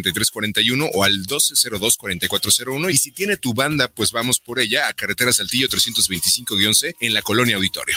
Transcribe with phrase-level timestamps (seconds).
[0.00, 2.90] 3341 o al 1202-4401.
[2.90, 7.22] Y si tiene tu banda, pues vamos por ella a Carretera Saltillo 325-C en la
[7.22, 7.96] Colonia Auditorio.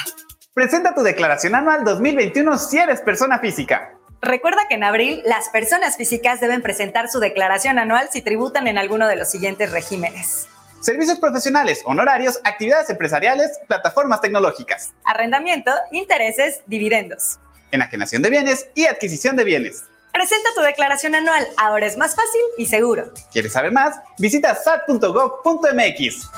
[0.54, 3.92] Presenta tu declaración anual 2021 si eres persona física.
[4.21, 8.77] Recuerda que en abril las personas físicas deben presentar su declaración anual si tributan en
[8.77, 10.48] alguno de los siguientes regímenes.
[10.82, 14.93] Servicios profesionales, honorarios, actividades empresariales, plataformas tecnológicas.
[15.04, 17.39] Arrendamiento, intereses, dividendos.
[17.71, 19.84] Enajenación de bienes y adquisición de bienes.
[20.16, 23.11] Presenta tu declaración anual, ahora es más fácil y seguro.
[23.34, 23.98] ¿Quieres saber más?
[24.17, 26.30] Visita sat.gov.mx.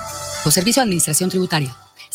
[0.44, 1.76] O Servicio de Administración Tributaria.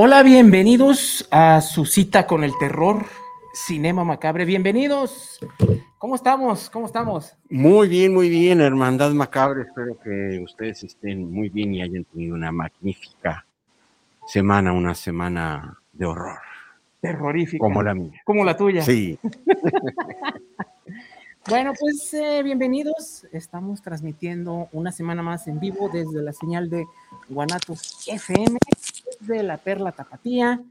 [0.00, 3.04] Hola, bienvenidos a su cita con el terror,
[3.52, 4.44] Cinema Macabre.
[4.44, 5.40] Bienvenidos.
[5.98, 6.70] ¿Cómo estamos?
[6.70, 7.34] ¿Cómo estamos?
[7.50, 9.62] Muy bien, muy bien, Hermandad Macabre.
[9.62, 13.44] Espero que ustedes estén muy bien y hayan tenido una magnífica
[14.24, 16.38] semana, una semana de horror.
[17.00, 17.58] Terrorífica.
[17.58, 18.20] Como la mía.
[18.24, 18.82] Como la tuya.
[18.82, 19.18] Sí.
[21.48, 23.26] bueno, pues eh, bienvenidos.
[23.32, 26.86] Estamos transmitiendo una semana más en vivo desde la señal de
[27.28, 28.58] Guanatos FM
[29.20, 30.62] de la Perla Tapatía,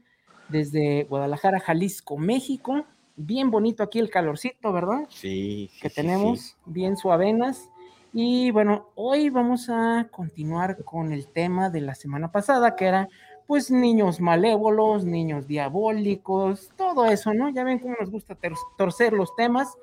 [0.48, 2.84] desde Guadalajara, Jalisco, México.
[3.16, 5.06] Bien bonito aquí el calorcito, ¿verdad?
[5.10, 5.70] Sí.
[5.80, 7.68] que tenemos, bien suavenas.
[8.12, 13.08] Y bueno, hoy vamos a continuar con el tema de la semana pasada, que era
[13.46, 17.48] pues niños malévolos, niños diabólicos, todo eso, ¿no?
[17.50, 18.36] Ya ven cómo nos gusta
[18.76, 19.76] torcer los temas.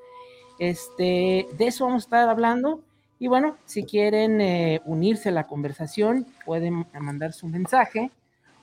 [0.60, 2.82] Este, de eso vamos a estar hablando.
[3.20, 8.12] Y bueno, si quieren eh, unirse a la conversación, pueden mandar su mensaje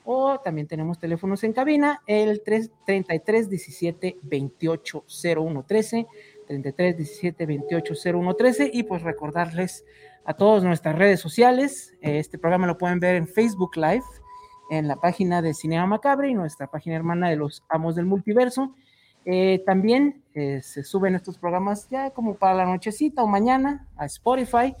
[0.05, 5.05] o también tenemos teléfonos en cabina, el 3, 33 17 28
[5.37, 6.07] 01 13,
[6.47, 9.85] 33 17 28 01 13, y pues recordarles
[10.25, 14.03] a todas nuestras redes sociales, este programa lo pueden ver en Facebook Live,
[14.69, 18.73] en la página de Cinema Macabre y nuestra página hermana de los Amos del Multiverso.
[19.25, 24.05] Eh, también eh, se suben estos programas ya como para la nochecita o mañana a
[24.05, 24.75] Spotify.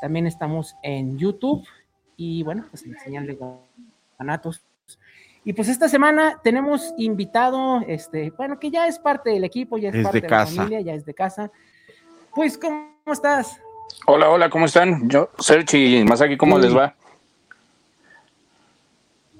[0.00, 1.64] También estamos en YouTube
[2.16, 2.96] y bueno, pues en
[4.18, 4.62] Anatos.
[5.44, 9.90] Y pues esta semana tenemos invitado, este, bueno, que ya es parte del equipo, ya
[9.90, 11.50] es, parte de, la familia, ya es de casa.
[12.34, 13.60] Pues, ¿cómo estás?
[14.06, 15.08] Hola, hola, ¿cómo están?
[15.08, 16.94] Yo, Sergi y Masaki, ¿cómo les va?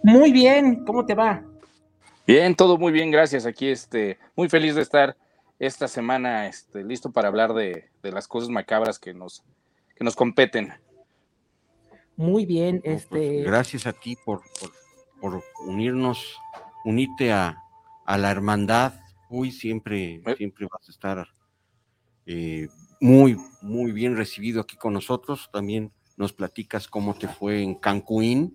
[0.02, 1.42] Muy bien, ¿cómo te va?
[2.26, 3.46] Bien, todo muy bien, gracias.
[3.46, 5.16] Aquí, este, muy feliz de estar
[5.58, 9.42] esta semana, este, listo para hablar de, las cosas macabras que nos,
[9.96, 10.74] que nos competen.
[12.16, 13.42] Muy bien, pues, este.
[13.42, 14.42] gracias a ti por
[15.24, 16.38] por unirnos,
[16.84, 17.56] unirte a,
[18.06, 18.92] la hermandad.
[19.30, 20.34] Uy, siempre, eh.
[20.36, 21.26] siempre vas a estar
[22.26, 22.68] eh,
[23.00, 25.48] muy, muy bien recibido aquí con nosotros.
[25.50, 28.54] También nos platicas cómo te fue en Cancún.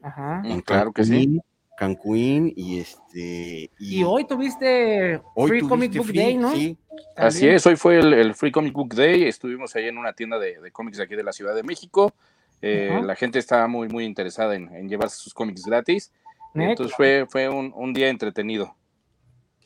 [0.00, 0.40] Ajá.
[0.46, 1.38] En claro que sí.
[1.76, 3.70] Cancún y este.
[3.78, 6.54] Y, hoy tuviste Free Comic Book Day, ¿no?
[6.54, 6.78] Sí.
[7.14, 9.24] Así es, hoy fue el, Free Comic Book Day.
[9.24, 12.14] Estuvimos ahí en una tienda de, de cómics aquí de la Ciudad de México.
[12.62, 16.12] Eh, la gente estaba muy, muy interesada en, llevarse sus cómics gratis.
[16.54, 18.74] Entonces fue, fue un, día entretenido.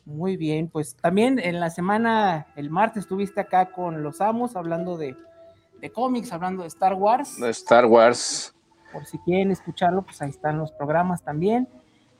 [0.03, 4.97] Muy bien, pues también en la semana, el martes estuviste acá con los amos hablando
[4.97, 5.15] de,
[5.79, 7.39] de cómics, hablando de Star Wars.
[7.39, 8.53] De Star Wars.
[8.91, 11.67] Por si quieren escucharlo, pues ahí están los programas también.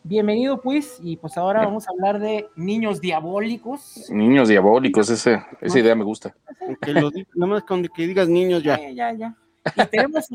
[0.03, 4.09] Bienvenido, pues, y pues ahora vamos a hablar de niños diabólicos.
[4.09, 6.33] Niños diabólicos, ese, esa idea me gusta.
[6.81, 8.75] Que lo di- nada más con que digas niños ya.
[8.75, 9.35] Eh, ya, ya.
[9.75, 10.27] Y tenemos,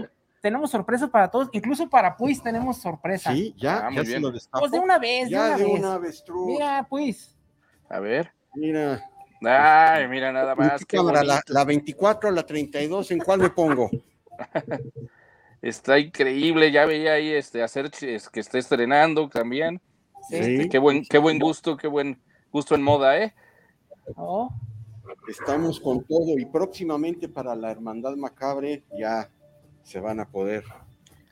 [0.46, 3.32] tenemos sorpresa para todos, incluso para Puis tenemos sorpresa.
[3.32, 4.22] Sí, ya, Ah, muy ya se bien.
[4.22, 4.32] lo.
[4.60, 6.24] Pues de una vez, Ya de una de vez.
[6.28, 6.46] una.
[6.46, 7.36] Mira, pues.
[7.88, 8.32] A ver.
[8.54, 9.02] Mira.
[9.42, 10.84] Ay, mira nada ¿En más.
[10.84, 11.22] qué cámara?
[11.24, 13.90] La, la 24, la 32, ¿en cuál me pongo?
[15.62, 19.80] Está increíble, ya veía ahí este hacer que está estrenando también.
[20.28, 20.36] Sí.
[20.36, 22.20] Este, qué buen, qué buen gusto, qué buen
[22.52, 23.34] gusto en moda, ¿eh?
[24.14, 24.50] Oh,
[25.28, 29.28] Estamos con todo y próximamente para la Hermandad Macabre ya
[29.86, 30.64] se van a poder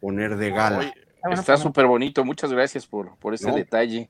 [0.01, 0.79] poner de gala.
[0.79, 0.93] Oye,
[1.27, 3.55] Ah, está pues, súper bonito, muchas gracias por, por ese No.
[3.57, 4.09] detalle.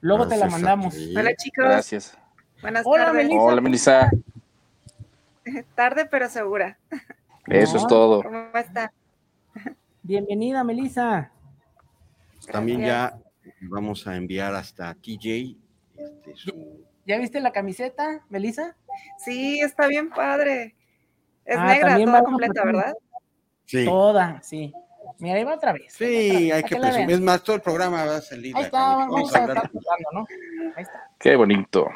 [0.00, 0.94] luego te la mandamos.
[1.16, 2.18] Hola chicos, Gracias.
[2.60, 3.24] buenas Hola, tardes.
[3.24, 3.42] Melissa.
[3.42, 4.10] Hola, Melissa.
[5.74, 6.78] Tarde pero segura.
[7.46, 8.22] Eso es todo.
[8.22, 8.92] ¿Cómo está?
[10.02, 11.32] Bienvenida, Melissa.
[12.52, 13.18] También ya
[13.62, 15.56] vamos a enviar hasta TJ
[15.96, 18.76] este, su- ¿Ya viste la camiseta, Melissa?
[19.16, 20.76] Sí, está bien padre.
[21.46, 22.92] Es Ah, negra, toda completa, ¿verdad?
[23.68, 24.72] Sí, Toda, sí.
[25.18, 25.92] Mira, ahí va otra vez.
[25.92, 27.10] sí, otra hay que la presumir.
[27.10, 28.56] Es más, todo el programa va a salir.
[28.56, 30.26] Ahí está, vamos vamos a a hablar estar jugando, ¿no?
[30.74, 31.10] Ahí está.
[31.18, 31.86] Qué bonito.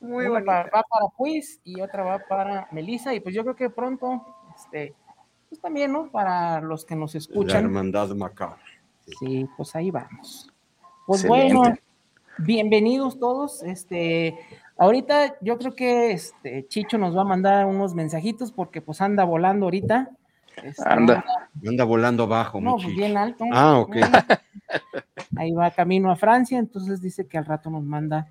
[0.00, 0.52] Muy Una bonita.
[0.74, 3.12] va para Puis y otra va para Melissa.
[3.12, 4.24] Y pues yo creo que pronto,
[4.56, 4.94] este,
[5.50, 6.10] pues también, ¿no?
[6.10, 7.64] Para los que nos La escuchan.
[7.64, 8.62] Hermandad Macabre.
[9.20, 10.50] Sí, pues ahí vamos.
[11.06, 11.54] Pues Excelente.
[11.54, 11.76] bueno,
[12.38, 13.62] bienvenidos todos.
[13.62, 14.38] Este,
[14.78, 19.24] ahorita yo creo que este Chicho nos va a mandar unos mensajitos porque pues anda
[19.24, 20.10] volando ahorita.
[20.62, 21.24] Este, Anda.
[21.66, 23.44] Anda volando bajo, No, mi pues bien alto.
[23.52, 23.96] Ah, ok.
[25.36, 28.28] Ahí va camino a Francia, entonces dice que al rato nos manda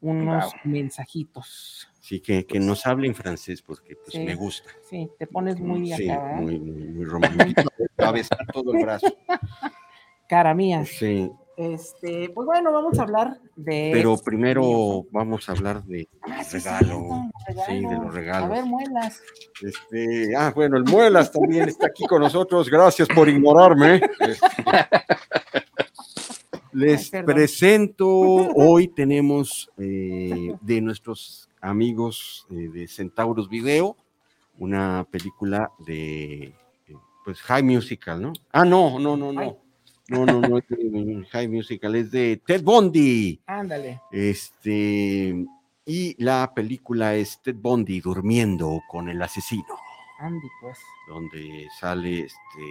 [0.00, 0.52] unos Wow.
[0.64, 1.88] mensajitos.
[2.00, 4.24] Sí, que, que nos hable en francés porque pues, Sí.
[4.24, 4.70] me gusta.
[4.88, 6.40] Sí, te pones muy sí, acá, ¿verdad?
[6.40, 7.62] muy, muy, muy romántico.
[7.98, 9.06] A besar todo el brazo.
[10.28, 10.84] Cara mía.
[10.86, 11.30] Sí,
[11.60, 13.90] Este, pues bueno, vamos a hablar de.
[13.92, 17.30] pero primero vamos a hablar de Ah, sí, regalo.
[17.66, 18.48] Sí, de los A regalos.
[18.48, 19.20] ver, muelas.
[19.60, 22.70] Este, ah, bueno, el Muelas también está aquí con nosotros.
[22.70, 24.00] Gracias por ignorarme.
[24.20, 24.40] Este,
[26.72, 28.08] les Ay, presento,
[28.56, 33.96] hoy tenemos eh, de nuestros amigos eh, de Centauros Video,
[34.58, 36.54] una película de, eh,
[37.24, 38.32] pues, High Musical, ¿no?
[38.50, 39.54] Ah, no, no, no, Ay.
[40.10, 40.26] No.
[40.26, 43.40] No, no, es de High Musical, es de Ted Bundy.
[43.46, 44.00] Ándale.
[44.10, 45.46] Este,
[45.86, 49.64] y la película es Ted Bundy durmiendo con el asesino,
[50.18, 50.78] Andy, pues.
[51.08, 52.66] donde sale este,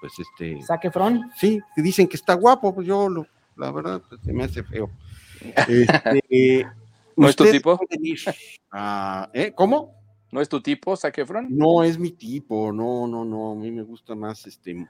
[0.00, 1.30] pues este, Zac Efron.
[1.36, 4.62] sí, que dicen que está guapo, pues yo lo, la verdad, pues, se me hace
[4.62, 4.90] feo.
[5.68, 6.66] Este,
[7.16, 7.78] ¿No es tu tipo?
[8.70, 9.52] a- ¿eh?
[9.54, 9.94] ¿Cómo?
[10.32, 11.46] ¿No es tu tipo, Zac Efron?
[11.50, 14.86] No es mi tipo, no, no, no, a mí me gusta más, este,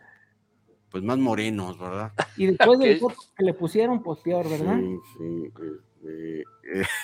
[0.91, 2.13] pues más morenos, ¿verdad?
[2.37, 3.01] Y después del Ok.
[3.01, 4.79] foto que le pusieron, pues peor, ¿verdad?
[4.79, 5.53] Sí, sí,
[6.07, 6.45] eh,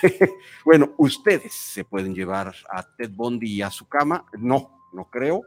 [0.03, 0.29] eh,
[0.65, 4.25] bueno, ustedes se pueden llevar a Ted Bundy a su cama.
[4.39, 5.43] No, no creo,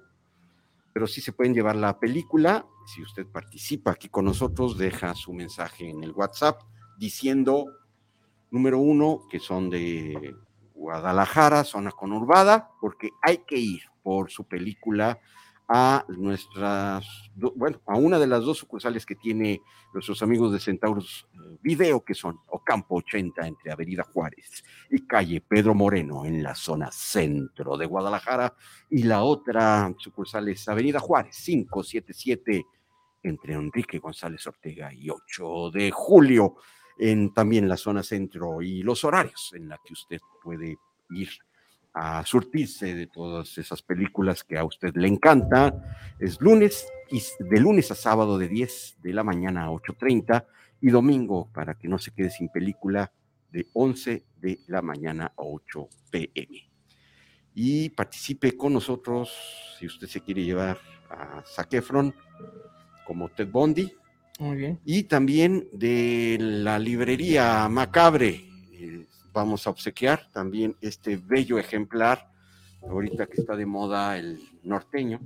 [0.92, 2.64] pero sí se pueden llevar la película.
[2.86, 6.60] Si usted participa aquí con nosotros, deja su mensaje en el WhatsApp
[6.98, 7.66] diciendo,
[8.50, 10.34] número uno, que son de
[10.74, 15.18] Guadalajara, zona conurbada, porque hay que ir por su película
[15.72, 19.62] a nuestras, bueno, a una de las dos sucursales que tiene
[19.94, 25.40] nuestros amigos de Centauros eh, Video, que son Ocampo 80 entre Avenida Juárez y calle
[25.40, 28.52] Pedro Moreno en la zona centro de Guadalajara,
[28.90, 32.66] y la otra sucursal es Avenida Juárez 577
[33.22, 36.56] entre Enrique González Ortega y 8 de julio,
[36.98, 40.76] en también la zona centro y los horarios en la que usted puede
[41.10, 41.30] ir
[41.92, 45.74] a surtirse de todas esas películas que a usted le encanta.
[46.18, 50.44] Es lunes y de lunes a sábado de 10 de la mañana a 8.30
[50.80, 53.12] y domingo para que no se quede sin película
[53.50, 56.70] de 11 de la mañana a 8 pm.
[57.54, 59.32] Y participe con nosotros
[59.78, 60.78] si usted se quiere llevar
[61.10, 62.14] a Zac Efron
[63.04, 63.92] como Ted Bundy
[64.38, 64.80] Muy bien.
[64.84, 68.46] y también de la librería Macabre.
[68.72, 72.30] eh, vamos a obsequiar también este bello ejemplar,
[72.82, 75.20] ahorita que está de moda el norteño.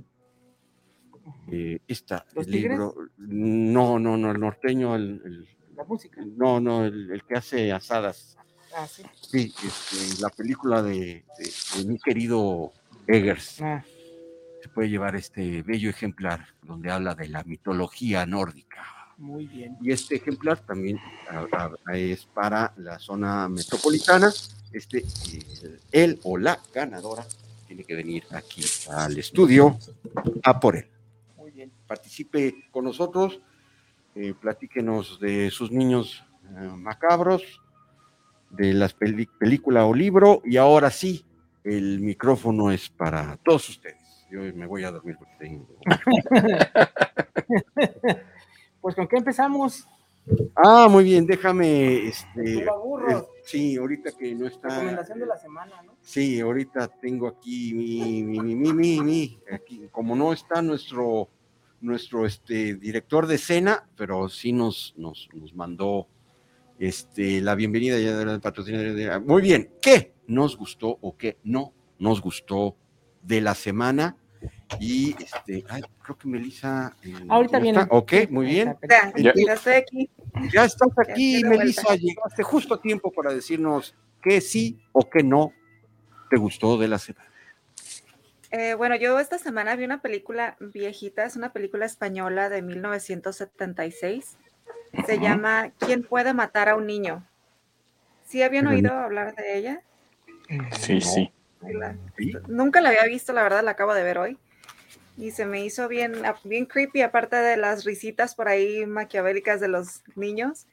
[1.51, 2.71] Eh, esta, ¿Los el tigres?
[2.71, 6.21] libro, no, no, no, el norteño, el, el- La música.
[6.25, 8.37] no, no, el, el que hace asadas.
[8.75, 9.03] Ah, sí.
[9.21, 12.73] Sí, este, la película de, de- de mi querido
[13.07, 13.83] Eggers Ah,
[14.61, 18.83] se puede llevar este bello ejemplar donde habla de la mitología nórdica.
[19.17, 19.77] Muy bien.
[19.81, 24.31] Y este ejemplar también a- a- es para la zona metropolitana.
[24.73, 27.25] Este, eh, él o la ganadora
[27.67, 29.77] tiene que venir aquí al estudio
[30.43, 30.85] a por él.
[31.37, 31.71] Muy bien.
[31.87, 33.39] Participe con nosotros,
[34.15, 36.23] eh, platíquenos de sus niños
[36.57, 37.41] eh, macabros,
[38.51, 41.25] de las película o libro, y ahora sí,
[41.63, 43.97] el micrófono es para todos ustedes.
[44.29, 45.67] Yo me voy a dormir porque tengo...
[48.85, 49.87] Pues con qué empezamos?
[50.55, 52.65] Ah, muy bien, déjame, este, eh,
[53.43, 55.93] sí, ahorita que no está, Recomendación de la semana, ¿no?
[56.03, 61.29] sí, ahorita tengo aquí mi, mi, mi, mi, mi, mi, aquí, como no está nuestro,
[61.81, 66.07] nuestro, este, director de escena, pero sí nos, nos, nos mandó,
[66.77, 69.19] este, la bienvenida ya del patrocinador.
[69.25, 72.75] Muy bien, ¿qué nos gustó o qué no nos gustó
[73.23, 74.15] de la semana?
[74.79, 76.95] Y, este, ay, creo que Melissa.
[77.03, 77.79] eh, Ahorita ¿ya viene.
[77.81, 77.95] está?
[77.95, 78.77] Ok, muy bien.
[78.89, 80.09] Ya, Ya- ya estoy aquí.
[80.53, 81.95] ya estás Ya aquí, de Melissa.
[81.95, 85.53] Llegaste justo a tiempo para decirnos qué sí o qué no
[86.29, 87.29] te gustó de la semana.
[88.51, 94.37] Eh, bueno, yo esta semana vi una película viejita, es una película española de 1976.
[95.05, 97.27] Se llama ¿Quién puede matar a un niño?
[98.25, 99.81] ¿Sí habían Pero oído hablar de ella?
[100.79, 101.31] Sí, sí.
[101.61, 101.95] La-
[102.47, 104.37] Nunca la había visto, la verdad, la acabo de ver hoy.
[105.17, 109.69] Y se me hizo bien, bien creepy, aparte de las risitas por ahí maquiavélicas de
[109.69, 110.65] los niños.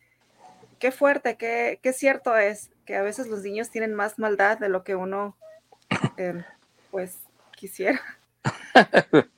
[0.78, 4.68] Qué fuerte, qué, qué cierto es que a veces los niños tienen más maldad de
[4.68, 5.36] lo que uno,
[6.16, 6.42] eh,
[6.90, 7.18] pues,
[7.56, 8.00] quisiera.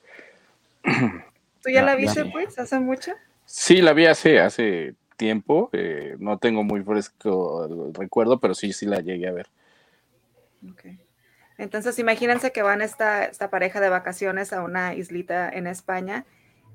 [1.61, 3.11] ¿Tú ya la viste, pues, hace mucho?
[3.45, 5.69] Sí, la vi hace, hace tiempo.
[5.73, 9.47] eh, no tengo muy fresco el recuerdo, pero sí, sí la llegué a ver.
[11.57, 16.25] Entonces, imagínense que van esta, esta pareja de vacaciones a una islita en España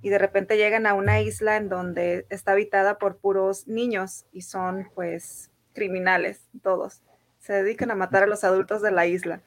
[0.02, 4.42] y de repente llegan a una isla en donde está habitada por puros niños y
[4.42, 7.02] son pues criminales, todos.
[7.38, 9.42] Se dedican a matar a los adultos de la isla.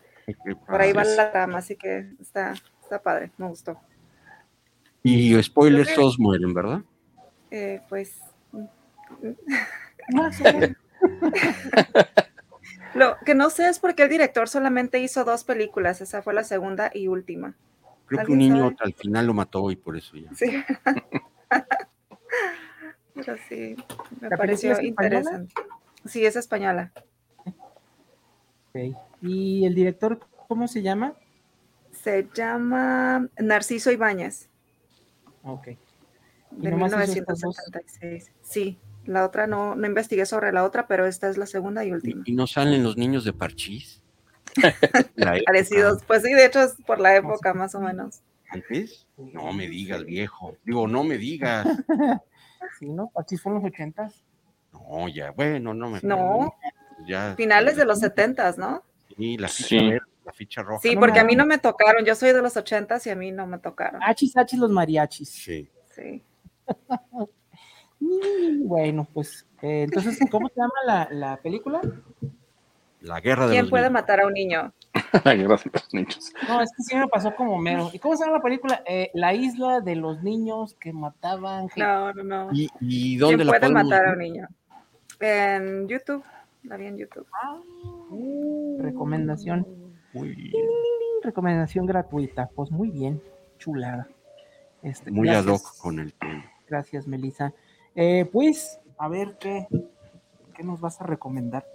[0.68, 3.80] Por ahí va la trama, así que está, está padre, me gustó.
[5.02, 6.82] Y spoilers, todos mueren, ¿verdad?
[7.52, 8.20] Eh, pues...
[12.96, 16.34] Lo que no sé es por qué el director solamente hizo dos películas, esa fue
[16.34, 17.56] la segunda y última.
[18.06, 18.76] Creo que un ¿Alguien niño sabe?
[18.82, 20.30] al final lo mató y por eso ya.
[20.36, 20.64] Sí.
[23.16, 23.76] Pero sí,
[24.20, 25.54] me ¿La pareció interesante.
[26.06, 26.92] Sí, es española.
[27.46, 28.96] Ok.
[29.22, 31.14] ¿Y el director cómo se llama?
[31.92, 34.50] Se llama Narciso Ibáñez,
[35.44, 35.68] Ok.
[36.58, 37.56] ¿Y de nomás hizo estas dos?
[37.68, 38.32] 1976.
[38.42, 41.91] Sí, la otra no, no investigué sobre la otra, pero esta es la segunda y
[41.91, 42.24] última.
[42.25, 44.01] ¿Y no salen los niños de Parchís?
[45.45, 48.22] Parecidos, pues sí, de hecho es por la época más o menos.
[48.50, 49.07] ¿Antes?
[49.17, 50.55] No me digas, viejo.
[50.63, 51.67] Digo, no me digas.
[52.79, 53.12] Sí, ¿no?
[53.15, 54.24] Así fueron los ochentas.
[54.72, 56.00] No, ya, bueno, no me.
[56.01, 56.53] No,
[57.05, 57.36] Ya.
[57.36, 58.83] finales de los setentas, ¿no?
[59.17, 59.89] Sí, la ficha, Sí.
[59.89, 60.81] verde, la ficha roja.
[60.81, 63.15] Sí, No porque a mí no me tocaron, yo soy de los ochentas y a
[63.17, 64.01] mí no me tocaron.
[64.01, 65.29] Achis, achis, los mariachis.
[65.29, 65.69] Sí.
[65.93, 66.24] Sí.
[68.03, 71.81] Mm, Bueno, pues, eh, entonces, ¿cómo se llama la, la película?
[73.01, 73.93] La guerra de ¿Quién los puede niños.
[73.93, 74.74] matar a un niño?
[75.25, 76.33] La guerra de los niños.
[76.48, 77.89] No, es que sí me pasó como mero.
[77.93, 78.81] ¿Y cómo se llama la película?
[78.86, 81.67] Eh, la isla de los niños que mataban.
[81.75, 82.50] No, no, no.
[82.53, 84.48] ¿Y, y ¿Quién dónde la puede podemos matar a un niño?
[85.19, 86.24] En YouTube.
[86.63, 87.27] La vi en YouTube.
[88.79, 89.67] Recomendación.
[90.13, 90.53] Muy bien.
[91.24, 92.50] Recomendación gratuita.
[92.55, 93.22] Pues muy bien.
[93.57, 94.07] Chulada.
[94.81, 95.62] Este, Muy ad gracias.
[95.75, 96.45] hoc con el tema.
[96.67, 97.53] Gracias, Melissa.
[97.96, 99.68] Eh, pues, a ver qué,
[100.56, 101.66] qué nos vas a recomendar.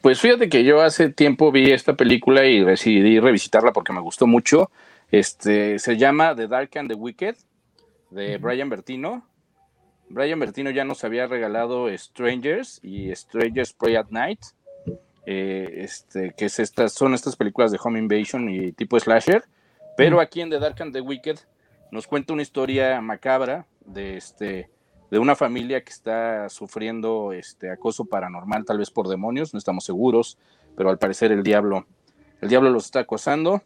[0.00, 4.26] Pues fíjate que yo hace tiempo vi esta película y decidí revisitarla porque me gustó
[4.26, 4.70] mucho.
[5.10, 7.36] Este se llama The Dark and the Wicked
[8.10, 9.26] de Brian Bertino.
[10.08, 14.40] Brian Bertino ya nos había regalado Strangers y Strangers Pray at Night.
[15.26, 19.44] eh, este, que es estas, son estas películas de Home Invasion y tipo slasher.
[19.96, 21.38] Pero aquí en The Dark and the Wicked
[21.90, 24.70] nos cuenta una historia macabra de este
[25.14, 29.84] de una familia que está sufriendo este acoso paranormal, tal vez por demonios, no estamos
[29.84, 30.38] seguros,
[30.76, 31.86] pero al parecer el diablo,
[32.40, 33.62] el diablo los está acosando.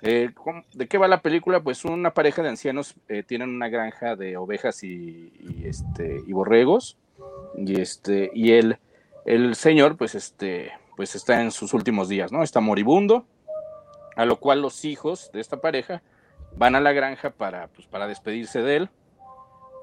[0.00, 1.60] Eh, ¿cómo- ¿De qué va la película?
[1.62, 6.32] Pues una pareja de ancianos eh, tienen una granja de ovejas y, y, este, y
[6.32, 6.96] borregos,
[7.58, 8.78] y este, y el,
[9.26, 12.42] el señor, pues este, pues está en sus últimos días, ¿no?
[12.42, 13.26] Está moribundo,
[14.16, 16.00] a lo cual los hijos de esta pareja
[16.56, 18.88] van a la granja para, pues, para despedirse de él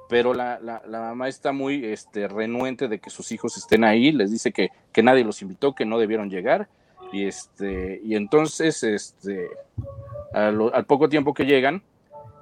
[0.10, 4.12] pero la, la, la mamá está muy este, renuente de que sus hijos estén ahí,
[4.12, 6.68] les dice que, que nadie los invitó, que no debieron llegar,
[7.12, 9.50] y, este, y entonces este,
[10.34, 11.84] a lo- al poco tiempo que llegan,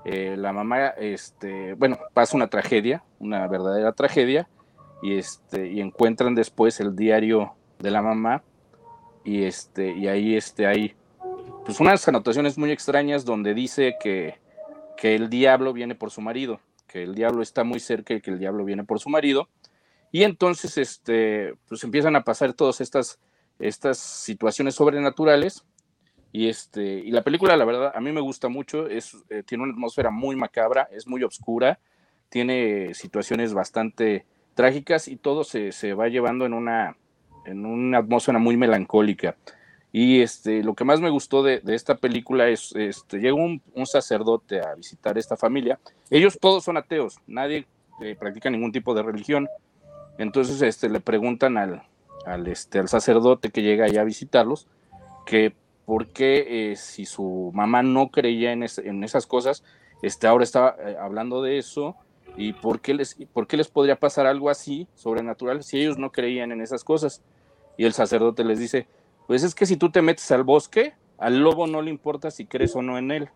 [0.06, 4.48] eh, la mamá, este, bueno, pasa una tragedia, una verdadera tragedia,
[5.02, 8.44] y este, y encuentran después el diario de la mamá,
[9.24, 10.96] y este, y ahí este, hay
[11.66, 14.36] pues unas anotaciones muy extrañas donde dice que,
[14.98, 16.60] que el diablo viene por su marido,
[16.96, 19.50] que el diablo está muy cerca y que el diablo viene por su marido.
[20.14, 23.20] Y entonces, este, pues empiezan a pasar todas estas,
[23.60, 25.66] estas situaciones sobrenaturales.
[26.32, 28.88] Y, este, y la película, la verdad, a mí me gusta mucho.
[28.88, 31.80] Es, eh, tiene una atmósfera muy macabra, es muy oscura,
[32.30, 36.96] tiene situaciones bastante trágicas y todo se, se va llevando en una,
[37.46, 39.36] en una atmósfera muy melancólica.
[39.98, 43.62] Y este, lo que más me gustó de, de esta película es, este, llega un,
[43.75, 45.80] un, sacerdote a visitar esta familia.
[46.10, 47.66] Ellos todos son ateos, nadie
[48.02, 49.48] eh, practica ningún tipo de religión.
[50.18, 51.84] Entonces este, le preguntan al,
[52.25, 54.68] al, este, al sacerdote que llega allá a visitarlos
[55.25, 59.64] que por qué eh, si su mamá no creía en, es, en esas cosas,
[60.02, 61.96] este, ahora está eh, hablando de eso
[62.36, 66.12] y por qué, les, por qué les podría pasar algo así sobrenatural si ellos no
[66.12, 67.22] creían en esas cosas.
[67.78, 68.88] Y el sacerdote les dice,
[69.27, 72.46] pues es que si tú te metes al bosque, al lobo no le importa si
[72.46, 73.29] crees o no en él.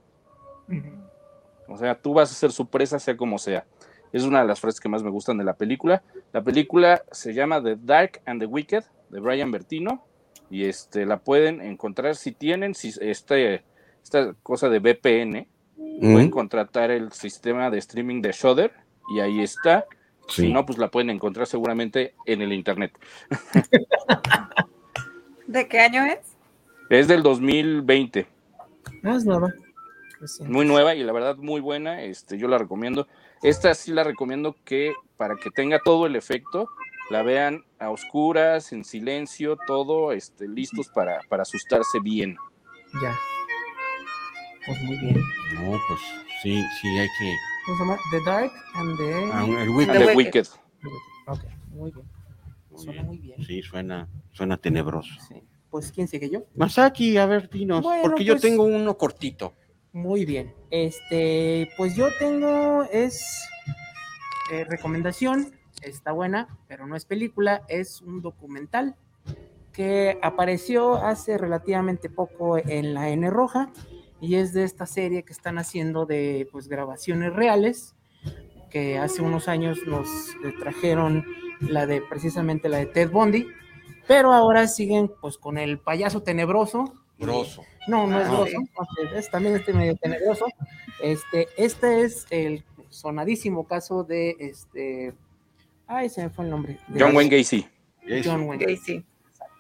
[1.68, 3.66] O sea, tú vas a ser su presa sea como sea.
[4.12, 6.04] Es una de las frases que más me gustan de la película.
[6.32, 10.04] La película se llama The Dark and the Wicked de Brian Bertino
[10.50, 13.64] y este la pueden encontrar si tienen si este
[14.04, 16.12] esta cosa de VPN mm.
[16.12, 18.74] pueden contratar el sistema de streaming de Shudder
[19.14, 19.86] y ahí está.
[20.28, 20.44] Sí.
[20.44, 22.94] Si no, pues la pueden encontrar seguramente en el internet.
[25.50, 26.20] ¿De qué año es?
[26.92, 28.28] Es del 2020.
[29.02, 29.52] No es nueva.
[30.42, 32.04] Muy nueva y la verdad muy buena.
[32.04, 33.08] Este, yo la recomiendo.
[33.42, 36.70] Esta sí la recomiendo que para que tenga todo el efecto,
[37.10, 42.38] la vean a oscuras, en silencio, todo, este, listos para, para asustarse bien.
[43.02, 43.16] Ya.
[44.68, 45.20] Pues muy bien.
[45.56, 46.00] No, pues
[46.44, 47.36] sí, sí hay que.
[47.66, 47.98] ¿Cómo se llama?
[48.12, 49.98] The Dark and the, Ah, el Wicked.
[49.98, 50.48] The Wicked.
[51.26, 51.40] Ok,
[51.70, 52.19] muy bien.
[52.80, 53.44] Suena muy bien.
[53.44, 55.14] Sí, suena, suena tenebroso.
[55.28, 55.44] Sí.
[55.70, 56.44] Pues, ¿quién sigue yo?
[56.56, 59.54] Masaki, a ver, dinos, Bueno, porque yo pues- tengo uno cortito.
[59.92, 60.54] Muy bien.
[60.72, 63.24] Este, pues yo tengo, es
[64.52, 68.96] eh, recomendación, está buena, pero no es película, es un documental
[69.74, 73.72] que apareció hace relativamente poco en la N Roja
[74.20, 77.96] y es de esta serie que están haciendo de pues grabaciones reales
[78.70, 80.08] que hace unos años nos
[80.44, 81.26] eh, trajeron
[81.62, 83.48] la de precisamente la de Ted Bundy,
[84.08, 87.64] pero ahora siguen pues con el payaso tenebroso Grosso.
[87.88, 90.46] no, no es Ah, grosso, es también este medio tenebroso.
[91.02, 95.14] Este, este es el sonadísimo caso de este.
[95.86, 96.80] Ay, se me fue el nombre.
[96.88, 97.68] De- John Wayne Gacy.
[98.24, 99.06] John Wayne Gacy.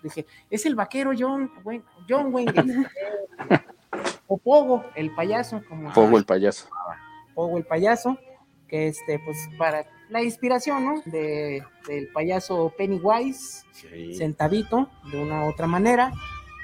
[0.01, 2.71] Dije, es el vaquero John Wayne, John Wayne Gacy.
[4.27, 6.69] o Pogo, el payaso, como Pogo el payaso.
[7.35, 8.17] Pogo el payaso,
[8.67, 11.01] que este, pues para la inspiración, ¿no?
[11.05, 14.13] De, del payaso Pennywise, Sí.
[14.15, 16.11] centavito, de una u otra manera.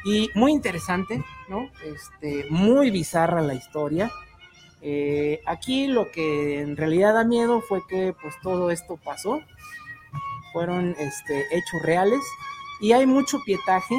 [0.03, 1.69] Y muy interesante, ¿no?
[1.85, 4.11] Este, muy bizarra la historia.
[4.81, 9.39] Eh, aquí lo que en realidad da miedo fue que pues todo esto pasó.
[10.53, 12.19] Fueron este, hechos reales
[12.81, 13.95] y hay mucho pietaje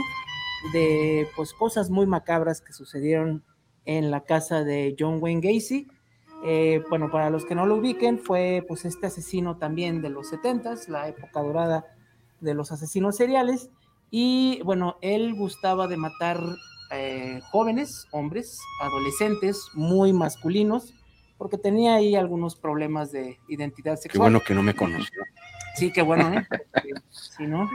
[0.73, 3.45] de pues cosas muy macabras que sucedieron
[3.85, 5.89] en la casa de John Wayne Gacy.
[6.45, 10.33] Eh, bueno, para los que no lo ubiquen, fue pues este asesino también de los
[10.33, 11.87] 70s, la época dorada
[12.41, 13.71] de los asesinos seriales.
[14.11, 16.41] Y bueno, él gustaba de matar
[16.93, 20.95] eh, jóvenes, hombres, adolescentes, muy masculinos,
[21.39, 24.31] porque tenía ahí algunos problemas de identidad Qué sexual.
[24.33, 25.23] bueno que no me conoció.
[25.77, 26.47] Sí, qué bueno, ¿eh?
[26.83, 27.69] Sí, sí, ¿no?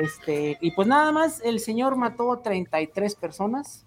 [0.00, 3.85] Este, y pues nada más, el señor mató a 33 personas,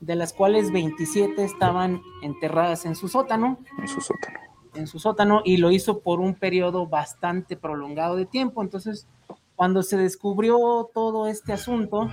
[0.00, 4.38] de las cuales 27 estaban enterradas en su sótano, En su sótano.
[4.74, 8.62] en su sótano, y lo hizo por un periodo bastante prolongado de tiempo.
[8.62, 9.06] Entonces,
[9.54, 12.10] cuando se descubrió todo este asunto,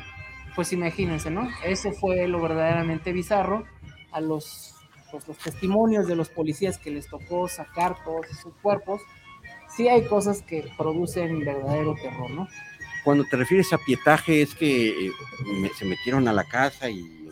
[0.56, 1.50] pues imagínense, ¿no?
[1.66, 3.66] Eso fue lo verdaderamente bizarro.
[4.14, 4.76] A los,
[5.12, 9.02] pues, los testimonios de los policías que les tocó sacar todos esos cuerpos,
[9.76, 12.48] sí hay cosas que producen verdadero terror, ¿no?
[13.04, 15.12] Cuando te refieres a pietaje, es que eh,
[15.60, 17.23] me- se metieron a la casa y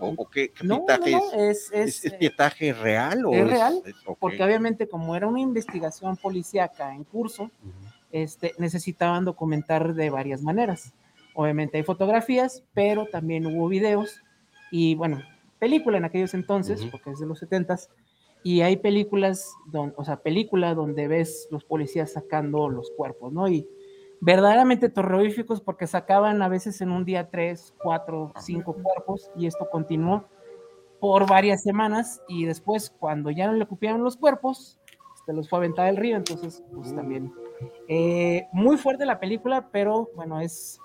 [0.00, 1.70] o, o qué, qué No, pietaje no, no, es?
[1.72, 3.82] es, es, ¿Es, es pietaje real o es real,
[4.18, 7.50] porque obviamente como era una investigación policíaca en curso,
[8.10, 10.92] este, necesitaban documentar de varias maneras.
[11.34, 14.22] Obviamente hay fotografías, pero también hubo videos
[14.70, 15.22] y bueno,
[15.58, 17.88] película en aquellos entonces, porque es de los 70s,
[18.42, 23.48] y hay películas, don, o sea, película donde ves los policías sacando los cuerpos, ¿no?
[23.48, 23.66] Y
[24.20, 29.68] verdaderamente terroríficos porque sacaban a veces en un día tres, cuatro, cinco cuerpos y esto
[29.70, 30.24] continuó.
[31.00, 34.80] por varias semanas y después cuando ya no le cupieron los cuerpos,
[35.24, 37.32] se los fue a aventar al río, entonces pues también
[37.86, 40.80] eh, muy fuerte la película, pero bueno, es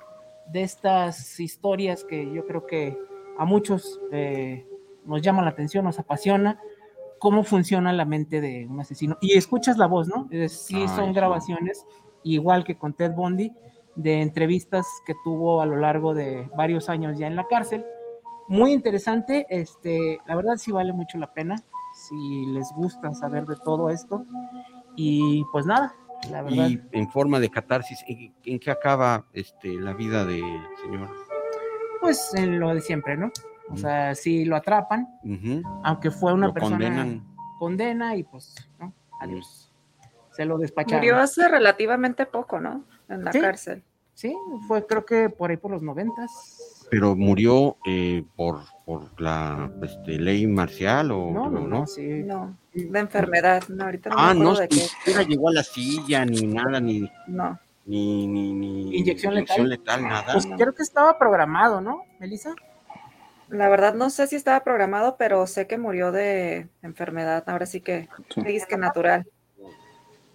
[0.51, 2.97] de estas historias que yo creo que
[3.37, 4.67] a muchos eh,
[5.05, 6.59] nos llama la atención, nos apasiona
[7.19, 9.17] cómo funciona la mente de un asesino.
[9.21, 10.27] Y escuchas la voz, ¿no?
[10.49, 11.85] Sí, son grabaciones,
[12.23, 13.51] igual que con Ted Bundy,
[13.95, 17.85] de entrevistas que tuvo a lo largo de varios años ya en la cárcel.
[18.47, 21.55] Muy interesante, este, la verdad sí vale mucho la pena,
[21.95, 24.25] si les gusta saber de todo esto.
[24.95, 25.93] Y pues nada,
[26.31, 26.67] la verdad.
[26.69, 30.43] Y en forma de catarsis, ¿en, en qué acaba este, la vida del
[30.83, 31.09] señor?
[32.01, 33.31] Pues en lo de siempre, ¿no?
[33.69, 35.07] O sea, si lo atrapan,
[35.83, 37.23] aunque fue una Lo persona condenan.
[37.57, 38.93] condena y pues, ¿no?
[39.21, 39.71] Adiós.
[40.35, 40.99] Se lo despacharon.
[40.99, 42.83] Murió hace relativamente poco, ¿no?
[43.09, 43.39] En la Sí.
[43.41, 43.83] cárcel.
[44.15, 44.35] Sí,
[44.67, 46.85] fue creo que por ahí por los noventas.
[46.91, 52.21] Pero murió eh, por, por la este, ley marcial o No, no, no, sí.
[52.23, 53.63] No, de enfermedad.
[53.69, 56.79] No, ahorita no Ah, me no, de ni siquiera llegó a la silla, ni nada,
[56.79, 57.59] ni, No.
[57.85, 59.67] ni, ni, ni Inyección letal.
[59.67, 60.33] letal, nada.
[60.33, 62.53] Pues creo que estaba programado, ¿no, Melissa?
[63.49, 67.43] La verdad no sé si estaba programado, pero sé que murió de enfermedad.
[67.47, 69.25] Ahora sí que dices que natural.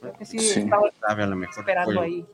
[0.01, 0.61] Creo que sí, Sí.
[0.61, 2.27] estaba Sabe, a lo mejor esperando fue, ahí.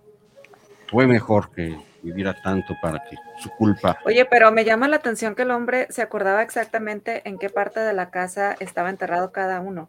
[0.90, 3.98] fue mejor que viviera tanto para que su culpa.
[4.04, 7.80] Oye, pero me llama la atención que el hombre se acordaba exactamente en qué parte
[7.80, 9.88] de la casa estaba enterrado cada uno.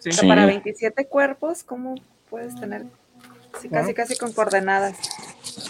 [0.00, 0.10] Sí.
[0.10, 1.96] O sea, para 27 cuerpos, ¿cómo
[2.30, 2.84] puedes tener?
[3.60, 4.96] Sí, casi, casi con coordenadas.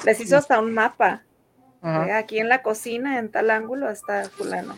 [0.05, 1.23] Les hizo hasta un mapa.
[1.81, 2.09] Ajá.
[2.09, 4.77] Eh, Aquí en la cocina, en tal ángulo, está fulano.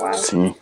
[0.00, 0.14] Wow.
[0.14, 0.56] Sí.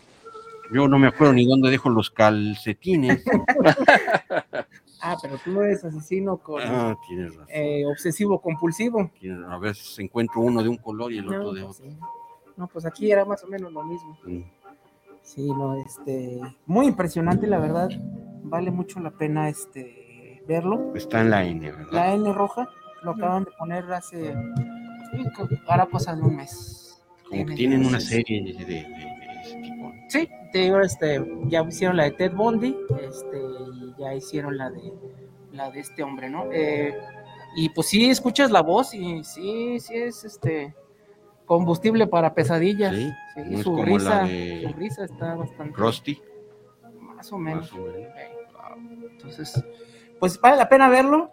[0.73, 3.25] Yo no me acuerdo ni dónde dejo los calcetines.
[5.03, 7.47] Ah, pero tú no eres asesino con ah, tienes razón.
[7.49, 9.11] eh, obsesivo compulsivo.
[9.49, 11.91] A veces encuentro uno de un color y el otro de pues otro.
[11.91, 11.97] sí.
[12.57, 14.19] No, pues aquí era más o menos lo mismo.
[14.25, 14.43] Mm.
[15.23, 17.89] Sí, no, este, muy impresionante, la verdad.
[18.43, 20.93] Vale mucho la pena este verlo.
[20.95, 21.93] Está en la N, ¿verdad?
[21.93, 22.69] La N roja
[23.03, 24.35] lo acaban de poner hace
[25.69, 27.01] hará cosa de un mes.
[27.29, 29.80] Como que tienen una serie de, de- de- de ese tipo.
[30.11, 34.71] Sí, te digo, este, ya hicieron la de Ted Bundy, este, y ya hicieron la
[34.71, 34.93] de
[35.53, 36.47] la de este hombre, ¿no?
[36.53, 36.97] Eh,
[37.57, 40.75] y pues sí escuchas la voz y sí, sí es este
[41.45, 42.95] combustible para pesadillas.
[42.95, 46.21] Sí, Sí, no su como risa, la de su risa está bastante Rusty.
[47.01, 47.73] más o menos.
[47.73, 47.85] Más o
[48.77, 49.11] menos.
[49.13, 49.65] Entonces,
[50.19, 51.31] pues vale la pena verlo.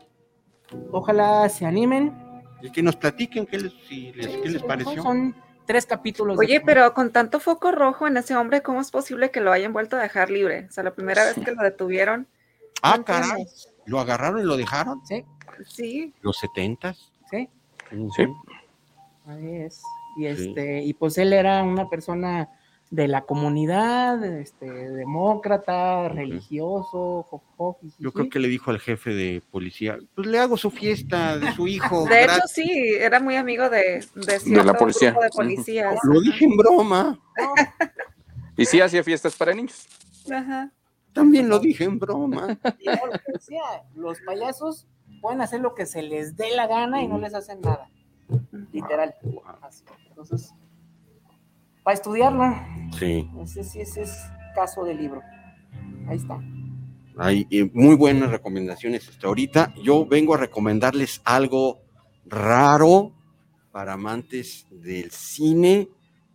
[0.91, 2.15] Ojalá se animen.
[2.61, 5.01] Y que nos platiquen qué les, si les, qué les pareció.
[5.03, 5.35] Son
[5.67, 6.37] tres capítulos.
[6.37, 9.51] de- Oye, pero con tanto foco rojo en ese hombre, ¿cómo es posible que lo
[9.51, 10.65] hayan vuelto a dejar libre?
[10.67, 12.27] O sea, la primera vez que lo detuvieron.
[12.81, 13.45] Ah, no caray.
[13.85, 15.05] ¿Lo agarraron y lo dejaron?
[15.05, 15.23] Sí,
[15.67, 17.11] Sí, ¿Los setentas?
[17.29, 17.47] sí.
[18.15, 18.25] Sí.
[19.27, 19.81] Ahí es.
[20.17, 22.49] Y este, y pues él era una persona
[22.89, 27.23] de la comunidad, este, demócrata, religioso,
[27.57, 27.77] jo.
[27.99, 31.51] Yo creo que le dijo al jefe de policía, pues le hago su fiesta de
[31.53, 32.05] su hijo.
[32.09, 32.51] de hecho gratis".
[32.51, 35.11] sí, era muy amigo de, de cierto policía.
[35.11, 35.99] grupo de policías.
[36.03, 37.19] Lo dije en broma.
[38.55, 39.87] Y sí hacía fiestas para niños.
[40.31, 40.71] Ajá.
[41.13, 42.57] También lo dije en broma.
[42.63, 43.61] Lo que decía,
[43.95, 44.87] los payasos
[45.21, 47.89] pueden hacer lo que se les dé la gana y no les hacen nada.
[48.71, 49.15] Literal.
[49.61, 49.83] Así.
[50.09, 50.53] Entonces,
[51.87, 52.53] para estudiarlo,
[52.99, 53.29] Sí.
[53.41, 54.11] ese sí ese es
[54.53, 55.21] caso de libro.
[56.09, 56.37] Ahí está.
[57.17, 59.73] Hay eh, muy buenas recomendaciones hasta ahorita.
[59.81, 61.79] Yo vengo a recomendarles algo
[62.25, 63.13] raro
[63.71, 65.87] para amantes del cine,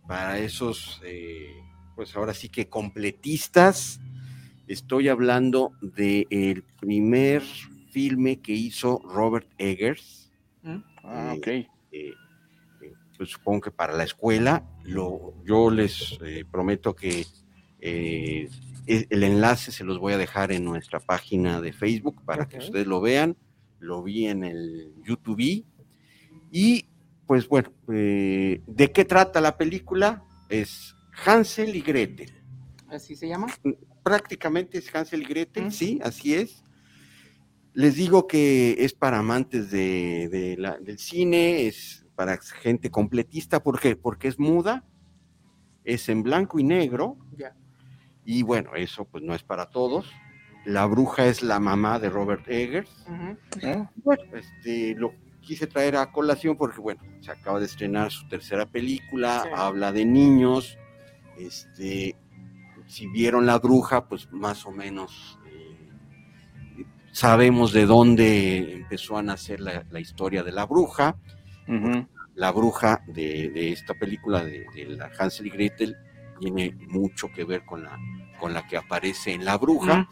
[0.07, 1.53] para esos, eh,
[1.95, 3.99] pues ahora sí que completistas.
[4.65, 7.43] Estoy hablando del primer
[7.91, 10.31] filme que hizo Robert Eggers.
[11.03, 11.47] Ah, ok.
[11.47, 12.13] eh, eh,
[13.23, 14.65] pues supongo que para la escuela.
[14.83, 17.25] Lo, yo les eh, prometo que
[17.79, 18.49] eh,
[18.85, 22.57] e- el enlace se los voy a dejar en nuestra página de Facebook para que
[22.57, 23.37] ustedes lo vean.
[23.79, 25.63] Lo vi en el YouTube.
[26.51, 26.85] Y
[27.25, 30.21] pues bueno, eh, ¿de qué trata la película?
[30.49, 30.93] Es
[31.25, 32.31] Hansel y Gretel.
[32.89, 33.47] Así se llama.
[34.03, 36.61] Prácticamente es Hansel y Gretel, sí, así es.
[37.73, 43.61] Les digo que es para amantes de, de la- del cine, es para gente completista,
[43.63, 43.95] ¿por qué?
[43.95, 44.83] Porque es muda,
[45.83, 47.17] es en blanco y negro,
[48.25, 50.11] y bueno, eso pues no es para todos.
[50.65, 52.89] La bruja es la mamá de Robert Eggers.
[53.07, 53.87] Ujú.
[53.97, 58.65] Bueno, este, lo quise traer a colación porque, bueno, se acaba de estrenar su tercera
[58.65, 59.49] película, Sí.
[59.53, 60.77] habla de niños,
[61.37, 62.15] este,
[62.87, 65.75] si vieron La Bruja, pues más o menos eh,
[67.11, 71.17] sabemos de dónde empezó a nacer la, la historia de La Bruja.
[72.35, 75.95] La Bruja de, de esta película de, de la Hansel y Gretel
[76.39, 77.97] tiene mucho que ver con la,
[78.39, 80.09] con la que aparece en La Bruja.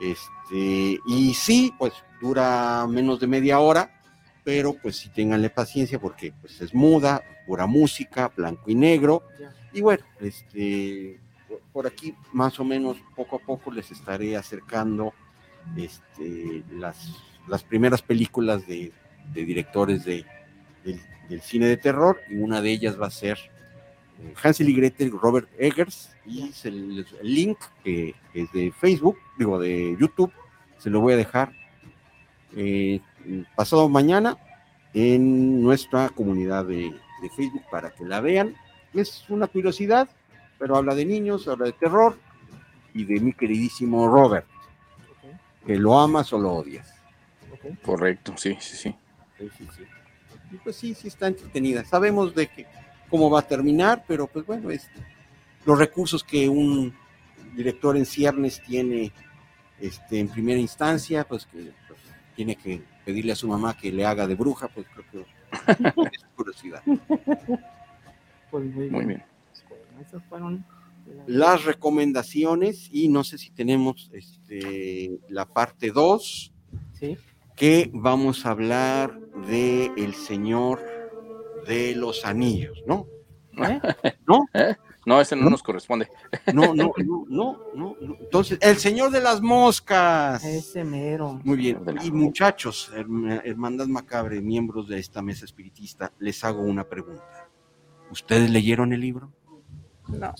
[0.00, 4.00] Este, y sí, pues dura menos de media hora,
[4.44, 9.24] pero pues sí ténganle paciencia porque pues es muda, pura música, blanco y negro.
[9.72, 11.20] Y bueno, este,
[11.72, 15.12] por aquí más o menos poco a poco les estaré acercando
[15.76, 17.14] este, las,
[17.46, 18.92] las primeras películas de,
[19.34, 20.24] de directores de,
[20.84, 23.38] del, del cine de terror y una de ellas va a ser
[24.20, 29.58] eh, Hansel y Gretel, Robert Eggers y les- el link que es de Facebook, digo
[29.58, 30.32] de YouTube,
[30.78, 31.52] se lo voy a dejar
[32.56, 33.00] eh,
[33.56, 34.36] pasado mañana
[34.94, 38.54] en nuestra comunidad de, de Facebook para que la vean.
[38.94, 40.08] Es una curiosidad,
[40.58, 42.18] pero habla de niños, habla de terror
[42.94, 44.46] y de mi queridísimo Robert,
[45.66, 46.94] que lo amas o lo odias.
[47.82, 48.94] Correcto, sí, sí, sí.
[49.38, 49.82] Sí, sí, sí.
[50.50, 51.84] Y pues sí, sí está entretenida.
[51.84, 52.66] Sabemos de que
[53.08, 54.88] cómo va a terminar, pero pues bueno, es
[55.64, 56.94] los recursos que un
[57.54, 59.12] director en ciernes tiene
[59.80, 62.00] este, en primera instancia, pues que pues,
[62.34, 66.24] tiene que pedirle a su mamá que le haga de bruja, pues creo que es
[66.36, 66.82] curiosidad.
[68.50, 69.24] Pues muy, Muy bien.
[70.00, 70.64] Esas fueron
[71.26, 76.52] Las recomendaciones y no sé si tenemos este, la parte 2,
[76.98, 77.16] Sí.
[77.58, 79.18] Que vamos a hablar
[79.48, 80.80] de El Señor
[81.66, 83.06] de los Anillos, ¿no?
[83.58, 83.80] ¿Eh?
[84.26, 84.46] ¿No?
[84.54, 84.76] ¿Eh?
[85.04, 86.06] No, ese no nos corresponde.
[86.52, 88.16] No, no, no, no, no, no.
[88.20, 90.44] Entonces, el señor de las moscas.
[90.44, 91.40] Ese mero.
[91.44, 91.78] Muy bien.
[92.04, 97.48] Y muchachos, herma- hermandad macabre, miembros de esta mesa espiritista, les hago una pregunta.
[98.10, 99.32] ¿Ustedes leyeron el libro?
[100.08, 100.34] No.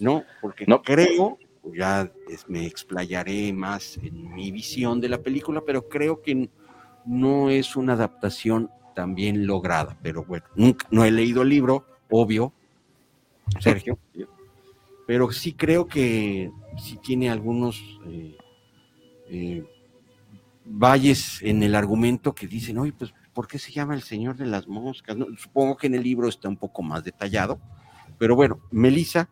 [0.00, 0.82] No, porque No.
[0.82, 1.38] creo,
[1.72, 2.10] ya
[2.48, 6.50] me explayaré más en mi visión de la película, pero creo que
[7.06, 9.98] no es una adaptación tan bien lograda.
[10.02, 12.52] Pero bueno, nunca, no he leído el libro, obvio,
[13.60, 13.98] Sergio,
[15.06, 18.36] pero sí creo que sí tiene algunos eh,
[19.28, 19.64] eh,
[20.64, 24.46] valles en el argumento que dicen, oye, pues, ¿por qué se llama el Señor de
[24.46, 25.16] las Moscas?
[25.38, 27.58] Supongo que en el libro está un poco más detallado,
[28.18, 29.28] pero bueno, Melissa,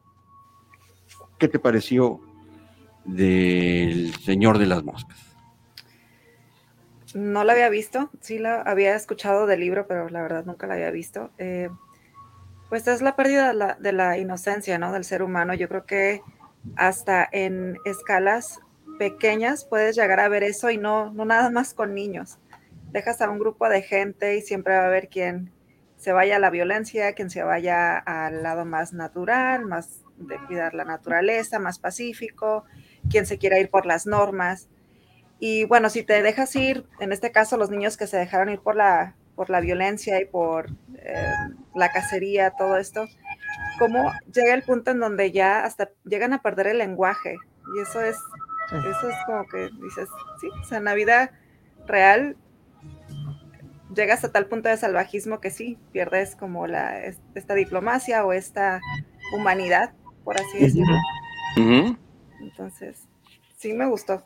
[1.42, 2.20] ¿qué te pareció
[3.04, 5.18] del Señor de las Moscas?
[7.14, 10.74] No la había visto, sí la había escuchado del libro, pero la verdad nunca la
[10.74, 11.32] había visto.
[11.38, 11.68] Eh,
[12.68, 14.92] pues es la pérdida de la, de la inocencia, ¿no?
[14.92, 15.52] Del ser humano.
[15.54, 16.22] Yo creo que
[16.76, 18.60] hasta en escalas
[19.00, 22.38] pequeñas puedes llegar a ver eso y no, no nada más con niños.
[22.92, 25.50] Dejas a un grupo de gente y siempre va a haber quien
[25.96, 30.74] se vaya a la violencia, quien se vaya al lado más natural, más de cuidar
[30.74, 32.64] la naturaleza, más pacífico,
[33.10, 34.68] quien se quiera ir por las normas.
[35.40, 38.60] Y bueno, si te dejas ir, en este caso los niños que se dejaron ir
[38.60, 41.24] por la, por la violencia y por eh,
[41.74, 43.06] la cacería, todo esto,
[43.78, 47.36] ¿cómo llega el punto en donde ya hasta llegan a perder el lenguaje?
[47.76, 48.16] Y eso es,
[48.72, 50.08] eso es como que dices,
[50.40, 51.32] sí, o sea, en la vida
[51.86, 52.36] real
[53.94, 58.32] llegas a tal punto de salvajismo que sí, pierdes como la, es- esta diplomacia o
[58.32, 58.80] esta
[59.36, 59.92] humanidad,
[60.24, 60.96] por así decirlo.
[62.40, 62.98] Entonces,
[63.56, 64.24] sí me gustó.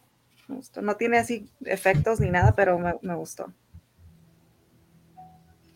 [0.48, 0.80] Me gustó.
[0.82, 3.52] No tiene así efectos ni nada, pero me, me gustó.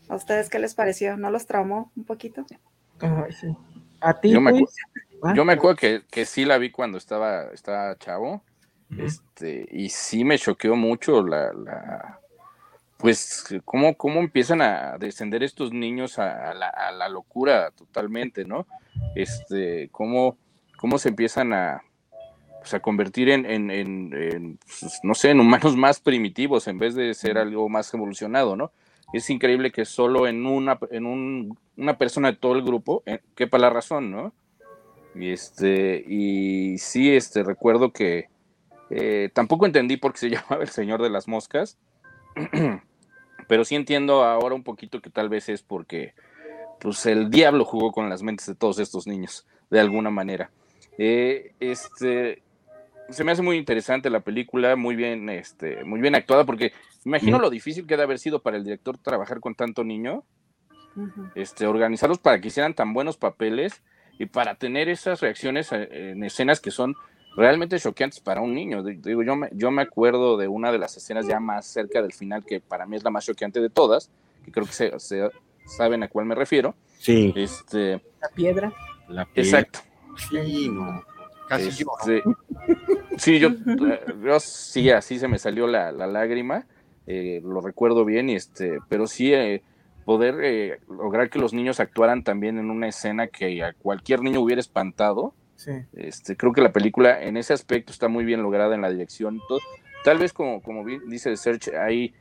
[0.09, 1.17] ¿A ustedes qué les pareció?
[1.17, 2.45] ¿No los traumó un poquito?
[2.99, 3.47] Ay, sí.
[4.01, 4.67] A ti, Yo me, acu-
[5.23, 8.43] Ah, yo me acuerdo que, que sí la vi cuando estaba, estaba chavo.
[8.97, 12.20] Este, y sí me choqueó mucho la, la
[13.01, 18.45] pues cómo, cómo empiezan a descender estos niños a, a la, a la locura totalmente,
[18.45, 18.67] ¿no?
[19.15, 20.37] Este, cómo,
[20.77, 21.81] cómo se empiezan a,
[22.59, 26.77] pues, a convertir en, en, en- en, pues, no sé, en humanos más primitivos en
[26.77, 28.71] vez de ser algo más evolucionado, ¿no?
[29.13, 33.19] Es increíble que solo en una, en un, una persona de todo el grupo eh,
[33.35, 34.33] quepa la razón, ¿no?
[35.15, 38.29] Y este, y sí, este, recuerdo que
[38.89, 41.77] eh, tampoco entendí por qué se llamaba el Señor de las Moscas,
[43.51, 46.13] pero sí entiendo ahora un poquito que tal vez es porque
[46.79, 50.51] pues el diablo jugó con las mentes de todos estos niños, de alguna manera.
[50.97, 52.43] Eh, este,
[53.09, 56.71] se me hace muy interesante la película, muy bien, este, muy bien actuada, porque
[57.03, 60.23] me imagino lo difícil que debe haber sido para el director trabajar con tanto niño,
[61.35, 63.83] este, organizarlos para que hicieran tan buenos papeles
[64.17, 66.95] y para tener esas reacciones eh, en escenas que son
[67.35, 68.83] realmente choqueantes para un niño.
[68.83, 72.01] Di- Digo, yo me, yo me acuerdo de una de las escenas ya más cerca
[72.01, 74.09] del final, que para mí es la más choqueante de todas,
[74.45, 75.29] que creo que se, se-
[75.65, 76.75] saben a cuál me refiero.
[76.99, 77.33] Sí.
[77.35, 78.73] Este, La piedra.
[79.07, 79.45] La piel.
[79.45, 79.79] exacto.
[80.29, 81.03] Sí, no.
[81.47, 81.67] Casi.
[81.69, 82.23] Este,
[83.17, 86.65] Sí, yo, eh, yo sí, así se me salió la, la lágrima,
[87.07, 89.61] eh, lo recuerdo bien, y este, pero sí, eh,
[90.05, 94.39] poder eh, lograr que los niños actuaran también en una escena que a cualquier niño
[94.39, 95.33] hubiera espantado.
[95.63, 95.71] Sí.
[95.93, 99.35] Este, creo que la película en ese aspecto está muy bien lograda en la dirección.
[99.35, 99.59] y todo.
[100.03, 102.13] Tal vez como, como dice Serge, ahí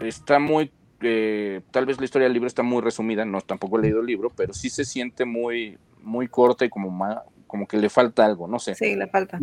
[0.00, 0.70] está muy,
[1.02, 4.06] eh, tal vez la historia del libro está muy resumida, no tampoco he leído el
[4.06, 8.24] libro, pero sí se siente muy, muy corta y como, ma- como que le falta
[8.24, 8.74] algo, no sé.
[8.74, 9.38] Sí, le falta.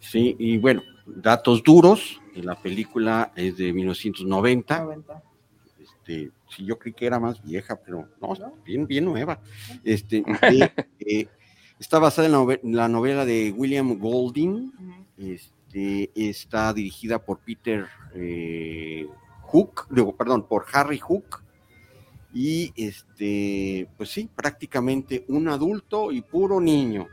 [0.00, 2.20] Sí, y bueno, datos duros.
[2.36, 4.86] La película es de 1990.
[5.82, 8.34] Este, sí, yo creí que era más vieja, pero no,
[8.64, 9.40] bien, bien nueva.
[9.84, 11.28] Este, de, eh,
[11.78, 14.72] está basada en la, nove- la novela de William Golding.
[15.18, 19.06] Este, está dirigida por Peter eh,
[19.42, 21.42] Hook, digo, perdón, por Harry Hook.
[22.32, 27.08] Y este, pues sí, prácticamente un adulto y puro niño.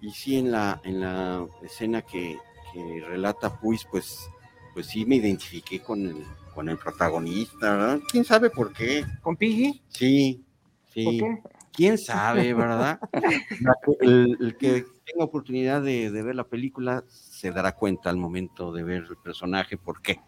[0.00, 2.38] Y sí, en la, en la escena que,
[2.72, 4.30] que relata Puis, pues,
[4.72, 8.00] pues sí me identifiqué con el, con el protagonista, ¿verdad?
[8.10, 9.04] ¿Quién sabe por qué?
[9.22, 9.82] ¿Con Piggy?
[9.88, 10.44] Sí,
[10.92, 11.04] sí.
[11.04, 11.42] ¿Por qué?
[11.72, 13.00] ¿Quién sabe, verdad?
[14.00, 18.72] El, el que tenga oportunidad de, de ver la película se dará cuenta al momento
[18.72, 20.20] de ver el personaje, ¿por qué?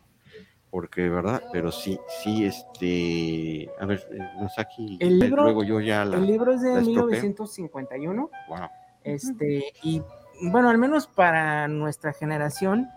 [0.71, 1.43] Porque, ¿verdad?
[1.53, 3.71] Pero sí, sí, este...
[3.79, 6.17] A ver, eh, Masaki, El libro, luego yo ya la...
[6.17, 7.07] el libro es de la estropeo.
[7.07, 8.31] 1951.
[8.49, 8.59] Wow.
[9.05, 10.01] Este, y
[10.51, 12.89] bueno, al menos para nuestra generación,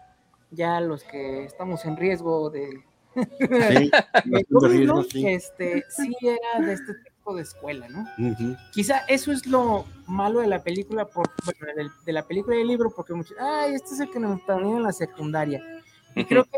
[0.51, 3.91] ya los que estamos en riesgo de, Sí,
[4.85, 5.03] ¿no?
[5.03, 5.27] sí.
[5.27, 8.05] este, sí era de este tipo de escuela, ¿no?
[8.71, 12.67] Quizá eso es lo malo de la película, por, bueno, de, la película y del
[12.67, 15.63] libro, porque muchos, ay, este es el que nos ponían en la secundaria.
[16.15, 16.57] Y creo que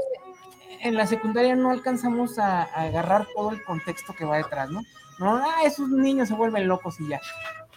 [0.81, 4.81] en la secundaria no alcanzamos a, a agarrar todo el contexto que va detrás, ¿no?
[5.19, 7.19] No, ah, esos niños se vuelven locos y ya.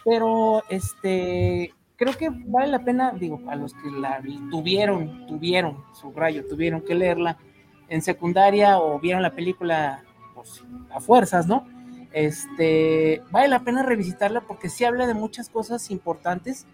[0.03, 6.47] Pero, este, creo que vale la pena, digo, a los que la tuvieron, tuvieron, subrayo,
[6.47, 7.37] tuvieron que leerla
[7.91, 11.67] en secundaria o vieron la película pues, a fuerzas, ¿no?
[12.13, 16.65] Este, vale la pena revisitarla porque sí habla de muchas cosas importantes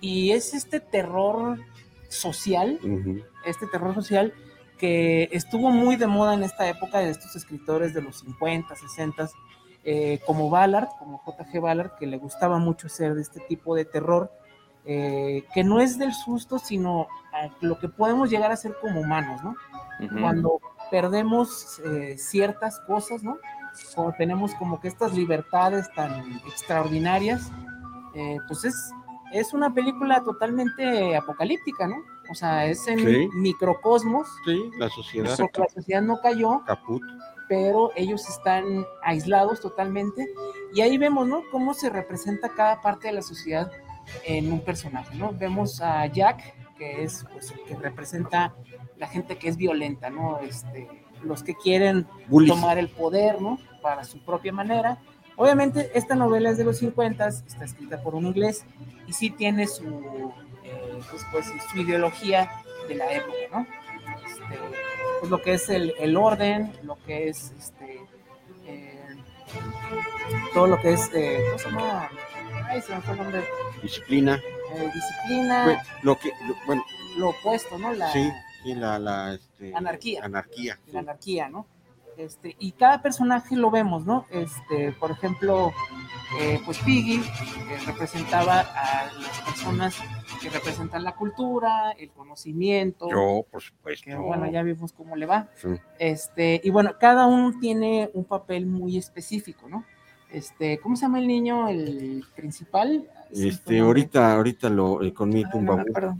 [0.00, 1.58] y es este terror
[2.08, 2.80] social,
[3.44, 4.34] este terror social
[4.76, 9.30] que estuvo muy de moda en esta época de estos escritores de los 50, 60,
[9.84, 11.60] eh, como Ballard, como J.G.
[11.60, 14.32] Ballard, que le gustaba mucho hacer de este tipo de terror,
[14.86, 19.00] eh, que no es del susto, sino a lo que podemos llegar a ser como
[19.00, 19.54] humanos, ¿no?
[20.04, 20.20] Ujú.
[20.20, 23.38] Cuando perdemos eh, ciertas cosas, ¿no?
[23.94, 27.50] Cuando tenemos como que estas libertades tan extraordinarias,
[28.14, 28.90] eh, pues es,
[29.32, 31.96] es una película totalmente apocalíptica, ¿no?
[32.30, 33.28] O sea, es en Sí.
[33.34, 35.36] microcosmos, Sí, la sociedad.
[35.38, 37.02] porque la sociedad no cayó, Caput.
[37.48, 40.26] pero ellos están aislados totalmente.
[40.72, 41.42] Y ahí vemos, ¿no?
[41.52, 43.70] Cómo se representa cada parte de la sociedad
[44.24, 45.32] en un personaje, ¿no?
[45.32, 48.54] Vemos a Jack, que es pues, el que representa
[48.98, 50.38] la gente que es violenta, ¿no?
[50.40, 50.88] Este,
[51.22, 52.52] los que quieren Bullies.
[52.52, 53.58] tomar el poder, ¿no?
[53.82, 54.98] Para su propia manera.
[55.36, 58.64] Obviamente, esta novela es de los 50, está escrita por un inglés
[59.06, 60.32] y sí tiene su,
[60.64, 62.50] eh, pues, pues, su ideología
[62.88, 63.66] de la época, ¿no?
[64.26, 64.58] Este,
[65.20, 68.00] pues lo que es el, el orden, lo que es este,
[68.66, 69.16] eh,
[70.54, 72.10] todo lo que es, eh, ¿cómo se llama?
[72.68, 73.44] Ay, se me fue el nombre.
[73.82, 74.40] Disciplina.
[74.74, 76.84] Eh, disciplina, lo que, lo- bueno,
[77.18, 77.92] lo opuesto, ¿no?
[77.92, 78.30] La, sí,
[78.64, 80.20] sí, la, la, este, Anarquía.
[80.24, 80.78] Anarquía.
[80.92, 81.66] la anarquía, ¿no?
[82.16, 84.26] Este, y cada personaje lo vemos, ¿no?
[84.30, 85.72] Este, por ejemplo,
[86.40, 89.96] eh, pues Piggy eh, representaba a las personas
[90.40, 93.08] que representan la cultura, el conocimiento.
[93.10, 94.04] Yo, por supuesto.
[94.06, 95.48] que, bueno, ya vimos cómo le va.
[95.56, 95.68] Sí.
[95.98, 99.84] Este, y bueno, cada uno tiene un papel muy específico, ¿no?
[100.30, 103.08] Este, ¿cómo se llama el niño, el principal?
[103.30, 103.80] Este, nombre.
[103.80, 105.76] ahorita, ahorita lo, eh, con mi Ah, tumba.
[105.76, 106.18] no.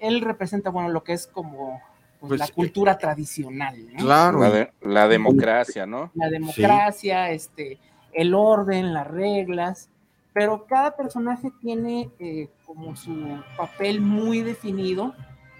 [0.00, 1.80] Él representa, bueno, lo que es como
[2.20, 3.98] pues, Pues, la cultura tradicional, ¿no?
[4.00, 4.40] Claro.
[4.40, 6.10] La, de- la democracia, ¿no?
[6.14, 7.78] la democracia, este,
[8.12, 9.88] el orden, las reglas,
[10.32, 15.14] pero cada personaje tiene eh, como su papel muy definido,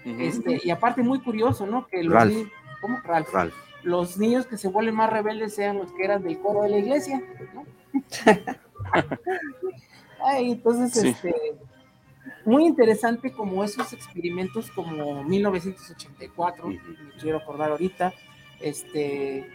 [0.05, 1.85] este, y aparte muy curioso, ¿no?
[1.87, 2.33] Que los, Ralph.
[2.33, 2.47] ni-
[2.81, 2.97] ¿cómo?
[3.03, 3.29] Ralph.
[3.33, 3.53] Ralph.
[3.83, 6.77] Los niños que se vuelven más rebeldes sean los que eran del coro de la
[6.77, 7.21] iglesia,
[7.53, 7.63] ¿no?
[10.23, 11.09] Ay, entonces, Sí.
[11.09, 11.33] este,
[12.45, 16.79] muy interesante como esos experimentos como 1984, me
[17.19, 18.13] quiero acordar ahorita,
[18.59, 19.47] este,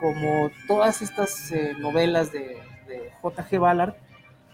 [0.00, 3.58] como todas estas eh, novelas de, de J.G.
[3.58, 3.94] Ballard,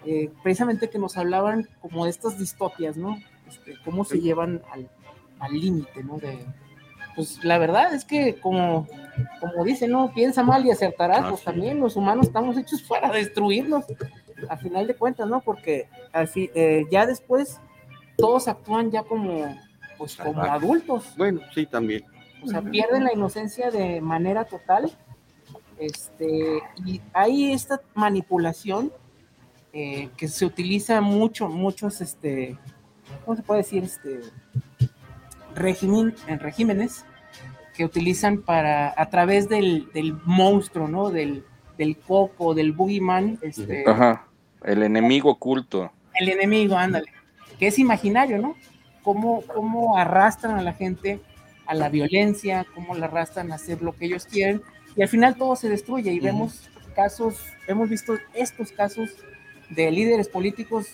[0.05, 3.19] eh, precisamente que nos hablaban como de estas distopias, ¿no?
[3.49, 4.91] Este, cómo se llevan al
[5.39, 6.19] al límite, ¿no?
[6.19, 6.47] De,
[7.15, 8.87] pues la verdad es que como,
[9.41, 10.13] como dicen, ¿no?
[10.15, 13.85] Piensa mal y acertarás, Ah, pues también los humanos estamos hechos para destruirnos,
[14.49, 15.41] a final de cuentas, ¿no?
[15.41, 17.61] Porque así, eh, ya después
[18.17, 19.57] todos actúan ya como,
[19.99, 22.05] pues como adultos, Bueno, sí, también.
[22.43, 24.91] o sea, pierden la inocencia de manera total
[25.79, 28.93] Este, y hay esta manipulación
[29.73, 32.57] eh, que se utiliza mucho, muchos, este,
[33.25, 33.83] ¿cómo se puede decir?
[33.85, 34.21] Este,
[35.55, 37.05] régimen, en regímenes
[37.77, 41.11] que utilizan para, a través del, del monstruo, ¿no?
[41.11, 41.45] Del,
[41.79, 44.27] del coco, del boogeyman, este, Ajá.
[44.63, 45.91] El enemigo oculto.
[46.15, 47.07] el enemigo, ándale,
[47.59, 48.57] que es imaginario, ¿no?
[49.03, 51.21] Cómo, cómo arrastran a la gente
[51.67, 54.63] a la violencia, cómo la arrastran a hacer lo que ellos quieren,
[54.95, 56.27] y al final todo se destruye y Ujú.
[56.27, 59.11] vemos casos, hemos visto estos casos
[59.71, 60.89] de líderes políticos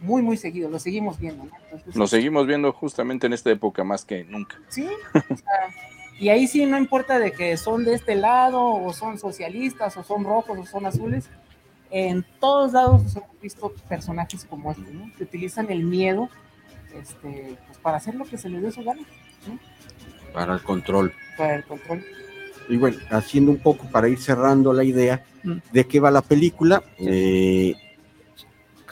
[0.00, 1.50] muy, muy seguidos, los seguimos viendo, ¿no?
[1.64, 4.56] Entonces, Lo seguimos viendo justamente en esta época más que nunca.
[4.68, 5.74] Sí, o sea,
[6.18, 10.02] y ahí sí no importa de que son de este lado, o son socialistas, o
[10.04, 11.28] son rojos, o son azules,
[11.90, 15.10] en todos lados hemos visto personajes como este, ¿no?
[15.16, 16.28] Que utilizan el miedo
[16.98, 19.02] este, pues, para hacer lo que se les dé su gana,
[19.46, 19.58] ¿no?
[20.32, 21.12] para el control.
[21.38, 22.04] Para el control.
[22.68, 25.58] Y bueno, haciendo un poco para ir cerrando la idea Mm.
[25.72, 27.74] de qué va la película, eh,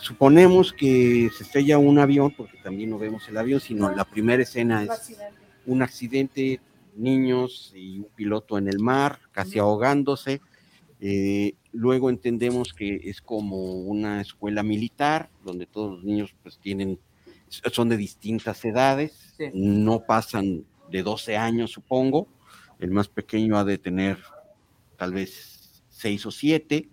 [0.04, 4.42] suponemos que se estrella un avión, porque también no vemos el avión, sino la primera
[4.42, 5.16] escena es
[5.66, 6.60] un accidente,
[6.94, 10.42] niños y un piloto en el mar, casi ahogándose.
[11.00, 16.98] Eh, luego entendemos que es como una escuela militar, donde todos los niños pues tienen,
[17.48, 19.46] son de distintas edades, Sí.
[19.54, 22.28] no pasan de 12 años, supongo.
[22.78, 24.18] El más pequeño ha de tener
[24.98, 26.88] tal vez 6 o 7.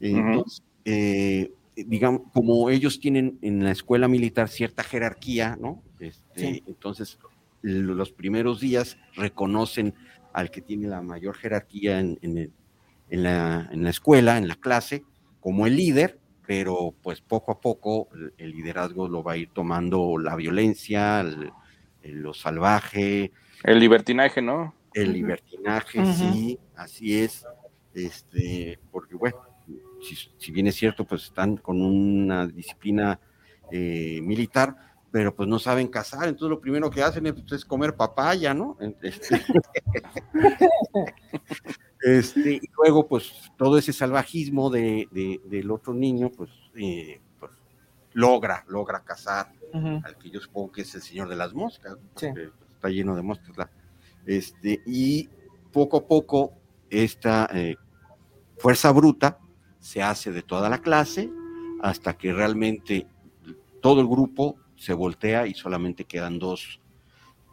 [0.00, 1.50] Entonces, eh,
[1.84, 5.82] digamos, como ellos tienen en la escuela militar cierta jerarquía, ¿no?
[6.00, 6.62] Este, Sí.
[6.66, 7.18] Entonces,
[7.62, 9.94] los primeros días reconocen
[10.32, 12.52] al que tiene la mayor jerarquía en, en el-
[13.08, 15.04] en la, en la escuela, en la clase,
[15.40, 19.50] como el líder, pero pues poco a poco el, el liderazgo lo va a ir
[19.52, 21.50] tomando la violencia, el-
[22.02, 23.32] el- lo salvaje,
[23.64, 24.74] El libertinaje, ¿no?
[24.92, 27.44] el libertinaje, sí, así es,
[27.94, 29.38] este, porque bueno,
[30.14, 33.18] si, si bien es cierto, pues están con una disciplina
[33.70, 34.76] eh, militar,
[35.10, 38.52] pero pues no saben cazar, entonces lo primero que hacen es, pues, es comer papaya,
[38.54, 38.76] ¿no?
[39.02, 39.40] Este,
[42.02, 47.52] este, y luego, pues, todo ese salvajismo de, de- del otro niño, pues, eh, pues,
[48.12, 49.52] logra, logra cazar
[50.04, 51.96] al que yo supongo que es el señor de las moscas.
[52.14, 52.28] Sí.
[52.74, 53.56] está lleno de moscas.
[53.56, 53.70] la-
[54.26, 55.28] este, y
[55.72, 56.52] poco a poco
[56.90, 57.76] esta eh,
[58.58, 59.38] fuerza bruta
[59.86, 61.30] se hace de toda la clase
[61.80, 63.06] hasta que realmente
[63.80, 66.80] todo el grupo se voltea y solamente quedan dos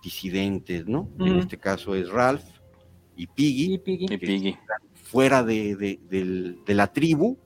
[0.01, 1.09] disidentes, ¿no?
[1.19, 2.43] En este caso es Ralph
[3.15, 4.05] y Piggy, Y Piggy.
[4.13, 4.57] Y Piggy.
[4.95, 7.37] fuera de, de- del- de la tribu,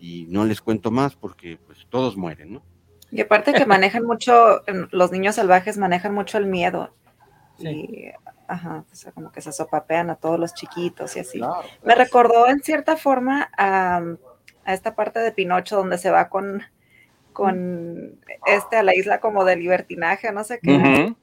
[0.00, 2.62] y no les cuento más porque pues todos mueren, ¿no?
[3.12, 6.94] Y aparte que manejan mucho, los niños salvajes manejan mucho el miedo.
[7.58, 7.68] Sí.
[7.68, 8.10] Y,
[8.50, 11.38] ajá, o sea, como que se sopapean a todos los chiquitos y así.
[11.38, 14.02] Claro, Me recordó en cierta forma a,
[14.64, 16.62] a esta parte de Pinocho donde se va con,
[17.32, 21.14] con este a la isla como de libertinaje, no sé qué,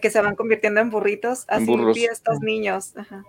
[0.00, 1.44] que se van convirtiendo en burritos.
[1.48, 2.96] Así vi estos niños.
[2.96, 3.24] Ajá.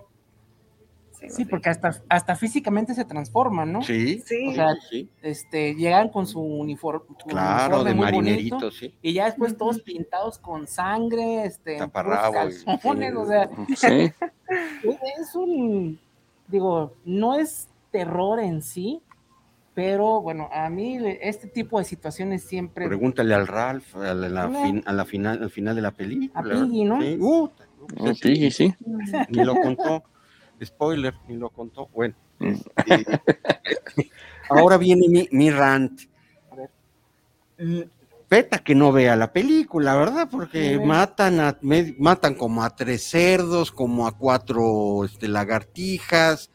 [1.28, 3.82] Sí, Sí, porque hasta, hasta físicamente se transforman, ¿no?
[3.82, 4.48] Sí, Sí.
[4.48, 7.00] O sea, sí, Este, llegan con su uniforme.
[7.28, 8.94] claro, de marinerito, sí.
[9.02, 14.12] Y ya después todos pintados con sangre, este, calzones, o sea, Sí.
[15.20, 15.98] es un,
[16.48, 19.00] digo, no es terror en sí,
[19.74, 24.48] pero bueno, a mí le- este tipo de situaciones siempre, Pregúntale al Ralph a la,
[24.48, 26.40] fin- a la final, al final de la película.
[26.40, 27.00] A Piggy, ¿no?
[27.02, 27.50] Sí, uh,
[28.22, 28.74] Piggy, sí.
[29.30, 30.02] Ni lo contó.
[30.64, 31.88] Spoiler, ni lo contó.
[31.88, 32.14] Bueno.
[34.48, 36.02] Ahora viene mi, mi rant.
[36.50, 36.70] A ver.
[38.28, 40.28] Peta que no vea la película, ¿verdad?
[40.30, 46.50] Porque matan a, me- matan como a tres cerdos, como a cuatro este, lagartijas,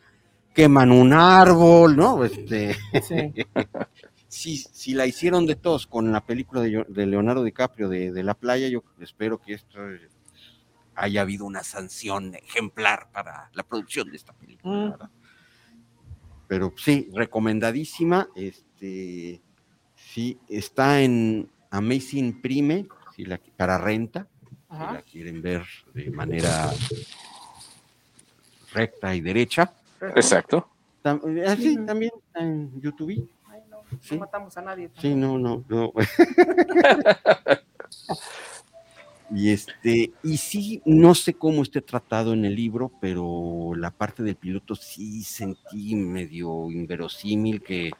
[0.54, 2.26] queman un árbol, ¿no?
[2.26, 3.34] Este, sí,
[4.28, 8.24] si, si la hicieron de todos con la película de, de Leonardo DiCaprio de, de
[8.24, 9.80] La Playa, yo espero que esto
[10.96, 14.90] haya habido una sanción ejemplar para la producción de esta película, Mm.
[14.92, 15.10] ¿verdad?
[16.48, 18.28] Pero sí, recomendadísima.
[18.36, 19.42] Este,
[19.96, 24.28] sí, está en Amazing Prime, si la, para renta,
[24.70, 26.70] si la quieren ver de manera
[28.74, 29.74] recta y derecha.
[30.16, 30.70] Exacto.
[31.04, 33.30] Eh, ah, también está en YouTube.
[33.48, 34.16] Ay, no, Sí.
[34.16, 34.90] no matamos a nadie.
[35.00, 35.94] Sí, no, no, no.
[39.34, 44.24] y este, y sí, no sé cómo esté tratado en el libro, pero la parte
[44.24, 47.92] del piloto sí sentí medio inverosímil que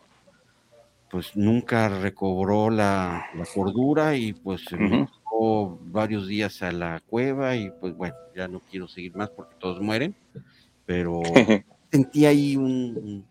[1.10, 5.08] pues nunca recobró la, la cordura y pues se metió
[5.84, 9.82] varios días a la cueva y pues bueno, ya no quiero seguir más porque todos
[9.82, 10.16] mueren,
[10.86, 11.22] pero
[11.92, 13.26] sentí ahí un...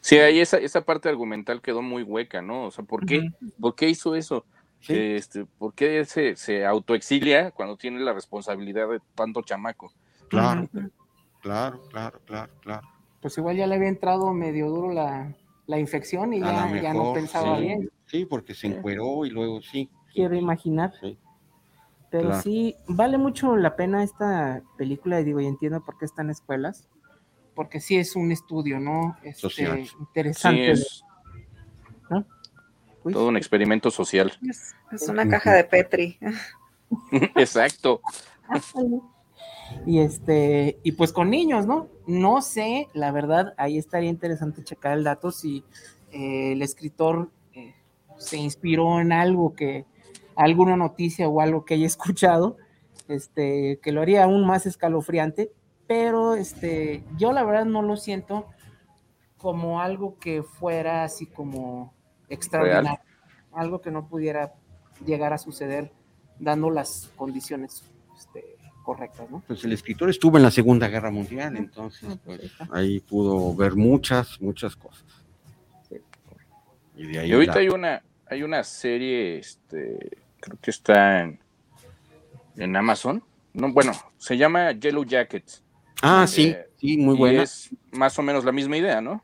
[0.00, 2.66] Sí, ahí esa, esa parte argumental quedó muy hueca, ¿no?
[2.66, 3.30] O sea, ¿por qué,
[3.60, 4.44] ¿por qué hizo eso?
[4.86, 9.92] Este, ¿Por qué se, se autoexilia cuando tiene la responsabilidad de tanto chamaco?
[10.28, 10.68] Claro,
[11.40, 12.88] claro, claro, claro, claro.
[13.20, 15.34] Pues igual ya le había entrado medio duro la,
[15.66, 17.64] la infección y ya, ya no pensaba sí.
[17.64, 17.90] bien.
[18.06, 19.90] Sí, porque se encueró y luego sí.
[20.12, 20.92] Quiero imaginar.
[21.00, 21.18] Sí.
[22.10, 22.42] Pero Claro.
[22.42, 26.30] sí, vale mucho la pena esta película, y digo, y entiendo por qué está en
[26.30, 26.88] escuelas,
[27.54, 29.16] porque sí es un estudio, ¿no?
[29.22, 29.84] Este, Social.
[30.00, 30.76] Interesante.
[30.76, 31.04] Sí, es.
[33.08, 34.32] Uy, todo un experimento social.
[34.48, 36.18] Es, es una caja de Petri.
[37.36, 38.00] Exacto.
[39.86, 41.88] Y este, y pues con niños, ¿no?
[42.06, 45.64] No sé, la verdad, ahí estaría interesante checar el dato si
[46.12, 47.74] eh, el escritor eh,
[48.16, 49.84] se inspiró en algo que,
[50.36, 52.56] alguna noticia o algo que haya escuchado,
[53.08, 55.52] este, que lo haría aún más escalofriante,
[55.86, 58.46] pero este, yo la verdad no lo siento
[59.36, 61.92] como algo que fuera así como
[62.28, 63.00] extraordinario,
[63.52, 64.52] algo que no pudiera
[65.04, 65.90] llegar a suceder
[66.38, 67.82] dando las condiciones
[68.16, 69.42] este, correctas, ¿no?
[69.46, 74.40] Pues el escritor estuvo en la Segunda Guerra Mundial, entonces pues, ahí pudo ver muchas,
[74.40, 75.04] muchas cosas.
[76.96, 81.20] Y de ahí Y ahorita la- hay una, hay una serie, este, creo que está
[81.22, 81.38] en,
[82.56, 83.22] en Amazon.
[83.54, 85.62] No, bueno, se llama Yellow Jackets.
[86.02, 87.42] Ah, sí, Eh, sí, muy y buena.
[87.42, 89.22] Es más o menos la misma idea, ¿no?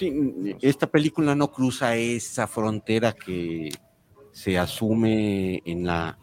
[0.00, 3.70] Sí, esta película no cruza esa frontera que
[4.32, 6.18] se asume en la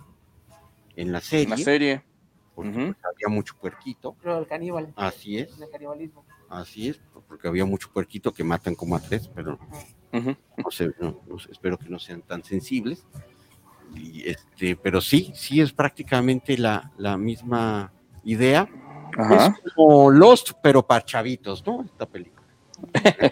[0.95, 1.43] en la serie.
[1.43, 2.03] En la serie.
[2.55, 4.13] porque pues, había mucho puerquito.
[4.21, 4.91] Creo el caníbal.
[4.95, 5.59] Así es.
[5.61, 6.25] El canibalismo.
[6.49, 9.59] Así es, porque había mucho puerquito que matan como a tres, pero
[10.11, 13.05] no sé, no- no sé, espero que no sean tan sensibles.
[13.93, 17.91] Y este, pero sí, sí es prácticamente la, la misma
[18.23, 18.67] idea.
[19.17, 19.55] Ajá.
[19.63, 21.83] Es como Lost, pero para chavitos, ¿no?
[21.83, 22.46] Esta película.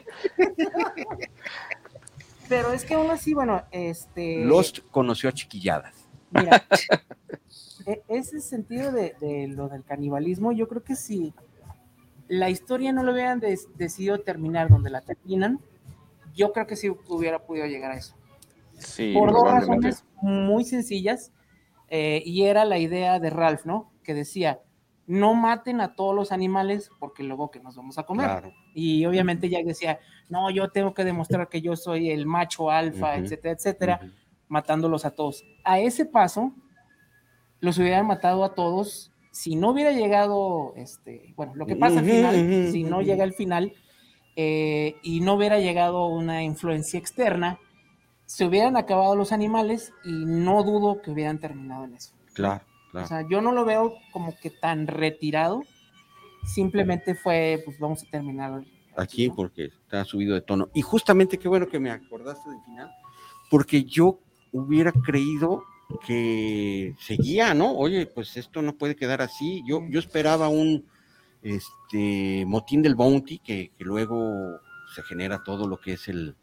[2.48, 4.44] Pero es que aún así, bueno, este.
[4.46, 6.08] Lost conoció a chiquilladas.
[6.32, 6.64] Mira,
[7.86, 11.34] e- ese sentido de, de lo del canibalismo, yo creo que si
[12.28, 15.60] la historia no lo hubieran des- decidido terminar donde la terminan,
[16.36, 18.16] yo creo que sí hubiera podido llegar a eso.
[18.78, 21.32] Sí, Por dos razones muy sencillas,
[21.88, 23.92] eh, y era la idea de Ralph, ¿no?
[24.04, 24.60] Que decía,
[25.08, 28.26] no maten a todos los animales porque luego que nos vamos a comer.
[28.28, 28.54] Claro.
[28.78, 30.00] Y obviamente Jack decía,
[30.30, 34.00] no, yo tengo que demostrar que yo soy el macho alfa, etcétera, etcétera,
[34.50, 35.44] matándolos a todos.
[35.64, 36.54] A ese paso,
[37.62, 39.12] los hubieran matado a todos.
[39.32, 43.34] Si no hubiera llegado, este, bueno, lo que pasa al final, si no llega al
[43.34, 43.74] final
[44.36, 47.58] eh, y no hubiera llegado una influencia externa,
[48.26, 52.14] se hubieran acabado los animales y no dudo que hubieran terminado en eso.
[52.34, 53.08] Claro, O claro.
[53.08, 55.62] sea, yo no lo veo como que tan retirado.
[56.46, 58.64] Simplemente fue, pues vamos a terminar.
[58.98, 60.70] Aquí porque está subido de tono.
[60.74, 62.90] Y justamente qué bueno que me acordaste del final,
[63.50, 64.20] porque yo
[64.54, 65.64] hubiera creído
[66.08, 67.72] que seguía, ¿no?
[67.74, 69.64] Oye, pues esto no puede quedar así.
[69.68, 70.86] Yo, yo esperaba un
[71.44, 74.60] este motín del bounty que, que luego
[74.96, 76.36] se genera todo lo que es el,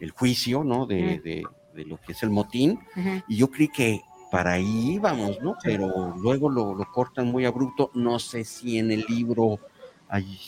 [0.00, 0.86] el juicio, ¿no?
[0.86, 2.80] De, de- de lo que es el motín.
[3.28, 4.00] Y yo creí que
[4.30, 5.56] para ahí íbamos, ¿no?
[5.62, 7.90] Pero luego lo, lo cortan muy abrupto.
[7.94, 9.58] No sé si en el libro
[10.08, 10.38] hay,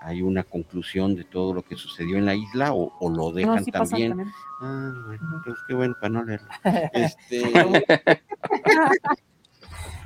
[0.00, 3.64] hay una conclusión de todo lo que sucedió en la isla o, o lo dejan
[3.64, 4.10] sí también.
[4.10, 4.32] también.
[4.60, 6.48] Ah, bueno, pues qué bueno para no leerlo.
[6.92, 7.42] Este,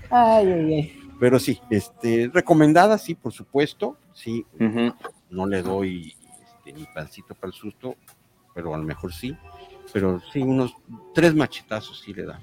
[0.08, 1.10] Ay, ay, ay.
[1.18, 3.96] pero sí, este, recomendada, sí, por supuesto.
[4.12, 4.46] Sí,
[5.30, 6.14] no le doy
[6.44, 7.96] este, ni pancito para el susto,
[8.54, 9.36] pero a lo mejor sí.
[9.92, 10.74] Pero sí, unos
[11.12, 12.40] tres machetazos sí le da.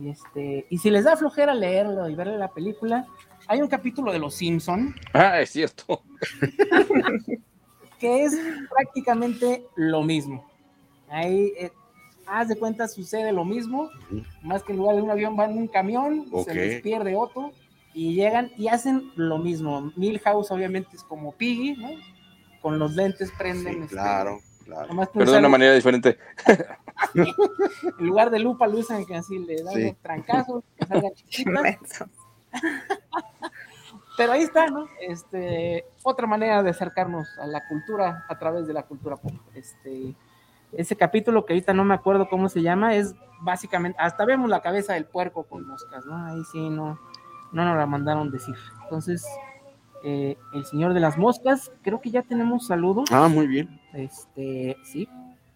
[0.00, 3.06] Y, este, y si les da flojera leerlo y verle la película,
[3.46, 6.02] hay un capítulo de Los Simpson Ah, es cierto.
[7.98, 8.36] que es
[8.70, 10.44] prácticamente lo mismo.
[11.08, 11.70] Ahí, eh,
[12.26, 13.90] haz de cuenta, sucede lo mismo,
[14.42, 17.52] más que en lugar de un avión van en un camión, se les pierde otro
[17.92, 19.92] y llegan y hacen lo mismo.
[19.96, 21.90] Milhouse obviamente es como Piggy, ¿no?
[22.60, 23.82] Con los lentes prenden.
[23.82, 24.88] este, claro, claro.
[25.12, 26.18] Pero de una manera diferente.
[27.14, 29.96] En lugar de lupa lo usan que así le dan Sí.
[30.02, 30.84] trancazos, que.
[34.16, 34.86] Pero ahí está, ¿no?
[35.00, 39.32] Este, otra manera de acercarnos a la cultura a través de la cultura pop.
[39.54, 40.14] Este,
[40.72, 44.62] ese capítulo que ahorita no me acuerdo cómo se llama, es básicamente, hasta vemos la
[44.62, 46.16] cabeza del puerco con moscas, ¿no?
[46.26, 46.98] Ahí sí no,
[47.52, 48.54] no nos la mandaron decir.
[48.84, 49.26] Entonces,
[50.04, 53.08] eh, el señor de las moscas, creo que ya tenemos saludos.
[53.10, 53.80] Ah, muy bien.
[53.94, 55.08] Este, sí.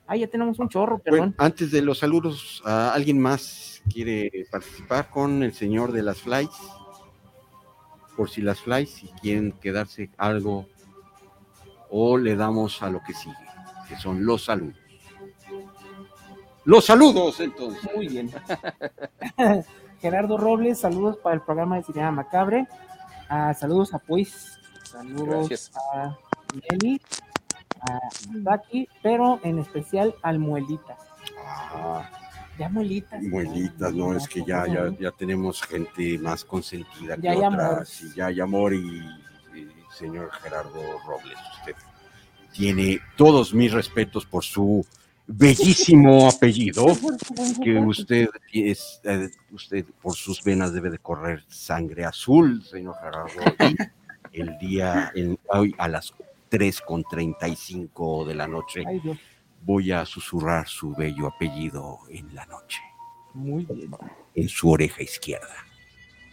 [0.09, 1.35] Ah, ya tenemos un chorro, Bueno, perdón.
[1.39, 6.51] antes de los saludos, ¿a ¿alguien más quiere participar con el señor de las flies?
[8.17, 10.67] por si las flies, si quieren quedarse algo,
[11.89, 13.37] o le damos a lo que sigue,
[13.89, 14.75] que son los saludos.
[16.65, 17.89] Los saludos, entonces.
[17.95, 18.29] Muy bien.
[20.01, 22.67] Gerardo Robles, saludos para el programa de Cinema Macabre.
[23.29, 25.71] Ah, saludos a Pues, saludos Gracias.
[25.95, 26.17] a
[26.73, 27.01] Nelly,
[27.83, 28.63] a
[29.03, 30.99] pero en especial al Muelitas.
[31.45, 32.09] Ah,
[32.59, 33.23] Ya Muelitas.
[33.23, 37.55] muelitas, no, es que ya, ya, ya tenemos gente más consentida que Ya amor.
[37.55, 38.79] otras, y ya hay amor y,
[39.55, 41.75] y señor Gerardo Robles, usted
[42.53, 44.85] tiene todos mis respetos por su
[45.29, 46.87] bellísimo apellido,
[47.63, 53.55] que usted es, eh, usted por sus venas debe de correr sangre azul, señor Gerardo,
[54.33, 56.13] el día, en- hoy a las
[56.49, 58.85] 3 con 35 de la noche,
[59.63, 62.81] voy a susurrar su bello apellido en la noche,
[63.35, 63.91] Muy bien.
[64.35, 65.55] en su oreja izquierda.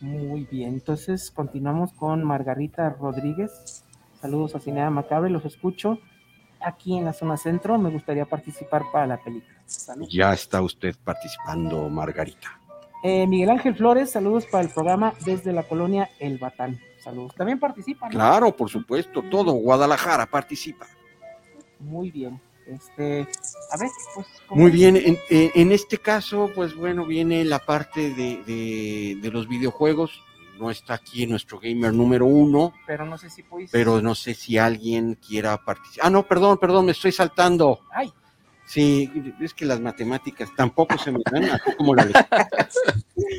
[0.02, 3.84] Muy bien, entonces continuamos con Margarita Rodríguez.
[4.22, 6.00] Saludos a Cinea Macabre, los escucho
[6.60, 7.78] aquí en la zona centro.
[7.78, 9.56] Me gustaría participar para la película.
[9.66, 10.08] Salud.
[10.10, 12.60] Ya está usted participando, Margarita.
[13.04, 16.80] Eh, Miguel Ángel Flores, saludos para el programa desde la colonia El Batán.
[17.06, 17.34] Saludos.
[17.36, 18.10] También participan.
[18.10, 18.14] ¿no?
[18.16, 20.86] Claro, por supuesto, todo Guadalajara participa.
[21.80, 22.42] Muy bien.
[22.68, 23.28] Este,
[23.72, 24.28] a ver, pues.
[24.48, 29.32] ¿cómo Muy bien, en, en- este caso, pues bueno, viene la parte de, de- de
[29.32, 30.20] los videojuegos.
[30.60, 33.70] No está aquí nuestro gamer número uno, Pero no sé si pues.
[33.72, 36.08] pero no sé si alguien quiera participar.
[36.08, 37.82] Ah, no, perdón, perdón, me estoy saltando.
[37.92, 38.12] Ay,
[38.66, 42.50] Sí, es que las matemáticas tampoco se me dan, así como la lectura,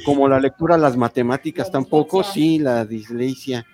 [0.05, 3.67] como la lectura, las matemáticas tampoco, sí, la dislexia.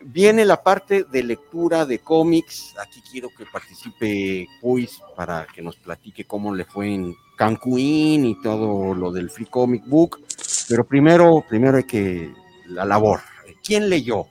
[0.00, 2.74] Viene la parte de lectura de cómics.
[2.80, 8.40] Aquí quiero que participe Puis para que nos platique cómo le fue en Cancún y
[8.40, 10.20] todo lo del Free Comic Book.
[10.68, 12.32] Pero primero, primero hay que
[12.66, 13.20] la labor.
[13.62, 14.26] ¿Quién leyó?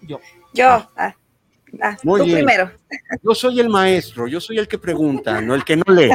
[0.00, 0.20] yo.
[0.54, 0.88] Yo.
[0.96, 1.14] Ah,
[1.80, 2.38] ah, Muy tú bien.
[2.38, 2.70] primero.
[3.22, 6.10] Yo soy el maestro, yo soy el que pregunta, no el que no lee.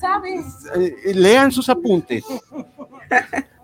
[0.00, 0.44] ¿Sabes?
[0.76, 2.24] Eh, lean sus apuntes.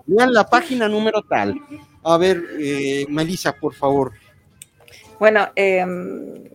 [0.06, 1.58] Lean la página número tal.
[2.02, 4.12] A ver, eh, Melissa, por favor.
[5.18, 6.50] Bueno, em,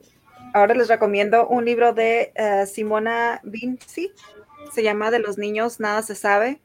[0.53, 4.11] ahora les recomiendo un libro de eh, Simona Vinci.
[4.73, 6.61] Se llama De los niños nada se sabe.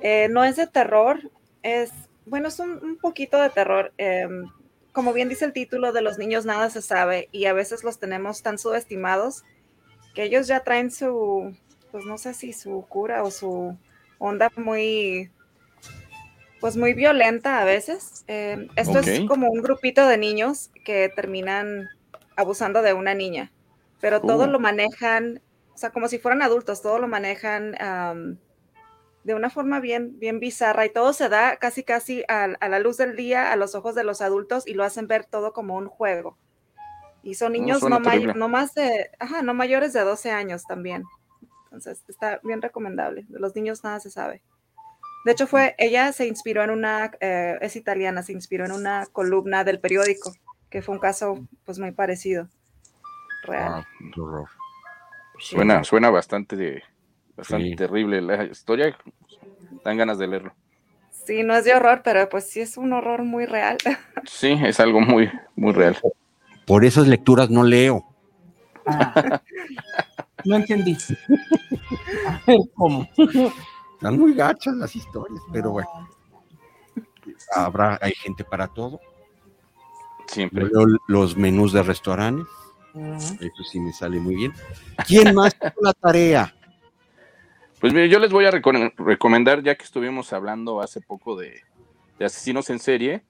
[0.00, 1.18] Eh, no es de terror,
[1.62, 1.90] es,
[2.26, 3.92] bueno, es un, un poquito de terror.
[3.98, 4.44] em,
[4.92, 7.98] como bien dice el título, de los niños nada se sabe y a veces los
[7.98, 9.42] tenemos tan subestimados
[10.14, 11.56] que ellos ya traen su,
[11.90, 13.76] pues no sé si su cura o su
[14.18, 15.32] onda muy,
[16.60, 18.24] pues muy violenta a veces.
[18.28, 21.88] Eh, esto es como un grupito de niños que terminan
[22.36, 23.52] abusando de una niña,
[24.00, 24.48] pero todo Uh.
[24.48, 25.40] lo manejan,
[25.74, 27.74] o sea, como si fueran adultos, todo lo manejan
[29.24, 32.78] de una forma bien, bien bizarra y todo se da casi, casi a, a la
[32.78, 35.76] luz del día, a los ojos de los adultos y lo hacen ver todo como
[35.76, 36.38] un juego.
[37.22, 38.34] Y son No, niños no, may- terrible.
[38.36, 41.04] no más de, ajá, no mayores de 12 años también.
[41.64, 43.24] Entonces, está bien recomendable.
[43.28, 44.42] De los niños nada se sabe.
[45.24, 49.06] De hecho, fue, ella se inspiró en una, eh, es italiana, se inspiró en una
[49.10, 50.34] columna del periódico,
[50.68, 52.48] que fue un caso pues muy parecido.
[53.44, 53.72] Real.
[53.76, 54.48] Ah, qué horror.
[55.38, 56.82] Suena, suena bastante,
[57.36, 57.76] bastante Sí.
[57.76, 58.96] terrible la historia.
[59.84, 60.54] Dan ganas de leerlo.
[61.10, 63.78] Sí, no es de horror, pero pues sí es un horror muy real.
[64.26, 65.98] Sí, es algo muy, muy real.
[66.66, 68.02] Por esas lecturas no leo.
[68.86, 69.42] Ah,
[70.44, 70.96] no entendí.
[72.26, 73.06] A ver, ¿cómo?
[73.94, 75.88] Están muy gachas las historias, pero bueno.
[77.54, 78.98] Habrá, hay gente para todo.
[80.26, 80.62] Siempre.
[80.72, 82.46] Yo leo los menús de restaurantes,
[83.40, 84.52] eso sí me sale muy bien.
[85.06, 86.54] ¿Quién más hizo la tarea?
[87.84, 91.60] Pues mire, yo les voy a reco- recomendar, ya que estuvimos hablando hace poco de,
[92.18, 93.24] asesinos en serie,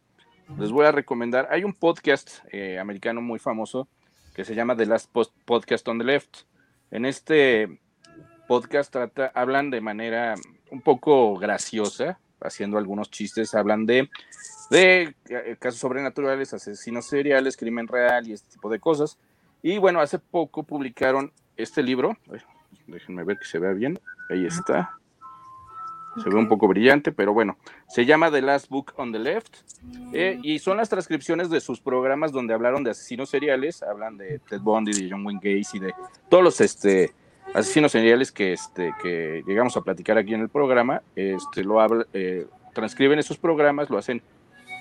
[0.60, 3.88] les voy a recomendar, hay un podcast eh, americano muy famoso
[4.32, 6.42] que se llama The Last Post- Podcast on the Left.
[6.92, 7.80] En este
[8.46, 10.36] podcast trata, hablan de manera
[10.70, 14.08] un poco graciosa, haciendo algunos chistes, hablan de,
[14.70, 19.18] de eh, casos sobrenaturales, asesinos seriales, crimen real y este tipo de cosas.
[19.64, 22.16] Y bueno, hace poco publicaron este libro,
[22.86, 23.98] déjenme ver que se vea bien,
[24.30, 24.98] ahí está.
[26.22, 27.56] Se ve un poco brillante, pero bueno,
[27.88, 29.56] se llama The Last Book on the Left.
[30.12, 34.38] Eh, y son las transcripciones de sus programas donde hablaron de asesinos seriales, hablan de
[34.48, 35.92] Ted Bundy, de John Wayne Gacy, de
[36.28, 37.12] todos los este,
[37.52, 42.06] asesinos seriales que, este, que llegamos a platicar aquí en el programa, este, lo habla-
[42.12, 44.22] eh, transcriben esos programas, lo hacen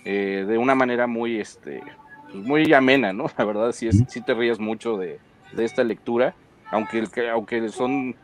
[0.05, 1.81] eh, de una manera muy, este,
[2.31, 3.25] pues, muy amena, ¿no?
[3.39, 5.19] La verdad, sí, es, sí te ríes mucho de,
[5.53, 6.35] de esta lectura,
[6.71, 8.15] aunque, aunque son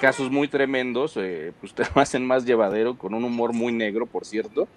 [0.00, 4.06] casos muy tremendos, eh, pues te lo hacen más llevadero, con un humor muy negro,
[4.06, 4.68] por cierto.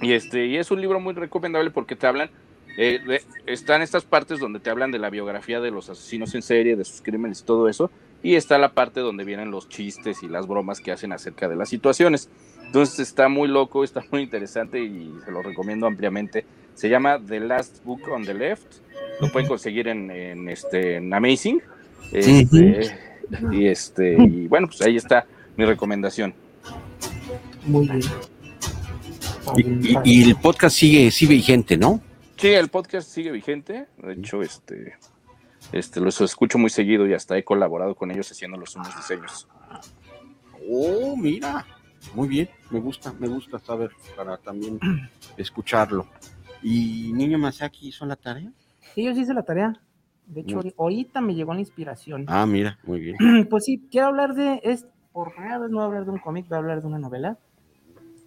[0.00, 2.30] Y este, y es un libro muy recomendable porque te hablan,
[2.78, 6.42] eh, de- están estas partes donde te hablan de la biografía de los asesinos en
[6.42, 7.90] serie, de sus crímenes y todo eso,
[8.22, 11.56] y está la parte donde vienen los chistes y las bromas que hacen acerca de
[11.56, 12.28] las situaciones.
[12.64, 16.44] Entonces está muy loco, está muy interesante y se lo recomiendo ampliamente.
[16.74, 18.76] Se llama The Last Book on the Left.
[19.20, 21.60] Lo pueden conseguir en, en, este, en Amazing.
[22.12, 23.09] Este,
[23.52, 25.26] Y este, y bueno, pues ahí está
[25.56, 26.34] mi recomendación.
[27.66, 28.02] Muy bien.
[29.56, 29.62] Y,
[29.92, 32.00] y- y el podcast sigue, sigue vigente, ¿no?
[32.36, 33.86] Sí, el podcast sigue vigente.
[34.02, 34.94] De hecho, este,
[35.72, 39.46] este, los escucho muy seguido y hasta he colaborado con ellos haciendo los unos diseños.
[40.68, 41.66] Oh, mira.
[42.14, 44.80] Muy bien, me gusta, me gusta saber para también
[45.36, 46.06] escucharlo.
[46.62, 48.50] ¿Y Niño Masaki hizo la tarea?
[48.94, 49.78] Sí, yo sí hice la tarea.
[50.30, 52.24] De hecho, ahori- ahorita me llegó la inspiración.
[52.28, 53.16] Ah, mira, muy bien.
[53.50, 56.18] Pues sí, quiero hablar de, es, por primera vez no voy a hablar de un
[56.18, 57.36] cómic, voy a hablar de una novela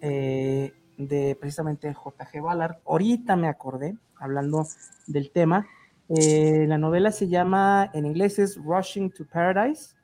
[0.00, 2.40] eh, de precisamente J.G.
[2.42, 2.76] Ballard.
[2.86, 4.64] Ahorita me acordé, hablando
[5.06, 5.66] del tema.
[6.10, 9.94] Eh, la novela se llama, en inglés es Rushing to Paradise,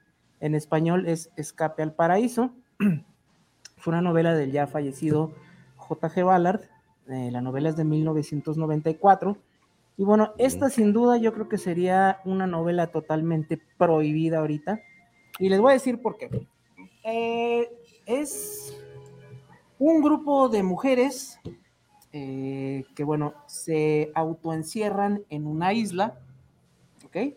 [0.41, 2.55] en español es Escape al Paraíso.
[3.77, 5.35] Fue una novela del ya fallecido
[5.77, 6.23] J.G.
[6.23, 6.63] Ballard.
[7.09, 9.37] eh, la novela es de 1994.
[10.01, 14.81] Y bueno, esta sin duda yo creo que sería una novela totalmente prohibida ahorita.
[15.39, 16.49] Y les voy a decir por qué.
[17.05, 17.71] Eh,
[18.07, 18.83] es
[19.79, 21.39] un grupo de mujeres
[22.15, 26.19] eh, que, bueno, se autoencierran en una isla,
[27.05, 27.35] ¿ok?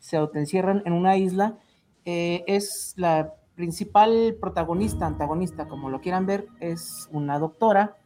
[0.00, 1.60] Se autoencierran en una isla.
[2.04, 7.99] eh, es la principal protagonista, antagonista, como lo quieran ver, es una doctora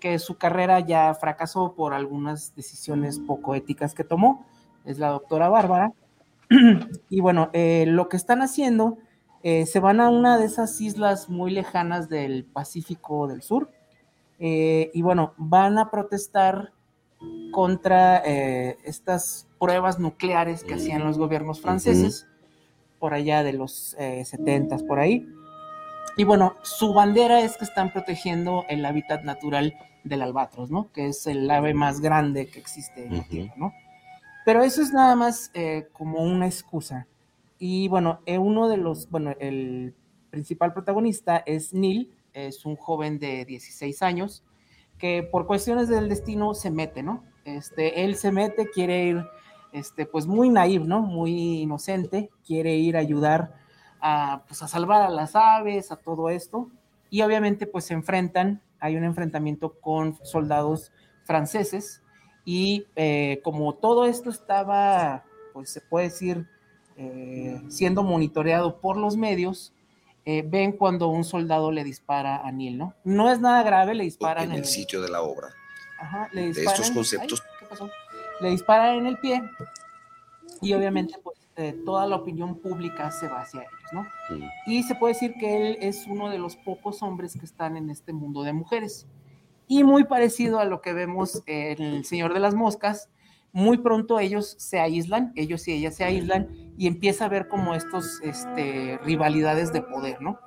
[0.00, 4.46] que su carrera ya fracasó por algunas decisiones poco éticas que tomó.
[4.84, 5.92] Es la doctora Bárbara.
[7.10, 8.98] y bueno, eh, lo que están haciendo,
[9.42, 13.70] eh, se van a una de esas islas muy lejanas del Pacífico del Sur.
[14.40, 16.72] eh, y bueno, van a protestar
[17.50, 22.28] contra estas pruebas nucleares que hacían los gobiernos franceses
[22.98, 25.26] por allá de los eh, 70 por ahí.
[26.18, 30.90] Y bueno, su bandera es que están protegiendo el hábitat natural del albatros, ¿no?
[30.90, 33.72] Que es el ave más grande que existe en la Tierra, ¿no?
[34.44, 37.06] Pero eso es nada más eh, como una excusa.
[37.60, 39.94] Y bueno, eh, uno de los, bueno, el
[40.30, 44.42] principal protagonista es Neil, es un joven de 16 años
[44.98, 47.22] que por cuestiones del destino se mete, ¿no?
[47.44, 49.24] Este, él se mete, quiere ir,
[49.72, 51.00] este, pues muy naive, ¿no?
[51.00, 53.67] Muy inocente, quiere ir a ayudar
[54.00, 56.70] a, pues, a salvar a las aves, a todo esto,
[57.10, 60.92] y obviamente pues se enfrentan, hay un enfrentamiento con soldados
[61.24, 62.02] franceses,
[62.44, 66.46] y eh, como todo esto estaba, pues se puede decir,
[66.96, 69.72] eh, siendo monitoreado por los medios,
[70.24, 72.94] eh, ven cuando un soldado le dispara a Neil, ¿no?
[73.04, 75.48] No es nada grave, le disparan en el sitio de la obra.
[75.98, 76.72] Ajá, le De disparan.
[76.74, 77.42] estos conceptos.
[77.42, 77.90] Ay, ¿qué pasó?
[78.40, 79.42] Le disparan en el pie
[80.60, 84.06] y obviamente pues eh, toda la opinión pública se va hacia ellos, ¿no?
[84.64, 87.90] Y se puede decir que él es uno de los pocos hombres que están en
[87.90, 89.08] este mundo de mujeres.
[89.66, 93.10] Y muy parecido a lo que vemos en El Señor de las Moscas,
[93.50, 96.48] muy pronto ellos se aíslan, ellos y ellas se aíslan
[96.78, 100.38] y empieza a ver como estos este, rivalidades de poder, ¿no?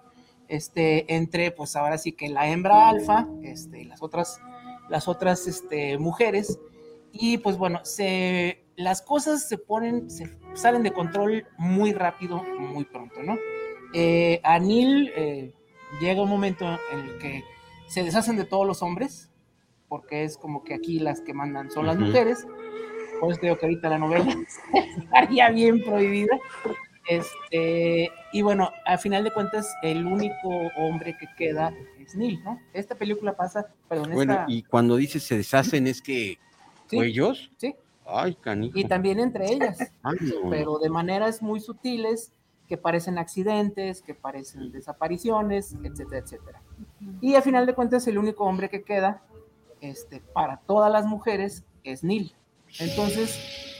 [0.47, 4.39] Este, entre, pues ahora sí que la hembra alfa, este, y las otras,
[4.87, 6.57] las otras este, mujeres,
[7.11, 12.85] y pues bueno, se, las cosas se ponen, se salen de control muy rápido, muy
[12.85, 13.37] pronto, ¿no?
[13.93, 15.53] Eh, a Neil eh,
[15.99, 17.43] llega un momento en el que
[17.87, 19.29] se deshacen de todos los hombres,
[19.89, 22.47] porque es como que aquí las que mandan son las mujeres,
[23.19, 24.33] por eso digo que ahorita la novela
[24.97, 26.39] estaría bien prohibida.
[27.07, 30.47] Este, y bueno, al final de cuentas, el único
[30.77, 32.59] hombre que queda es Neil, ¿no?
[32.73, 36.37] Esta película pasa, perdón, Bueno, esta- y cuando dices se deshacen es que
[36.87, 36.99] Sí.
[36.99, 37.51] ellos.
[37.57, 37.75] Sí.
[38.13, 38.77] Ay, canijo.
[38.77, 40.49] y también entre ellas, Ay, no.
[40.49, 42.31] pero de maneras muy sutiles,
[42.67, 46.61] que parecen accidentes, que parecen desapariciones, etcétera, etcétera.
[47.19, 49.21] Y al final de cuentas, el único hombre que queda
[49.81, 52.33] este, para todas las mujeres es Neil.
[52.79, 53.37] Entonces,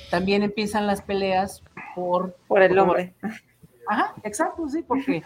[0.09, 1.63] también empiezan las peleas
[1.95, 2.36] por...
[2.49, 3.13] Por el hombre.
[3.88, 5.23] Ajá, exacto, sí, porque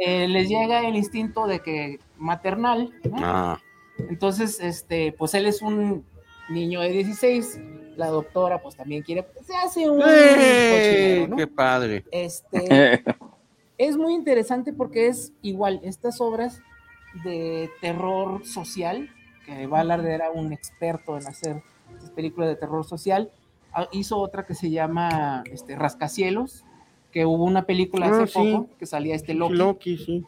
[0.00, 3.16] eh, les llega el instinto de que maternal, ¿no?
[3.18, 3.60] Ah,
[3.98, 6.06] Entonces, este, pues él es un
[6.48, 7.60] niño de 16,
[7.96, 11.36] la doctora pues también quiere, pues, se hace un cochinero, ¿no?
[11.36, 12.04] ¡Qué padre!
[12.10, 13.04] Este,
[13.78, 16.60] es muy interesante porque es igual, estas obras
[17.24, 19.08] de terror social,
[19.46, 21.62] que Ballard era un experto en hacer
[22.14, 23.30] películas de terror social,
[23.72, 26.64] ah, hizo otra que se llama este, Rascacielos,
[27.12, 28.52] que hubo una película Ah, hace sí.
[28.52, 29.54] poco que salía este Loki.
[29.54, 30.26] Loki, sí.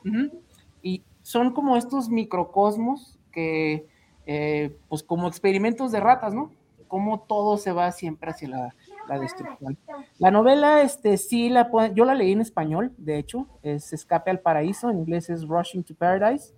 [0.83, 3.87] Y son como estos microcosmos que,
[4.27, 6.53] eh, pues como experimentos de ratas, ¿no?
[6.89, 8.74] Cómo todo se va siempre hacia la,
[9.09, 9.78] la destrucción.
[10.18, 14.41] La novela, este, sí la yo la leí en español, de hecho, es Escape al
[14.41, 16.55] Paraíso, en inglés es Rushing to Paradise,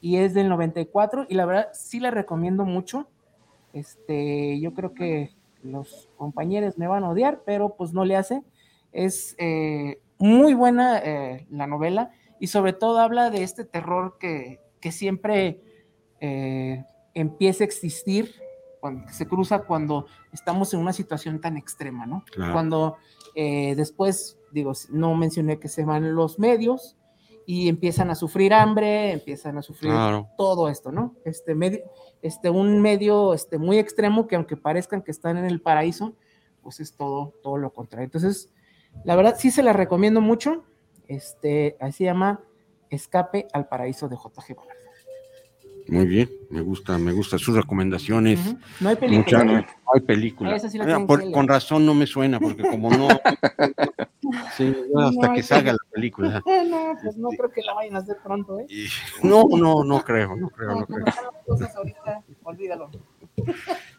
[0.00, 3.08] y es del 94, y la verdad sí la recomiendo mucho.
[3.72, 5.30] Este, yo creo que
[5.62, 8.42] los compañeros me van a odiar, pero pues no le hace.
[8.92, 14.60] Es eh, muy buena eh, la novela y sobre todo habla de este terror que,
[14.80, 15.60] que siempre
[16.20, 18.41] eh, empieza a existir,
[18.82, 22.24] cuando, que se cruza cuando estamos en una situación tan extrema, ¿no?
[22.32, 22.52] Claro.
[22.52, 22.96] Cuando
[23.36, 26.96] eh, después, digo, no mencioné que se van los medios
[27.46, 30.28] y empiezan a sufrir hambre, empiezan a sufrir Claro.
[30.36, 31.14] todo esto, ¿no?
[31.24, 31.78] Este medio,
[32.22, 36.16] este, un medio este, muy extremo que aunque parezcan que están en el paraíso,
[36.60, 38.06] pues es todo, todo lo contrario.
[38.06, 38.52] Entonces,
[39.04, 40.64] la verdad sí se la recomiendo mucho.
[41.06, 42.40] Este, ahí se llama
[42.90, 44.81] Escape al Paraíso de JG Ballard.
[45.88, 48.38] Muy bien, me gusta, me gustan sus recomendaciones.
[48.80, 49.44] No hay película.
[49.44, 50.56] Muchas- no hay película.
[50.56, 53.08] Esa sí la Mira, por- con razón no me suena, porque como no.
[54.56, 56.42] Sí, hasta No, que salga la película.
[56.68, 58.66] No, pues no creo que la vayan a hacer pronto, ¿eh?
[59.22, 61.04] No, no, no creo, no creo, no creo.
[61.46, 62.90] Cosas ahorita, olvídalo.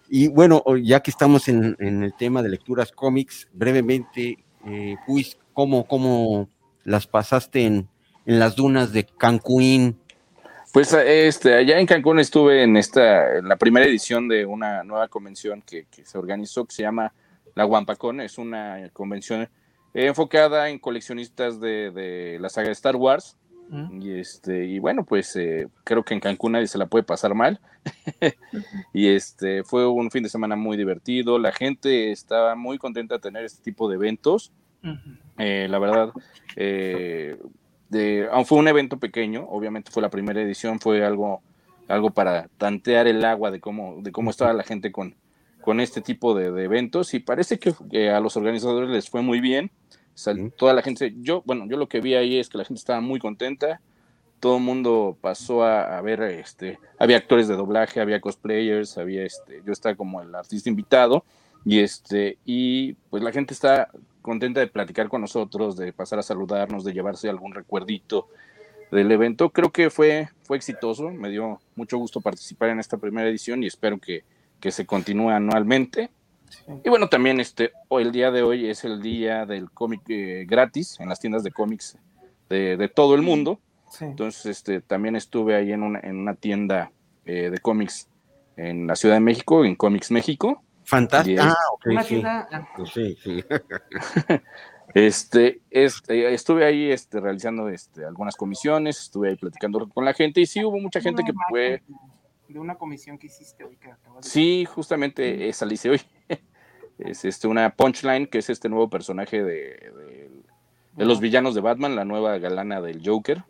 [0.10, 5.38] Y bueno, ya que estamos en, en el tema de lecturas cómics, brevemente, eh, pues,
[5.54, 6.48] ¿cómo, ¿cómo
[6.84, 7.88] las pasaste en,
[8.26, 9.98] en las dunas de Cancún?
[10.74, 15.08] Pues este, allá en Cancún estuve en esta, en la primera edición de una nueva
[15.08, 17.14] convención que, que se organizó que se llama
[17.54, 18.22] La Guampacón.
[18.22, 19.48] Es una convención
[19.94, 23.38] enfocada en coleccionistas de, de la saga de Star Wars.
[24.02, 27.36] Y este, y bueno, pues eh, creo que en Cancún nadie se la puede pasar
[27.36, 27.60] mal.
[28.94, 31.38] y este fue un fin de semana muy divertido.
[31.38, 34.52] La gente estaba muy contenta de tener este tipo de eventos.
[35.38, 36.12] Eh, la verdad,
[36.56, 37.38] eh,
[37.94, 41.42] de, aunque fue un evento pequeño, obviamente fue la primera edición, fue algo,
[41.88, 45.16] algo para tantear el agua de cómo, de cómo estaba la gente con,
[45.62, 49.22] con este tipo de, de eventos y parece que, que a los organizadores les fue
[49.22, 49.72] muy bien.
[50.14, 52.66] O sea, toda la gente, yo, bueno, yo lo que vi ahí es que la
[52.66, 53.80] gente estaba muy contenta.
[54.40, 59.24] Todo el mundo pasó a, a ver, este, había actores de doblaje, había cosplayers, había
[59.24, 61.24] este, yo estaba como el artista invitado
[61.66, 63.90] y este, y pues la gente está
[64.24, 68.30] contenta de platicar con nosotros, de pasar a saludarnos, de llevarse algún recuerdito
[68.92, 69.52] del evento.
[69.52, 73.68] Creo que fue, fue exitoso, me dio mucho gusto participar en esta primera edición y
[73.68, 74.24] espero que,
[74.60, 76.10] que se continúe anualmente.
[76.84, 80.46] Y bueno, también este, hoy, el día de hoy es el día del cómic eh,
[80.48, 81.98] gratis en las tiendas de cómics
[82.50, 83.60] de, de todo el mundo.
[83.92, 84.06] Sí.
[84.06, 86.92] Entonces, este, también estuve ahí en una, en una tienda
[87.26, 88.08] eh, de cómics
[88.56, 90.62] en la Ciudad de México, en Cómics México.
[90.86, 91.42] Fantástico.
[91.42, 92.10] Y, Ah, ok, Una sí.
[92.10, 93.44] tienda- Pues sí, sí.
[94.94, 100.40] Este, este, estuve ahí este, realizando este, algunas comisiones, estuve ahí platicando con la gente
[100.42, 101.82] y sí hubo mucha gente que fue,
[102.48, 106.02] De una comisión que hiciste hoy que acabas de- sí, justamente esa la hice hoy.
[107.00, 110.30] Es este, una punchline que es este nuevo personaje de, de-
[110.96, 113.44] de los villanos de Batman, la nueva galana del Joker.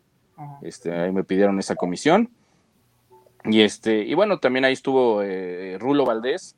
[0.62, 2.30] Este, ahí me pidieron esa comisión.
[3.44, 6.56] Y este, y bueno, también ahí estuvo eh, Rulo Valdés,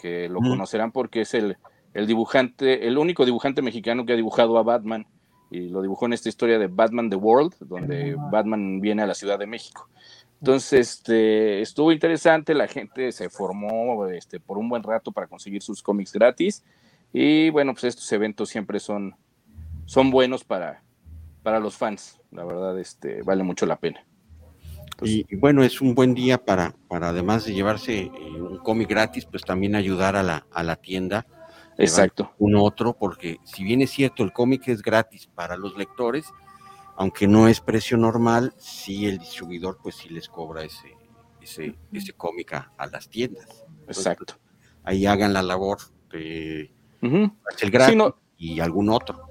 [0.00, 1.56] que lo conocerán porque es el,
[1.94, 5.06] el dibujante, el único dibujante mexicano que ha dibujado a Batman.
[5.50, 9.14] Y lo dibujó en esta historia de Batman The World, donde Batman viene a la
[9.14, 9.88] Ciudad de México.
[10.40, 15.62] Entonces, este, estuvo interesante, la gente se formó este, por un buen rato para conseguir
[15.62, 16.62] sus cómics gratis.
[17.12, 19.16] Y bueno, pues estos eventos siempre son,
[19.86, 20.82] son buenos para,
[21.42, 22.20] para los fans.
[22.30, 24.04] La verdad, este, vale mucho la pena.
[25.02, 28.88] Y, y bueno, es un buen día para, para además de llevarse eh, un cómic
[28.88, 31.26] gratis, pues también ayudar a la, a la tienda.
[31.76, 32.32] Exacto.
[32.38, 36.26] Un otro, porque si bien es cierto, el cómic es gratis para los lectores,
[36.96, 40.96] aunque no es precio normal, sí el distribuidor pues sí les cobra ese,
[41.40, 43.46] ese, ese cómic a, a las tiendas.
[43.80, 44.34] Entonces, Exacto.
[44.82, 45.78] Ahí hagan la labor
[46.10, 49.22] de el gratis Sí, no- y algún otro.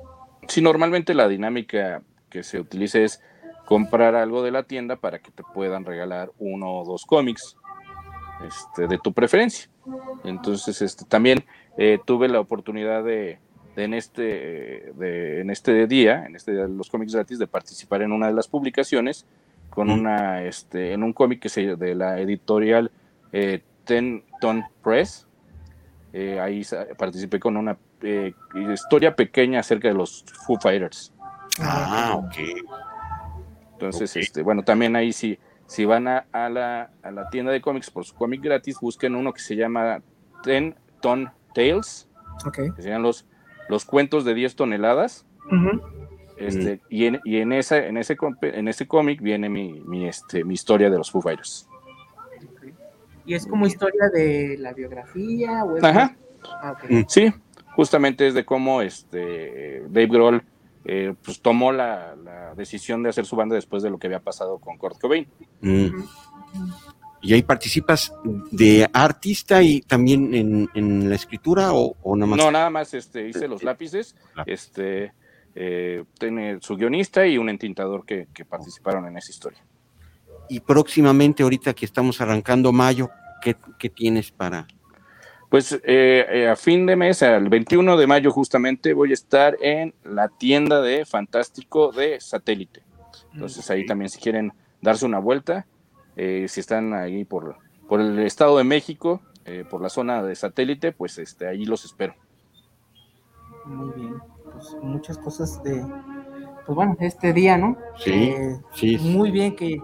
[0.47, 3.21] Sí, normalmente la dinámica que se utiliza es
[3.67, 7.57] comprar algo de la tienda para que te puedan regalar uno o dos cómics
[8.47, 9.69] este, de tu preferencia.
[10.23, 11.43] Entonces, este, también
[11.77, 13.39] eh, tuve la oportunidad de,
[13.75, 14.21] de en, este,
[14.95, 18.27] de- en este día, en este día de los cómics gratis, de participar en una
[18.27, 19.25] de las publicaciones
[19.69, 22.89] con una, este, en un cómic que se, de la editorial
[23.33, 25.27] eh, Ten Ton Press.
[26.13, 26.63] Eh, ahí
[26.97, 28.33] participé con una eh,
[28.73, 31.13] historia pequeña acerca de los Foo Fighters.
[31.59, 32.35] Ah, ok.
[33.77, 37.61] Entonces, este, bueno, también ahí si, si van a, a la, a la tienda de
[37.61, 40.01] cómics por su cómic gratis, busquen uno que se llama
[40.41, 42.09] Ten Ton Tales,
[42.47, 42.75] Ok.
[42.75, 43.25] que serían los,
[43.69, 45.25] los cuentos de 10 toneladas.
[46.37, 50.43] Este, y, en, y en, esa, en ese en ese cómic viene mi, mi, este,
[50.43, 51.67] mi historia de los Foo Fighters.
[53.25, 55.63] ¿Y es como historia de la biografía?
[55.65, 56.15] O es Ajá.
[56.61, 56.75] Ah.
[56.89, 57.01] Mm.
[57.07, 57.33] Sí,
[57.75, 60.43] justamente es de cómo este Dave Grohl
[60.87, 64.21] eh, pues tomó la, la decisión de hacer su banda después de lo que había
[64.21, 65.27] pasado con Kurt Cobain.
[65.61, 66.01] Mm.
[67.21, 68.13] ¿Y ahí participas
[68.51, 72.37] de artista y también en, en la escritura o, o nada más?
[72.37, 74.15] No, nada más este, hice los lápices,
[74.45, 75.11] este,
[75.53, 79.59] eh, tiene su guionista y un entintador que, que participaron en esa historia.
[80.47, 83.09] Y próximamente, ahorita que estamos arrancando mayo,
[83.41, 84.65] ¿qué, qué tienes para...?
[85.49, 89.57] Pues eh, eh, a fin de mes, el 21 de mayo justamente, voy a estar
[89.61, 92.83] en la tienda de Fantástico de Satélite.
[93.33, 95.65] Entonces ahí también si quieren darse una vuelta,
[96.15, 100.35] eh, si están ahí por, por el Estado de México, eh, por la zona de
[100.35, 102.15] Satélite, pues este, ahí los espero.
[103.65, 104.15] Muy bien.
[104.51, 105.85] Pues muchas cosas de.
[106.65, 107.77] Pues bueno, este día, ¿no?
[107.97, 108.97] Sí, Eh, sí.
[108.97, 109.79] Muy bien que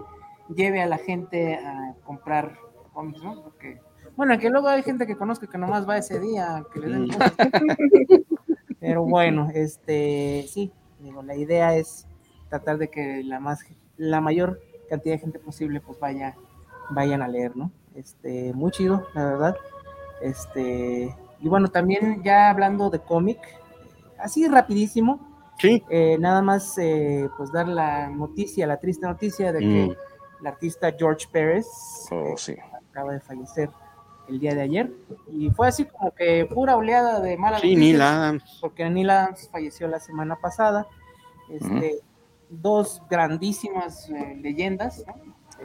[0.54, 2.58] lleve a la gente a comprar
[2.92, 3.42] cómics, ¿no?
[3.42, 3.80] Porque.
[4.16, 7.08] Bueno, que luego hay gente que conozco que nomás va ese día, que le den
[7.08, 7.32] cosas.
[8.80, 12.06] Pero bueno, este, sí, digo, la idea es
[12.48, 13.60] tratar de que la más,
[13.96, 16.36] la mayor cantidad de gente posible, pues vaya,
[16.90, 17.70] vayan a leer, ¿no?
[17.94, 19.56] Este, muy chido, la verdad.
[20.20, 23.38] Este, y bueno, también ya hablando de cómic,
[24.18, 25.32] así rapidísimo.
[25.58, 25.82] Sí.
[25.88, 29.94] eh, nada más, eh, pues dar la noticia, la triste noticia de que Mm.
[30.40, 31.66] el artista George Pérez
[32.10, 32.56] Oh, sí.
[32.90, 33.70] acaba de fallecer
[34.28, 34.92] el día de ayer.
[35.32, 38.58] Y fue así como que pura oleada de malas Sí, noticias, Neil Adams.
[38.60, 40.86] Porque Neil Adams falleció la semana pasada.
[41.50, 42.00] Este,
[42.50, 45.14] Dos grandísimas eh, leyendas, ¿no?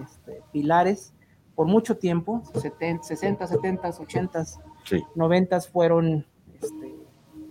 [0.02, 1.14] Este, pilares,
[1.54, 4.46] por mucho tiempo, 70, 60, 70, 80,
[4.86, 5.04] Sí.
[5.14, 6.26] 90 fueron
[6.62, 6.96] este,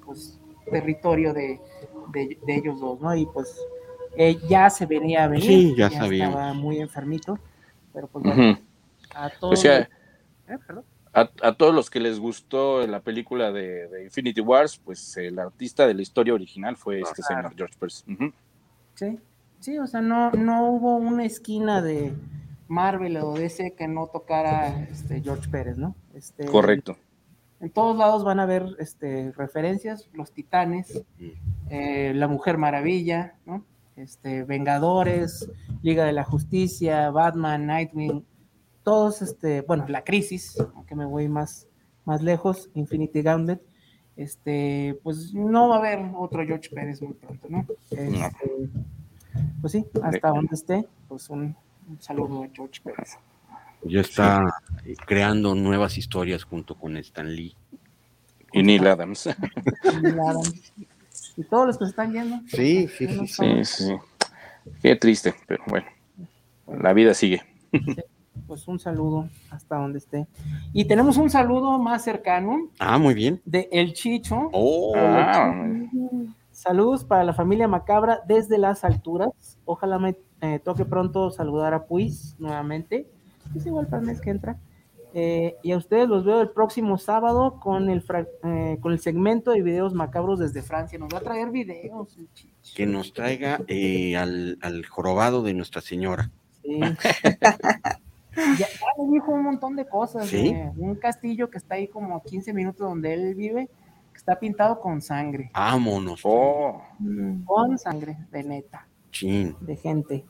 [0.05, 0.41] pues,
[0.71, 1.61] territorio de,
[2.13, 3.15] de- de ellos dos, ¿no?
[3.15, 3.55] Y pues
[4.17, 6.35] eh, ya se venía a venir, Sí, ya sabíamos.
[6.35, 7.39] estaba muy enfermito,
[7.93, 8.61] pero pues bueno, Ujú.
[9.15, 9.51] a todos.
[9.51, 9.79] Pues ya,
[10.49, 10.59] ¿Eh?
[10.67, 10.85] Perdón.
[11.13, 15.39] A, a todos los que les gustó la película de, de Infinity Wars, pues el
[15.39, 17.49] artista de la historia original fue este Claro.
[17.51, 18.05] señor George Pérez.
[18.09, 18.33] Ujú.
[18.95, 19.19] Sí,
[19.61, 22.13] sí, o sea, no, no hubo una esquina de
[22.69, 25.95] Marvel o DC que no tocara este George Pérez, ¿no?
[26.15, 26.97] Este, Correcto.
[27.61, 31.03] En todos lados van a ver este, referencias, los Titanes,
[31.71, 33.65] eh, la Mujer Maravilla, ¿no?
[33.97, 35.51] Este, Vengadores,
[35.83, 38.25] Liga de la Justicia, Batman, Nightwing,
[38.89, 41.67] todos, este, bueno, la Crisis, aunque me voy más,
[42.07, 43.61] más lejos, Infinity Gauntlet,
[44.17, 47.67] este, pues no va a haber otro George Pérez muy pronto, ¿no?
[47.91, 48.31] Este,
[49.61, 51.55] Pues sí, hasta donde esté, pues un,
[51.87, 53.19] un saludo a George Pérez.
[53.83, 54.47] Ya está
[55.07, 57.55] creando nuevas historias junto con Stan Lee.
[58.55, 59.29] Y Neil Adams.
[61.37, 62.41] Y todos los que se están yendo.
[62.49, 63.27] Sí, sí, sí.
[63.27, 63.97] Sí, sí.
[64.81, 65.87] Qué triste, pero bueno.
[66.67, 67.43] La vida sigue.
[68.47, 70.27] Pues un saludo hasta donde esté.
[70.73, 73.41] Y tenemos un saludo más cercano Ah, muy bien.
[73.45, 74.49] de El Chicho.
[74.53, 75.53] Oh, Ah,
[76.53, 79.59] Saludos para la familia Macabra desde las alturas.
[79.65, 83.07] Ojalá me eh, toque pronto saludar a Puis nuevamente.
[83.55, 84.57] Es igual para el mes que entra.
[85.15, 88.99] Eh, y a ustedes los veo el próximo sábado con el, fra- eh, con el
[88.99, 90.99] segmento de videos macabros desde Francia.
[90.99, 92.17] Nos va a traer videos.
[92.19, 92.75] el Chicho.
[92.77, 96.31] que nos traiga eh, al, al jorobado de Nuestra Señora.
[96.63, 96.81] Sí.
[98.59, 100.29] ya, ya dijo un montón de cosas.
[100.29, 100.49] ¿Sí?
[100.49, 103.69] eh, un castillo que está ahí como a 15 minutos donde él vive,
[104.13, 105.51] que está pintado con sangre.
[105.55, 106.21] Vámonos.
[106.25, 106.83] Oh,
[107.45, 109.57] Con sangre, de neta, Chin.
[109.61, 110.25] de gente.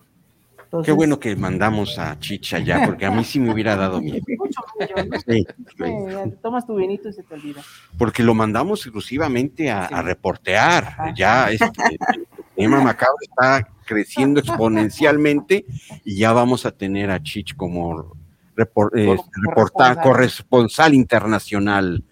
[0.84, 4.20] Qué bueno que mandamos a Chicha ya, porque a mí sí me hubiera dado miedo.
[4.38, 5.18] mucho brillo, ¿no?
[5.20, 5.46] Sí,
[5.78, 5.82] sí.
[5.84, 7.62] Eh, tomas tu vinito y se te olvida.
[7.96, 10.84] Porque lo mandamos exclusivamente a, a reportear.
[10.84, 11.14] Ajá.
[11.16, 11.70] Ya este,
[12.58, 15.64] tema macabro está creciendo exponencialmente
[16.04, 18.12] y ya vamos a tener a Chich como
[18.56, 20.94] repor- eh, Cor- reporta- corresponsal.
[20.94, 22.02] internacional.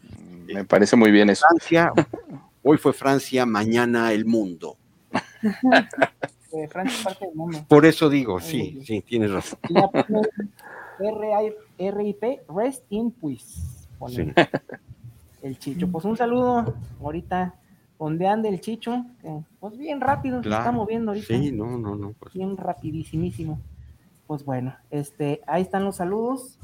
[0.52, 1.44] me parece muy bien eso.
[1.48, 1.92] Francia,
[2.62, 4.76] hoy fue Francia, mañana el mundo.
[6.70, 7.64] Francia es parte del mundo.
[7.68, 9.58] Por eso digo, sí, sí, tienes razón.
[11.78, 13.60] RIP, Rest in Peace.
[14.08, 14.32] Sí.
[15.42, 15.88] El Chicho.
[15.88, 17.54] Pues un saludo ahorita.
[17.98, 21.26] Donde ande el Chicho, que, pues bien rápido se está moviendo ahorita.
[21.28, 22.12] Sí, no, no, no.
[22.18, 23.58] pues, bien rapidísimísimo.
[24.26, 26.58] Pues bueno, este, ahí están los saludos.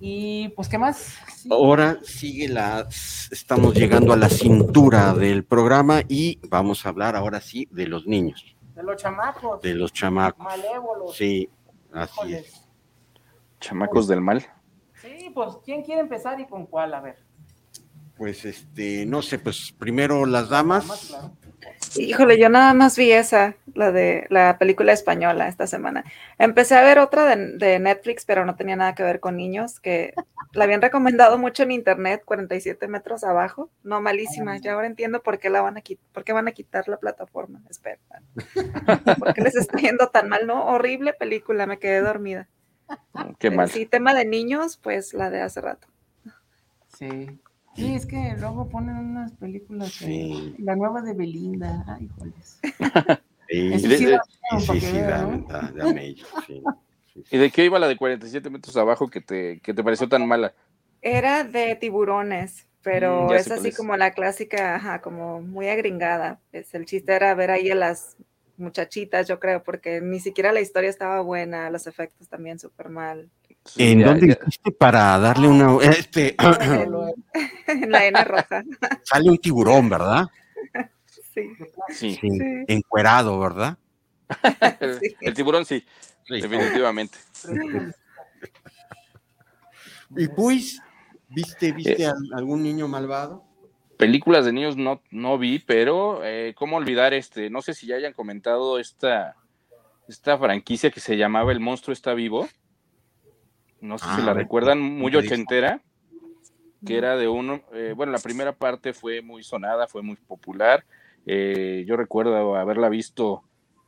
[0.00, 1.16] Y pues, ¿qué más?
[1.36, 2.88] Sí, Ahora sigue la,
[3.30, 8.06] estamos llegando a la cintura del programa y vamos a hablar ahora sí de los
[8.06, 9.62] niños, de los chamacos.
[9.62, 10.44] de los chamacos.
[10.44, 11.16] Malévolos.
[11.16, 11.48] Sí,
[11.92, 12.46] así Híjoles.
[12.48, 12.68] es.
[13.60, 14.44] Chamacos del mal.
[15.00, 16.92] Sí, pues, ¿quién quiere empezar y con cuál?
[16.94, 17.23] A ver.
[18.16, 21.16] Pues este, no sé, pues primero las damas.
[21.96, 26.04] Híjole, yo nada más vi esa, la de la película española esta semana.
[26.38, 29.80] Empecé a ver otra de, de Netflix, pero no tenía nada que ver con niños,
[29.80, 30.14] que
[30.54, 33.70] la habían recomendado mucho en internet, 47 metros abajo.
[33.82, 34.56] No, malísima.
[34.58, 36.96] Ya ahora entiendo por qué la van a quitar, por qué van a quitar la
[36.96, 37.60] plataforma.
[37.68, 37.98] Espera.
[39.18, 40.46] ¿Por qué les está yendo tan mal?
[40.46, 42.48] No, horrible película, me quedé dormida.
[43.38, 43.68] Qué mal.
[43.68, 45.88] Sí, tema de niños, pues la de hace rato.
[46.96, 47.40] Sí.
[47.76, 50.04] Sí, es que luego ponen unas películas, Sí.
[50.04, 52.60] eh, la nueva de Belinda, ay, joles.
[53.48, 53.78] Sí,
[56.46, 56.62] sí.
[57.30, 60.26] ¿Y de qué iba la de 47 metros abajo que te, que te pareció tan
[60.26, 60.54] mala?
[61.02, 63.76] Era de tiburones, pero Mm, es así es.
[63.76, 66.40] como la clásica, ajá, como muy agringada.
[66.50, 68.16] Pues el chiste era ver ahí a las
[68.56, 73.30] muchachitas, yo creo, porque ni siquiera la historia estaba buena, los efectos también súper mal.
[73.64, 75.76] Sí, ¿En ya- dónde ya- hiciste para darle una...
[75.82, 78.62] Este, En la N roja.
[79.04, 80.26] sale un tiburón, ¿verdad?
[81.30, 81.48] Sí.
[81.90, 82.18] Sí.
[82.68, 83.78] Encuerado, ¿verdad?
[84.80, 85.16] El, Sí.
[85.20, 85.84] el tiburón sí,
[86.26, 86.40] Sí.
[86.40, 87.18] definitivamente.
[90.16, 90.80] Y pues,
[91.28, 92.06] ¿viste, viste Eh.
[92.06, 93.42] a algún niño malvado?
[93.96, 97.96] Películas de niños no, no vi, pero eh, cómo olvidar este, no sé si ya
[97.96, 99.34] hayan comentado esta,
[100.08, 102.48] esta franquicia que se llamaba El monstruo está vivo.
[103.84, 105.80] No sé si Ah, la recuerdan, no muy ochentera,
[106.86, 110.84] que era de uno, eh, bueno, la primera parte fue muy sonada, fue muy popular.
[111.26, 113.42] Eh, yo recuerdo haberla visto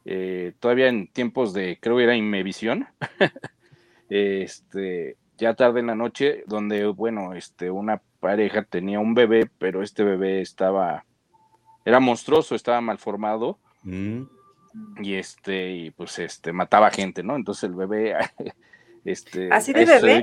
[0.04, 2.86] eh, todavía en tiempos de, creo que era Inmevisión,
[4.08, 9.82] este, ya tarde en la noche, donde, bueno, este, una pareja tenía un bebé, pero
[9.82, 11.04] este bebé estaba,
[11.84, 14.22] era monstruoso, estaba mal formado, Mm.
[15.00, 17.36] y este, y pues este, mataba gente, ¿no?
[17.36, 18.14] Entonces el bebé,
[19.06, 19.48] este.
[19.52, 20.22] ¿Así de bebé?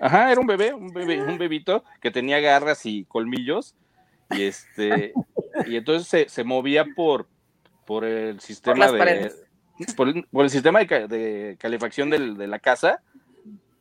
[0.00, 3.74] Ajá, era un bebé, un bebé, un bebito que tenía garras y colmillos,
[4.30, 5.12] y este,
[5.66, 7.28] y entonces se, se movía por,
[7.84, 9.00] por el sistema de.
[9.96, 13.02] Por el, por el sistema de, de calefacción del- de la casa,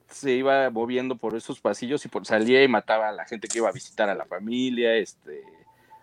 [0.08, 3.60] se iba moviendo por esos pasillos y por, salía y mataba a la gente que
[3.60, 5.44] iba a visitar a la familia, este,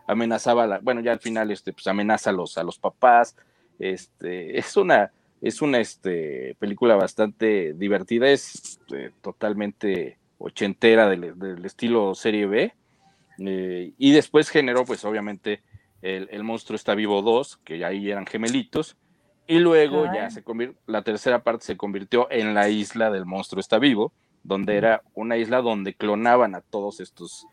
[0.06, 3.34] amenazaba a la, bueno, ya al final, este, pues amenaza a los, a los papás,
[3.78, 5.10] este, es una,
[5.40, 12.74] es una, este, película bastante divertida, es eh, totalmente ochentera del, del estilo serie B,
[13.38, 15.62] eh, y después generó, pues, obviamente,
[16.02, 18.96] el, el monstruo está vivo 2, que ahí eran gemelitos,
[19.46, 23.60] y luego ya se convirtió, la tercera parte se convirtió en la isla del monstruo
[23.60, 24.12] está vivo,
[24.42, 27.46] donde era una isla donde clonaban a todos estos,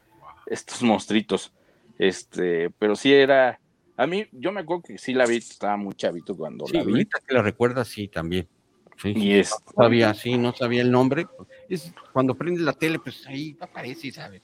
[0.46, 1.54] estos monstruitos.
[1.98, 3.62] Este, pero sí era,
[3.98, 6.84] a mí, yo me acuerdo que sí la vi, estaba muy chavito cuando Sí, la
[6.84, 6.92] vi.
[6.92, 8.48] ahorita que la recuerdas, sí, también.
[8.98, 11.26] Sí, Y sí, es- no sabía, sí, no sabía el nombre.
[11.70, 14.42] Es, cuando prende la tele, pues ahí aparece, ¿sabes?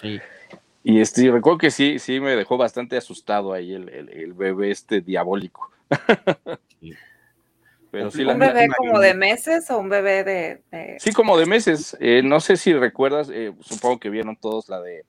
[0.00, 0.18] Sí.
[0.82, 4.70] Y este, recuerdo que sí, sí me dejó bastante asustado ahí el, el- el bebé
[4.70, 5.70] este diabólico.
[6.80, 6.92] Sí.
[7.90, 11.12] Pero sí, la, ¿Un bebé la- como de meses o un bebé de, de- sí,
[11.12, 11.96] como de meses.
[12.00, 15.04] Eh, no sé si recuerdas, eh, supongo que vieron todos la de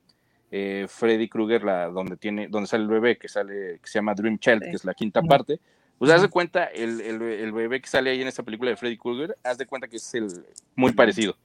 [0.50, 4.14] eh, Freddy Krueger, la donde tiene, donde sale el bebé que sale, que se llama
[4.14, 4.70] Dream Child, Sí.
[4.70, 5.28] que es la quinta Ujú.
[5.28, 5.60] parte.
[5.98, 8.76] Pues haz de cuenta, el, el- el bebé que sale ahí en esa película de
[8.76, 10.28] Freddy Krueger, haz de cuenta que es el
[10.76, 11.36] muy parecido.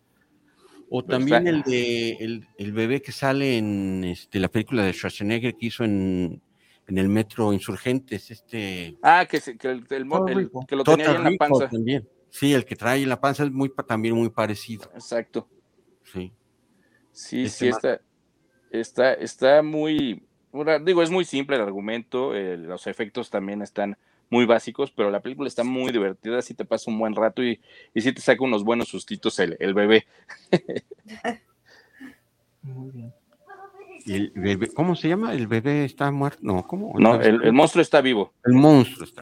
[0.89, 4.93] O también está- el de el, el bebé que sale en este, la película de
[4.93, 6.39] Schwarzenegger que hizo en,
[6.87, 10.07] en el metro Insurgentes, este Ah, que, se- que el, el
[10.67, 11.67] que lo tenía ahí en la panza.
[11.69, 12.07] también.
[12.29, 14.85] Sí, el que trae en la panza es muy también muy parecido.
[14.93, 15.47] Exacto.
[16.03, 16.31] Sí.
[17.11, 18.01] Sí, Este sí, más- está,
[18.73, 20.23] está, está muy,
[20.83, 23.97] digo, es muy simple el argumento, eh, los efectos también están
[24.29, 27.61] muy básicos, pero la película está muy divertida, sí te pasa un buen rato y,
[27.93, 30.07] y sí te saca unos buenos sustitos el, el bebé.
[32.63, 33.13] Muy bien.
[34.05, 35.33] Y el bebé, ¿Cómo se llama?
[35.33, 36.39] ¿El bebé está muerto?
[36.41, 36.93] No, ¿cómo?
[36.99, 38.33] No, el, el monstruo está vivo.
[38.43, 39.21] El monstruo está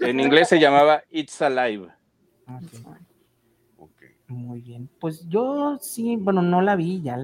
[0.00, 1.88] En inglés se llamaba It's Alive.
[2.46, 2.96] Ok,
[3.78, 4.02] Ok.
[4.26, 4.90] Muy bien.
[5.00, 7.16] Pues yo sí, bueno, no la vi, ya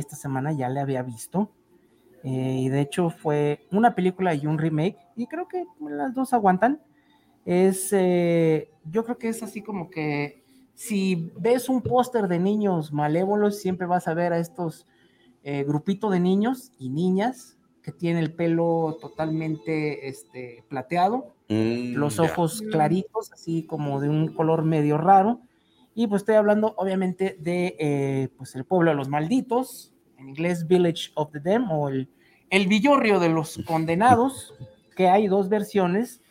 [0.00, 1.50] esta semana ya la había visto.
[2.24, 4.98] eh, y de hecho fue una película y un remake.
[5.16, 6.80] Y creo que las dos aguantan.
[7.44, 10.42] Es, eh, yo creo que es así como que
[10.74, 14.86] si ves un póster de niños malévolos, siempre vas a ver a estos
[15.44, 22.18] eh, grupitos de niños y niñas que tienen el pelo totalmente este, plateado Mm, los
[22.18, 25.40] ojos claritos, así como de un color medio raro.
[25.98, 30.68] Y pues estoy hablando obviamente de eh, pues el pueblo de los malditos, en inglés
[30.68, 32.08] Village of the Damned o el,
[32.50, 34.54] el villorrio de los condenados,
[34.96, 36.22] que hay dos versiones,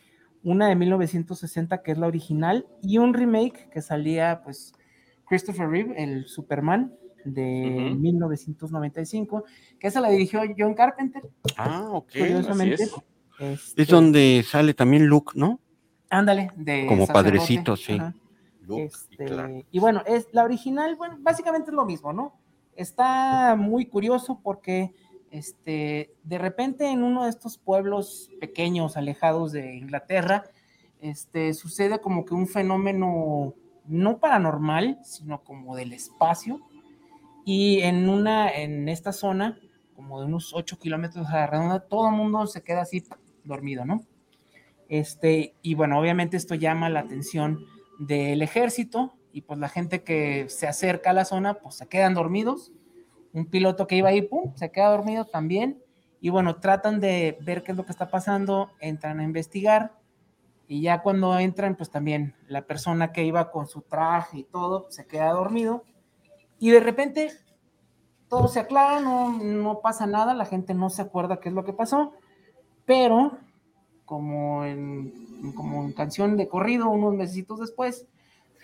[0.42, 4.72] una de 1960 que es la original y un remake que salía pues
[5.28, 6.94] Christopher Reeve, el Superman
[7.26, 8.00] de Ujú.
[8.00, 9.44] 1995,
[9.78, 11.24] que esa la dirigió John Carpenter,
[11.58, 12.12] Ah, ok.
[12.16, 12.84] curiosamente.
[12.84, 12.94] es.
[13.38, 15.60] Este, Es donde sale también Luke, ¿no?
[16.08, 17.92] Ándale, de Como sacerdote, padrecito, sí.
[17.92, 18.14] ajá.
[18.68, 19.66] Luke, Este, y Clark.
[19.70, 22.34] y bueno, es la original, bueno, básicamente es lo mismo, ¿no?
[22.76, 24.94] Está muy curioso porque
[25.30, 30.44] este, de repente en uno de estos pueblos pequeños, alejados de Inglaterra,
[31.00, 33.54] este, sucede como que un fenómeno
[33.86, 36.60] no paranormal, sino como del espacio.
[37.44, 39.58] Y en una, en esta zona,
[39.96, 43.02] como de unos 8 kilómetros a la redonda, todo el mundo se queda así
[43.44, 44.02] dormido, ¿no?
[44.88, 47.64] Este, y bueno, obviamente esto llama la atención
[47.98, 52.14] del ejército y pues la gente que se acerca a la zona, pues se quedan
[52.14, 52.72] dormidos.
[53.32, 55.82] Un piloto que iba ahí, pum, se queda dormido también.
[56.20, 59.98] Y bueno, tratan de ver qué es lo que está pasando, entran a investigar
[60.70, 64.86] y ya cuando entran, pues también la persona que iba con su traje y todo
[64.90, 65.82] se queda dormido.
[66.58, 67.32] Y de repente
[68.28, 71.64] todo se aclara, no, no pasa nada, la gente no se acuerda qué es lo
[71.64, 72.12] que pasó,
[72.84, 73.38] pero
[74.08, 75.12] como en,
[75.54, 78.06] como en canción de corrido, unos meses después,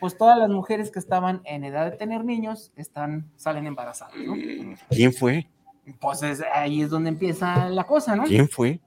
[0.00, 4.34] pues todas las mujeres que estaban en edad de tener niños están, salen embarazadas, ¿no?
[4.88, 5.46] ¿Quién fue?
[6.00, 8.24] Pues es- ahí es donde empieza la cosa, ¿no?
[8.24, 8.80] ¿Quién fue?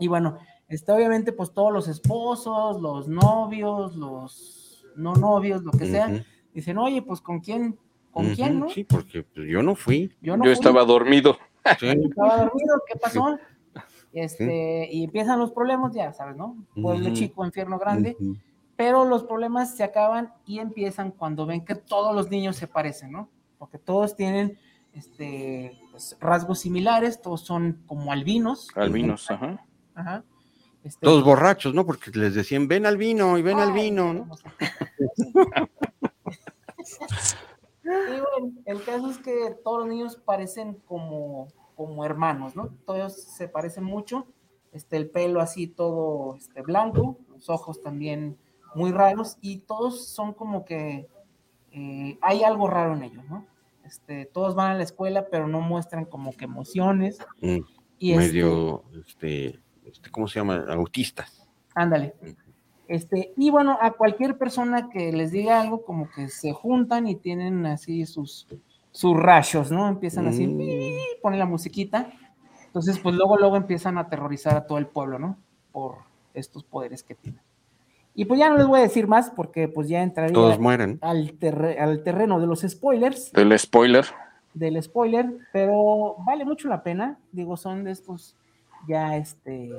[0.00, 0.38] Y bueno,
[0.68, 6.22] está obviamente pues todos los esposos, los novios, los no novios, lo que sea, Ujú.
[6.52, 7.78] dicen, oye, pues con quién,
[8.10, 8.68] con Ujú, quién, ¿no?
[8.68, 10.12] Sí, porque pues, yo no fui.
[10.20, 10.54] Yo no Yo fui.
[10.54, 11.38] estaba dormido.
[11.78, 11.86] Sí.
[11.88, 13.38] estaba dormido, ¿qué pasó?
[14.12, 16.56] Este, y empiezan los problemas, ya sabes, ¿no?
[16.80, 18.16] Pueblo chico, infierno grande,
[18.76, 23.12] pero los problemas se acaban y empiezan cuando ven que todos los niños se parecen,
[23.12, 23.28] ¿no?
[23.58, 24.58] Porque todos tienen
[24.94, 28.68] este, pues, rasgos similares, todos son como albinos.
[28.74, 29.64] Albinos, ajá.
[29.94, 30.24] Ajá.
[30.82, 31.84] Este, Todos borrachos, ¿no?
[31.84, 34.30] Porque les decían, ven al vino y ven al Ay, vino, ¿no?
[37.82, 41.48] Y bueno, el caso es que todos los niños parecen como,
[41.80, 42.68] como hermanos, ¿no?
[42.84, 44.26] Todos se parecen mucho.
[44.70, 48.36] Este, el pelo así todo este, blanco, los ojos también
[48.74, 51.08] muy raros y todos son como que
[51.72, 53.46] eh, hay algo raro en ellos, ¿no?
[53.82, 57.18] Este, todos van a la escuela, pero no muestran como que emociones.
[57.40, 57.60] Mm,
[57.98, 60.66] Y este- medio, este, este, ¿cómo se llama?
[60.68, 61.48] Autistas.
[61.74, 62.14] Ándale.
[62.88, 67.16] Este, y bueno, a cualquier persona que les diga algo, como que se juntan y
[67.16, 68.46] tienen así sus,
[68.92, 69.88] sus rayos, ¿no?
[69.88, 71.20] Empiezan así, Mm.
[71.22, 72.10] ponen la musiquita.
[72.66, 75.36] Entonces, pues luego, luego empiezan a aterrorizar a todo el pueblo, ¿no?
[75.72, 75.96] Por
[76.34, 77.40] estos poderes que tienen.
[78.14, 80.98] Y pues ya no les voy a decir más porque pues ya entraría Todos mueren.
[81.00, 84.04] al, terre- al terreno de los spoilers, Del spoiler.
[84.54, 87.18] del spoiler, pero vale mucho la pena.
[87.32, 88.36] Digo, son de estos
[88.88, 89.70] ya este,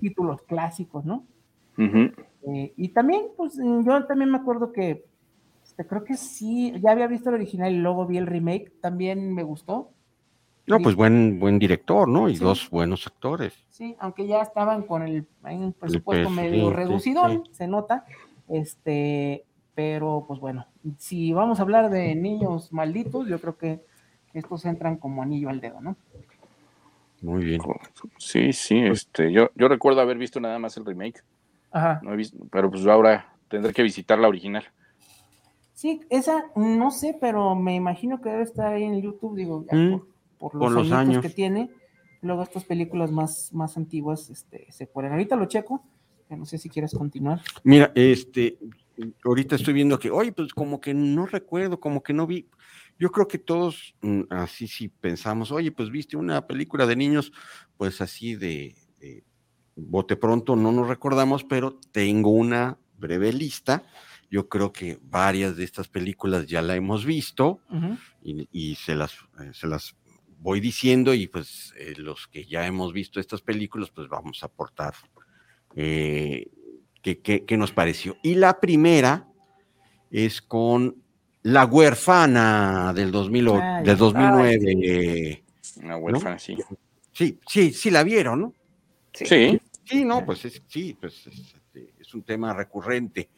[0.00, 1.24] títulos clásicos, ¿no?
[1.78, 5.04] Eh, y también, pues yo también me acuerdo que
[5.76, 9.34] este, creo que sí, ya había visto el original y luego vi el remake, también
[9.34, 9.90] me gustó.
[10.66, 12.30] No, pues buen, buen director, ¿no?
[12.30, 12.42] Y Sí.
[12.42, 13.52] dos buenos actores.
[13.68, 17.42] Sí, aunque ya estaban con el, un presupuesto pues, medio sí, reducido, sí.
[17.52, 18.06] se nota.
[18.48, 19.44] Este,
[19.74, 20.66] pero pues bueno,
[20.96, 23.84] si vamos a hablar de niños malditos, yo creo que
[24.32, 25.96] estos entran como anillo al dedo, ¿no?
[27.20, 27.60] Muy bien.
[28.16, 31.22] Sí, sí, este, yo, yo recuerdo haber visto nada más el remake,
[31.70, 32.00] Ajá.
[32.02, 34.64] no he visto, pero pues ahora tendré que visitar la original.
[35.86, 39.78] Sí, esa no sé, pero me imagino que debe estar ahí en YouTube, digo, ya
[39.78, 41.22] Mm, por, por los, por los años.
[41.22, 41.70] que tiene.
[42.22, 45.12] Luego estas películas más, más antiguas este, se ponen.
[45.12, 45.84] Ahorita lo checo,
[46.28, 47.40] que no sé si quieres continuar.
[47.62, 48.58] Mira, este,
[49.24, 52.48] ahorita estoy viendo que, oye, pues como que no recuerdo, como que no vi.
[52.98, 57.30] Yo creo que todos mm, así sí pensamos, oye, pues viste una película de niños,
[57.76, 59.22] pues así de, de
[59.76, 63.84] bote pronto no nos recordamos, pero tengo una breve lista.
[64.30, 67.60] Yo creo que varias de estas películas ya la hemos visto
[68.22, 69.94] y, y se, las, eh, se las
[70.38, 74.46] voy diciendo y pues eh, los que ya hemos visto estas películas, pues vamos a
[74.46, 74.94] aportar
[75.74, 76.48] eh,
[77.02, 78.16] qué, qué- qué nos pareció.
[78.22, 79.28] Y la primera
[80.10, 80.96] es con
[81.42, 83.86] La huérfana del, 2008, Ah, ya.
[83.90, 84.66] del 2009.
[84.68, 85.44] Ay, eh,
[85.82, 86.56] Una huérfana, sí.
[87.12, 88.54] sí, sí, sí la vieron, ¿no?
[89.12, 89.58] Sí.
[89.84, 93.28] Sí, no, pues es, sí, pues es, este, es un tema recurrente.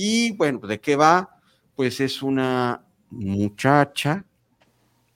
[0.00, 1.28] Y bueno, ¿de qué va?
[1.74, 4.24] Pues es una muchacha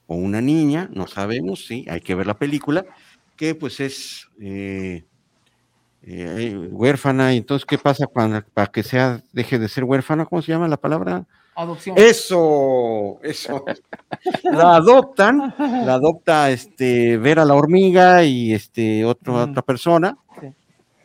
[0.07, 2.85] o una niña, no sabemos, sí, hay que ver la película,
[3.37, 5.05] que pues es eh,
[6.01, 10.25] eh, huérfana, y entonces, ¿qué pasa cuando, para que sea, deje de ser huérfana?
[10.25, 11.25] ¿Cómo se llama la palabra?
[11.55, 11.97] Adopción.
[11.97, 13.63] Eso, eso.
[14.43, 20.17] La adoptan, la adopta este Vera la hormiga y este otro, otra persona.
[20.41, 20.47] Sí.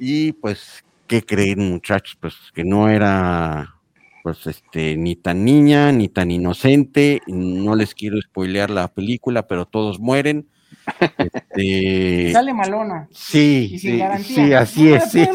[0.01, 2.17] Y pues, ¿qué creen, muchachos?
[2.21, 3.75] Pues que no era
[4.23, 7.21] pues este ni tan niña ni tan inocente.
[7.27, 10.49] No les quiero spoilear la película, pero todos mueren.
[11.19, 13.09] Este, Sale malona.
[13.11, 14.35] Sí, Y sin sí, garantía.
[14.35, 15.11] sí, así No, es.
[15.11, 15.27] sí,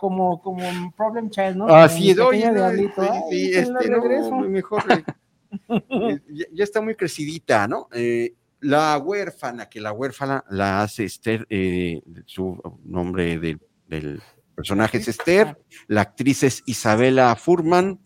[0.00, 1.66] Como, como Problem Child, ¿no?
[1.68, 2.88] Así es, El oye, no, sí,
[3.30, 4.84] sí, este, no, mejor.
[5.68, 7.88] eh, ya, ya está muy crecidita, ¿no?
[7.92, 14.20] Eh, la huérfana, que la huérfana la hace Esther, eh, su nombre del, del
[14.56, 15.56] personaje es Esther,
[15.86, 18.00] la actriz es Isabela Furman,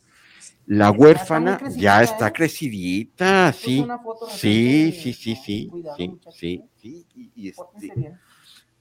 [0.67, 2.33] la huérfana crecidita, ya está ¿eh?
[2.33, 3.55] crecidita,
[4.03, 8.15] Puso sí, sí, sí, sí, sí, sí, sí, sí, y, este,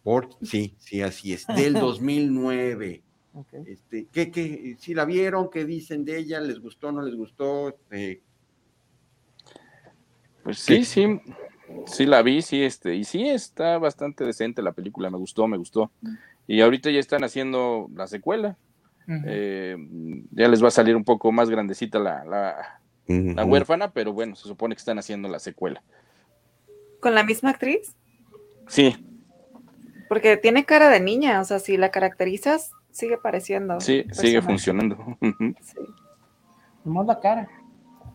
[0.04, 3.04] por, sí, sí, así es, del 2009.
[3.34, 3.54] Ok.
[3.66, 7.70] Este, ¿qué, qué, si la vieron, qué dicen de ella, les gustó, no les gustó,
[7.70, 8.22] Este,
[10.44, 10.84] Pues Sí.
[10.84, 11.34] sí, sí,
[11.86, 15.58] sí la vi, sí, este, y sí está bastante decente la película, me gustó, me
[15.58, 15.92] gustó.
[16.50, 18.58] Y ahorita ya están haciendo la secuela.
[19.28, 19.78] Eh,
[20.32, 24.48] ya les va a salir un poco más grandecita la, la, huérfana, pero bueno, se
[24.48, 25.84] supone que están haciendo la secuela.
[27.02, 27.96] ¿Con la misma actriz?
[28.68, 28.96] Sí,
[30.08, 33.80] Porque tiene cara de niña, o sea, si la caracterizas, sigue pareciendo.
[33.80, 34.98] sí, sigue funcionando.
[35.62, 35.78] Sí.
[36.84, 37.48] Nomás la cara.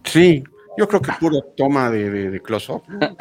[0.03, 0.43] Sí,
[0.77, 2.83] yo creo que puro toma de, de, de close-up.
[2.89, 2.99] ¿no?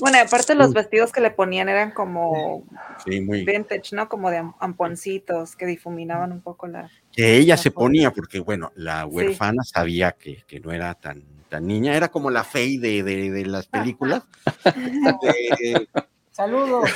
[0.00, 2.64] Bueno, y aparte los vestidos que le ponían eran como
[3.04, 3.44] Sí, muy.
[3.44, 4.08] vintage, ¿no?
[4.08, 6.90] Como de am- amponcitos que difuminaban un poco la...
[7.12, 11.22] Que ella la se ponía, porque bueno, la huérfana sabía que, que no era tan,
[11.48, 14.24] tan niña, era como la fey de, de, de las películas.
[14.64, 15.88] De-
[16.30, 16.90] Saludos.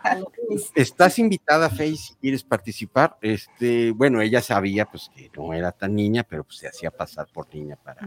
[0.74, 3.16] Estás invitada, Fey, si quieres participar.
[3.20, 7.26] Este, bueno, ella sabía pues que no era tan niña, pero pues se hacía pasar
[7.32, 8.06] por niña para,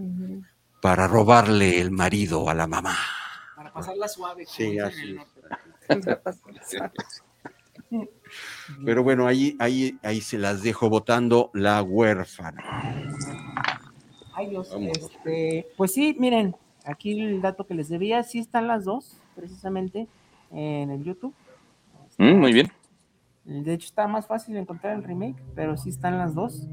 [0.83, 2.93] para robarle el marido a la mamá.
[3.55, 4.43] Para pasarla suave.
[4.43, 5.15] como Sí, dicen en así el es.
[5.15, 6.89] norte.
[8.85, 12.61] Pero bueno, ahí, ahí, ahí se las dejo votando la huérfana.
[14.35, 14.97] Ay, Dios, Vamos.
[14.97, 16.53] este, pues sí, miren,
[16.83, 20.07] aquí el dato que les debía, sí están las dos, precisamente,
[20.51, 21.33] en el YouTube.
[22.17, 22.69] Mm, muy bien.
[23.45, 26.67] De hecho, está más fácil encontrar el remake, pero sí están las dos.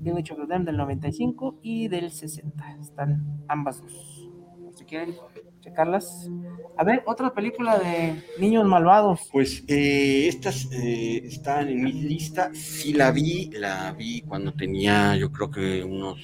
[0.00, 2.78] De hecho, del 95 y del 60.
[2.80, 4.30] Están ambas dos.
[4.76, 5.14] Si quieren
[5.60, 6.30] checarlas.
[6.76, 9.28] A ver, otra película de niños malvados.
[9.32, 12.50] Pues eh, estas eh, están en mi lista.
[12.54, 16.18] Sí la vi, la vi cuando tenía yo creo que unos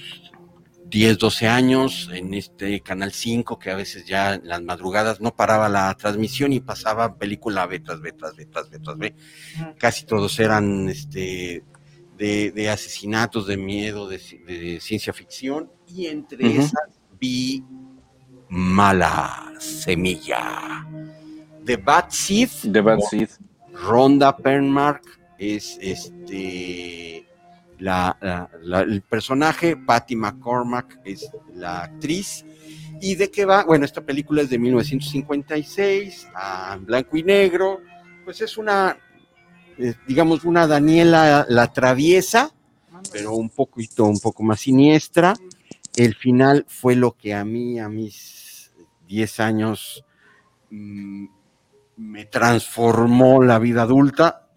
[0.93, 5.35] 10, 12 años en este Canal 5, que a veces ya en las madrugadas no
[5.35, 9.15] paraba la transmisión y pasaba película B tras B, tras B, tras B, tras B.
[9.79, 11.65] Casi todos eran este,
[12.19, 15.71] de, de asesinatos, de miedo, de, ci- de ciencia ficción.
[15.89, 17.65] Y entre esas vi
[18.51, 20.87] Mala Semilla.
[21.65, 22.51] The Bad Seed.
[22.71, 23.31] The Bad Seed.
[23.73, 25.03] Rhonda Penmark
[25.39, 27.22] es este
[27.83, 32.45] la, la- el personaje, Patty McCormack es la actriz.
[33.01, 33.65] ¿Y de qué va?
[33.65, 37.81] Bueno, esta película es de 1956, a blanco y negro.
[38.25, 38.97] Pues es una,
[39.79, 42.53] eh, digamos, una Daniela la traviesa,
[43.11, 45.35] pero un poquito, un poco más siniestra.
[45.97, 48.71] El final fue lo que a mí, a mis
[49.09, 50.05] 10 años,
[50.71, 51.27] mm,
[51.97, 54.49] me transformó la vida adulta.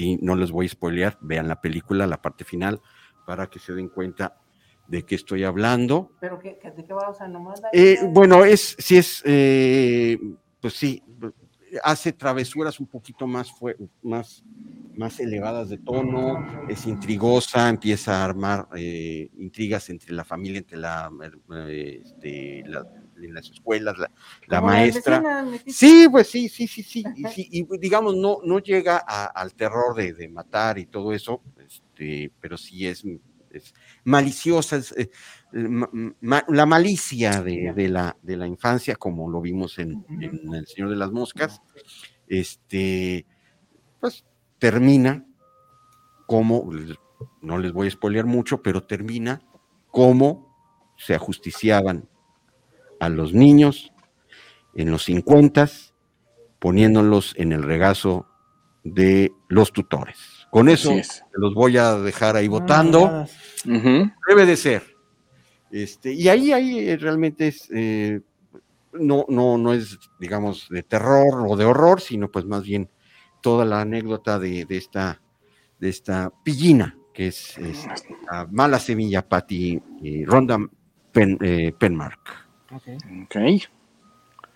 [0.00, 2.80] Sí, no les voy a spoilear, vean la película, la parte final,
[3.26, 4.34] para que se den cuenta
[4.88, 6.10] de qué estoy hablando.
[6.18, 7.10] ¿Pero de qué va?
[7.10, 7.60] O sea, nomás...
[7.70, 10.16] Eh, bueno, es, sí es, eh,
[10.58, 11.02] pues sí,
[11.84, 14.42] hace travesuras un poquito más, fue, más,
[14.96, 20.78] más elevadas de tono, es intrigosa, empieza a armar eh, intrigas entre la familia, entre
[20.78, 21.10] la,
[21.68, 22.86] este, la-
[23.24, 24.10] en las escuelas, la,
[24.60, 25.20] maestra.
[25.66, 27.04] Sí, pues sí, sí, sí, sí.
[27.16, 31.12] Y, sí, y, digamos, no, no llega a- al terror de, de matar y todo
[31.12, 33.04] eso, este, pero sí es,
[33.50, 33.74] es
[34.04, 35.10] maliciosa, es, eh,
[35.52, 40.66] ma- la malicia de, de la, de la infancia, como lo vimos en, en El
[40.66, 41.60] Señor de las Moscas,
[42.28, 43.26] este,
[44.00, 44.24] pues
[44.58, 45.24] termina
[46.26, 46.70] como,
[47.42, 49.42] no les voy a spoilear mucho, pero termina
[49.90, 52.08] como se ajusticiaban
[53.00, 53.92] a los niños
[54.74, 55.68] en los 50
[56.58, 58.26] poniéndolos en el regazo
[58.84, 60.16] de los tutores.
[60.50, 61.06] Con eso es.
[61.08, 63.26] se los voy a dejar ahí No, votando.
[64.28, 64.82] Debe de ser.
[65.70, 68.20] Este, y ahí, ahí eh, realmente es, eh,
[68.92, 72.90] no, no, no es, digamos, de terror o de horror, sino pues más bien
[73.40, 75.22] toda la anécdota de, de esta,
[75.78, 77.86] de esta pillina, que es, es
[78.30, 80.58] la mala semilla Patty y Ronda
[81.12, 82.49] Pen- eh, Penmark.
[82.72, 82.88] Ok.
[83.24, 83.36] Ok.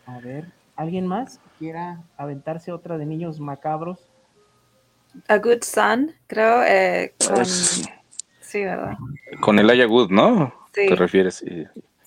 [0.06, 4.10] A ver, ¿alguien más que quiera aventarse otra de niños macabros?
[5.28, 6.62] A Good Son, creo.
[6.62, 7.82] eh, con- Pues,
[8.40, 8.96] Sí, ¿verdad?
[9.40, 10.54] con Elijah Wood, ¿no?
[10.72, 10.86] Sí.
[10.86, 11.44] ¿Te refieres?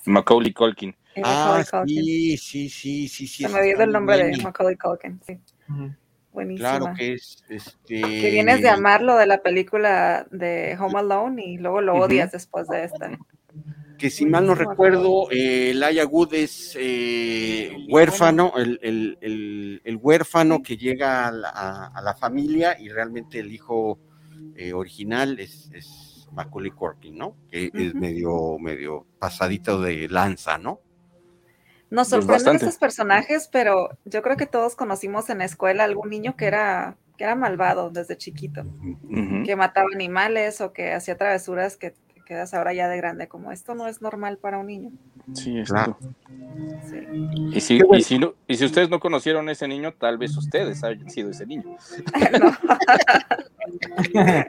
[0.06, 0.96] Macaulay Culkin.
[1.24, 3.44] Ah, sí, sí, sí, sí, sí.
[3.44, 4.38] Se me olvidó el nombre de.
[4.44, 5.20] Macaulay Culkin.
[5.26, 5.40] Sí.
[6.32, 6.78] Buenísima.
[6.78, 8.00] Claro que es, este...
[8.00, 12.68] Que vienes de amarlo de la película de Home Alone y luego lo odias después
[12.68, 13.10] de esta.
[13.98, 15.74] Que si mal no recuerdo, eh,
[16.10, 22.14] Wood es eh, huérfano, el, el- el- el huérfano que llega a la, a- la
[22.16, 24.00] familia y realmente el hijo
[24.56, 27.36] eh, original es, es Macaulay Culkin, ¿no?
[27.50, 30.80] Que es medio, medio pasadito de lanza, ¿no?
[31.90, 32.66] Nos Pues sorprenden bastante.
[32.66, 36.98] estos personajes, pero yo creo que todos conocimos en la escuela algún niño que era,
[37.18, 38.64] que era malvado desde chiquito,
[39.46, 41.94] que mataba animales o que hacía travesuras que
[42.28, 44.92] quedas ahora ya de grande, como esto no es normal para un niño.
[45.34, 45.98] Sí, es Claro.
[46.90, 46.98] Sí.
[47.54, 47.98] Y si, bueno.
[47.98, 51.10] y, si no- y si ustedes no conocieron a ese niño, tal vez ustedes hayan
[51.10, 51.64] sido ese niño.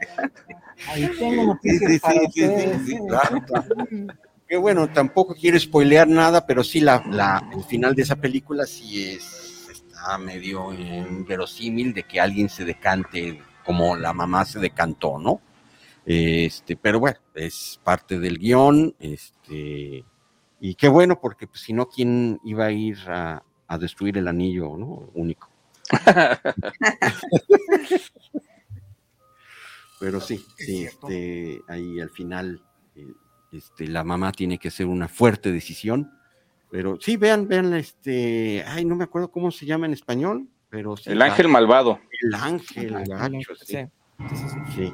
[0.89, 2.83] Ahí tengo Sí, noticias sí, para sí, sí, ustedes.
[2.87, 3.01] sí, ¿eh?
[3.09, 3.67] claro, claro.
[4.49, 8.65] Que bueno, tampoco quiero spoilear nada, pero sí la, la- el final de esa película
[8.65, 15.19] sí es está medio inverosímil de que alguien se decante como la mamá se decantó,
[15.19, 15.41] ¿no?
[16.11, 20.07] Este, pero bueno, es parte del guion, este,
[20.59, 24.27] y qué bueno, porque pues, si no, ¿quién iba a ir a, a destruir el
[24.27, 25.11] anillo, ¿no?
[25.13, 25.51] Único.
[30.01, 32.63] Pero sí, sí, este, ahí al final
[32.95, 33.13] eh,
[33.53, 36.11] este, la mamá tiene que hacer una fuerte decisión.
[36.71, 40.97] Pero sí, vean, vean, este, ay, no me acuerdo cómo se llama en español, pero
[40.97, 41.11] sí.
[41.11, 42.01] El ángel malvado.
[42.23, 43.77] El ángel, gacho, sí.
[43.77, 43.87] Sí,
[44.75, 44.93] sí,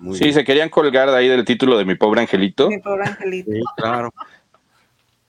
[0.00, 0.34] muy Sí, bien.
[0.34, 2.68] se querían colgar de ahí del título de mi pobre angelito.
[2.68, 3.50] Mi pobre angelito.
[3.50, 4.12] Sí, claro.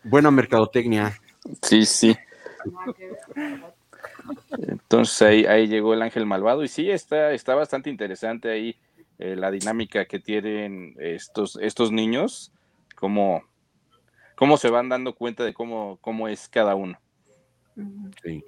[0.03, 1.13] Buena mercadotecnia.
[1.61, 2.15] Sí, sí.
[4.67, 8.75] Entonces ahí, ahí llegó el ángel malvado y sí, está, está bastante interesante ahí
[9.19, 12.51] eh, la dinámica que tienen estos, estos niños,
[12.95, 13.43] cómo,
[14.35, 16.99] cómo se van dando cuenta de cómo, cómo es cada uno.
[18.23, 18.43] Sí.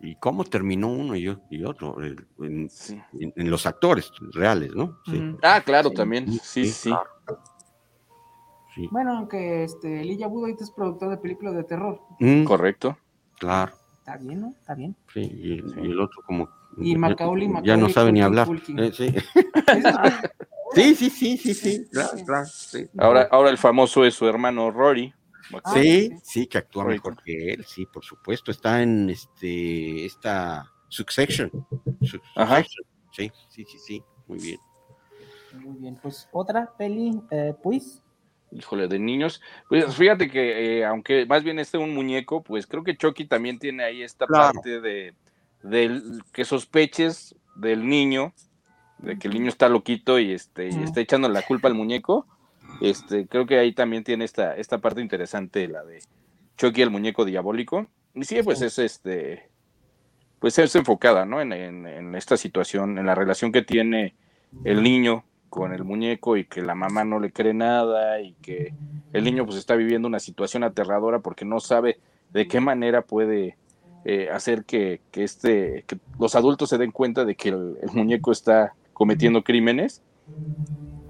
[0.00, 1.28] ¿Y cómo terminó uno y,
[1.64, 2.00] otro?
[2.00, 2.68] El- En,
[3.18, 4.98] en- en los actores reales, ¿no?
[5.06, 5.20] Sí.
[5.42, 6.30] Ah, claro, también.
[6.42, 6.92] Sí, sí.
[8.90, 12.00] Bueno, aunque este, Elijah Wood es productor de películas de terror.
[12.20, 12.96] Mm, Correcto.
[13.38, 13.72] Claro.
[13.98, 14.48] Está bien, ¿no?
[14.50, 14.94] Está bien.
[15.12, 16.48] Sí, y, el, y el otro como...
[16.76, 18.48] Y Macaulay, ya Macaulay no sabe ni hablar.
[18.76, 19.12] Eh, sí.
[20.74, 22.86] sí, sí, sí, sí, sí, claro, claro, sí.
[22.98, 25.12] Ahora, ahora el famoso es su hermano Rory.
[25.72, 28.50] Sí, sí, que actúa mejor que él, sí, por supuesto.
[28.50, 31.50] Está en este esta Succession.
[32.02, 32.62] Su- Ajá.
[33.12, 34.58] Sí, sí, sí, sí, muy bien.
[35.52, 38.02] Muy bien, pues otra peli, eh, pues.
[38.50, 39.42] Híjole, de niños.
[39.68, 43.58] Pues fíjate que, eh, aunque más bien esté un muñeco, pues creo que Chucky también
[43.58, 44.54] tiene ahí esta Claro.
[44.54, 45.14] parte de
[45.62, 48.32] del que sospeches del niño,
[48.98, 52.26] de que el niño está loquito y este y está echando la culpa al muñeco.
[52.80, 56.00] Este, creo que ahí también tiene esta, esta parte interesante, la de
[56.56, 57.86] Chucky el muñeco diabólico.
[58.14, 59.48] Y sí, pues es este,
[60.38, 61.40] pues es enfocada, ¿no?
[61.40, 64.14] En, en- en esta situación, en la relación que tiene
[64.64, 68.72] el niño con el muñeco y que la mamá no le cree nada y que
[69.12, 71.98] el niño pues está viviendo una situación aterradora porque no sabe
[72.32, 73.56] de qué manera puede
[74.04, 77.90] eh, hacer que, que este que los adultos se den cuenta de que el, el
[77.94, 80.02] muñeco está cometiendo crímenes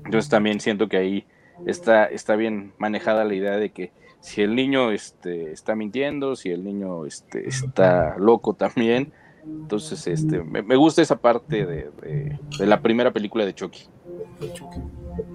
[0.05, 1.27] entonces también siento que ahí
[1.67, 6.51] está está bien manejada la idea de que si el niño este está mintiendo si
[6.51, 9.13] el niño este está loco también
[9.45, 13.87] entonces este me, me gusta esa parte de, de- de la primera película de Chucky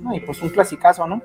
[0.01, 1.21] No, y pues un clasicazo, ¿no?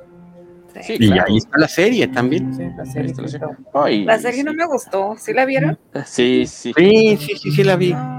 [0.82, 1.24] Sí, y claro.
[1.28, 2.54] ahí está la serie también.
[2.54, 3.12] Sí, la serie.
[3.16, 3.46] la serie.
[3.74, 5.16] Ay, La serie no me gustó.
[5.18, 5.76] ¿Sí la vieron?
[6.04, 6.72] Sí, sí.
[6.76, 7.92] Sí, sí, sí, sí la vi.
[7.94, 8.17] No,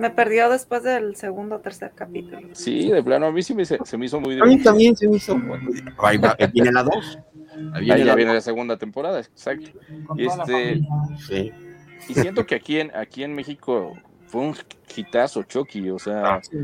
[0.00, 2.48] me perdió después del segundo o tercer capítulo.
[2.52, 4.70] Sí, de plano, a mí sí me, se, se me hizo muy A mí divertido.
[4.70, 5.38] también se me hizo.
[5.98, 7.18] Ahí va, ahí viene la 2.
[7.74, 9.70] Ahí viene Ahí la viene la segunda temporada, exacto.
[10.16, 10.80] Y este.
[11.28, 11.52] Sí.
[12.08, 13.92] y siento que aquí en, aquí en México
[14.26, 14.56] fue un
[14.96, 16.56] hitazo Chucky, o sea, Sí.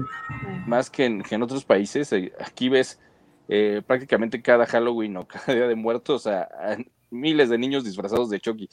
[0.66, 3.00] más que en, que en otros países, eh, aquí ves
[3.48, 6.76] eh, prácticamente cada Halloween o cada Día de Muertos a, a
[7.10, 8.68] miles de niños disfrazados de Chucky.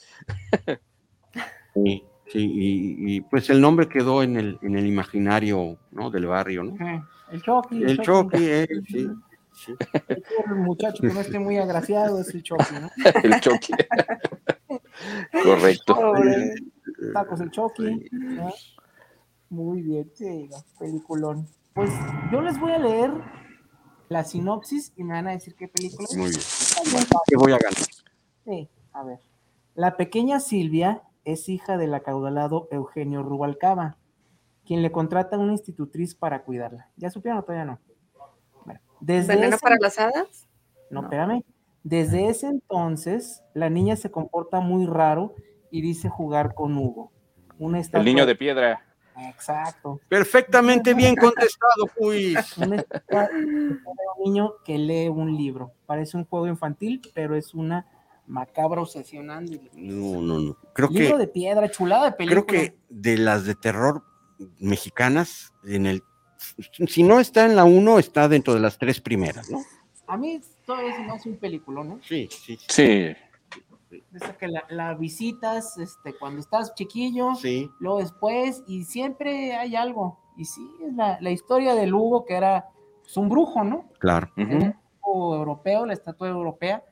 [1.74, 6.10] Sí, sí, y, y, pues el nombre quedó en el, en el imaginario ¿no?
[6.10, 7.04] del barrio, ¿no?
[7.30, 7.82] El Chucky.
[7.82, 9.08] El Chucky, eh, sí,
[9.54, 9.74] sí.
[10.46, 12.90] El muchacho que no esté muy agraciado es el Chucky, ¿no?
[13.22, 13.72] El Chucky.
[15.42, 15.94] Correcto.
[15.94, 16.54] Pobre.
[17.12, 18.08] Tacos el Chucky.
[18.12, 18.52] ¿no?
[19.50, 20.48] Muy bien, sí,
[20.78, 21.48] peliculón.
[21.74, 21.90] Pues
[22.32, 23.10] yo les voy a leer
[24.08, 26.16] la sinopsis y me van a decir qué película es.
[26.16, 27.06] Muy bien.
[27.26, 27.82] ¿Qué voy a ganar?
[28.44, 29.18] Sí, a ver.
[29.74, 33.96] La pequeña Silvia es hija del acaudalado Eugenio Rubalcaba,
[34.64, 36.90] quien le contrata a una institutriz para cuidarla.
[36.96, 37.80] ¿Ya supieron o todavía no?
[38.64, 40.48] Bueno, desde ¿Veneno ese- para las hadas?
[40.90, 41.42] No, espérame.
[41.82, 45.34] Desde ese entonces, la niña se comporta muy raro
[45.70, 47.12] y dice jugar con Hugo.
[47.58, 48.80] Una El niño de piedra.
[49.28, 50.00] Exacto.
[50.08, 52.56] Perfectamente bien contestado, pues.
[52.56, 52.84] De
[53.36, 53.78] un
[54.24, 55.72] niño que lee un libro.
[55.86, 57.86] Parece un juego infantil, pero es una
[58.26, 59.70] macabra obsesionante.
[59.74, 60.56] No, no, no.
[60.72, 62.44] Creo libro que, de piedra, chulada de película.
[62.46, 64.02] creo que de las de terror
[64.58, 66.02] mexicanas, en el,
[66.88, 69.62] si no está en la uno, está dentro de las tres primeras, ¿no?
[70.06, 71.98] A mí todavía se me hace un película, ¿no?
[72.02, 72.58] Sí, sí.
[72.68, 73.14] Sí.
[74.12, 77.70] Esa que la, la visitas este, cuando estás chiquillo, Sí.
[77.78, 80.18] luego después, y siempre hay algo.
[80.36, 82.66] Y sí, es la, la historia del Hugo, que era
[83.02, 83.88] pues, un brujo, ¿no?
[84.00, 84.30] Claro.
[84.36, 86.82] Era un brujo europeo, la estatua europea.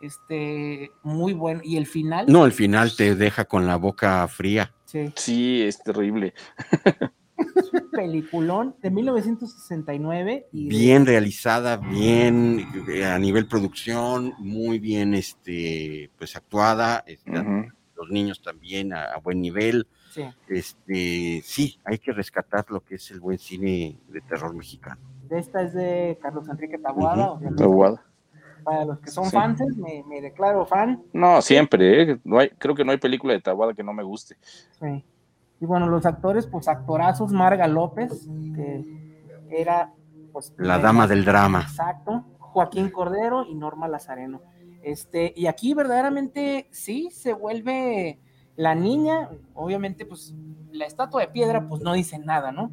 [0.00, 1.60] Este, muy bueno.
[1.64, 2.26] Y el final.
[2.28, 4.72] No, el final te deja con la boca fría.
[4.84, 5.12] Sí.
[5.16, 6.34] Sí, es terrible.
[7.92, 16.10] peliculón de 1969 y de- Bien realizada, bien eh, a nivel producción, muy bien este,
[16.18, 17.04] pues actuada.
[17.96, 19.86] Los niños también a, a buen nivel.
[20.12, 20.22] Sí.
[20.48, 25.00] Este, sí, hay que rescatar lo que es el buen cine de terror mexicano.
[25.30, 27.24] esta es de Carlos Enrique Taboada.
[27.26, 27.38] Ujú.
[27.38, 27.62] obviamente.
[27.62, 28.04] Taboada.
[28.64, 29.30] Para los que son Sí.
[29.32, 31.02] fans, me, me declaro fan.
[31.12, 32.20] No, siempre, ¿eh?
[32.24, 34.36] No hay, creo que no hay película de Tabuada que no me guste.
[34.80, 35.04] Sí.
[35.60, 39.18] Y bueno, los actores, pues actorazos, Marga López, que
[39.50, 39.92] era
[40.32, 41.62] pues La dama del drama.
[41.62, 44.40] Exacto, Joaquín Cordero y Norma Lazareno.
[44.82, 48.20] Este, y aquí verdaderamente sí se vuelve
[48.56, 50.34] la niña, obviamente, pues
[50.70, 52.70] la estatua de piedra, pues no dice nada, ¿no?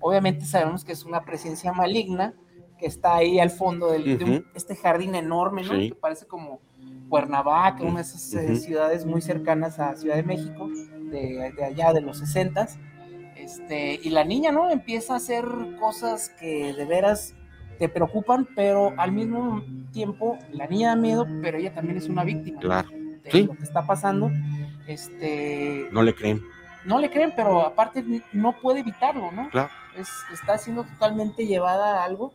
[0.00, 2.34] Obviamente sabemos que es una presencia maligna
[2.78, 5.74] que está ahí al fondo del, de un- este jardín enorme, ¿no?
[5.74, 5.88] Sí.
[5.90, 6.60] Que parece como
[7.08, 11.92] Cuernavaca, una de esas eh, ciudades muy cercanas a Ciudad de México, de, de allá
[11.92, 12.68] de los 60
[13.36, 14.70] este, y la niña, ¿no?
[14.70, 15.44] Empieza a hacer
[15.80, 17.34] cosas que de veras
[17.78, 22.24] te preocupan, pero al mismo tiempo la niña da miedo, pero ella también es una
[22.24, 22.60] víctima ¿no?
[22.62, 22.88] Claro.
[22.90, 23.42] de Sí.
[23.44, 24.30] lo que está pasando.
[24.86, 26.42] Este, No le creen.
[26.84, 29.48] no le creen, pero aparte no puede evitarlo, ¿no?
[29.50, 29.68] Claro.
[29.96, 32.32] Es, está siendo totalmente llevada a algo,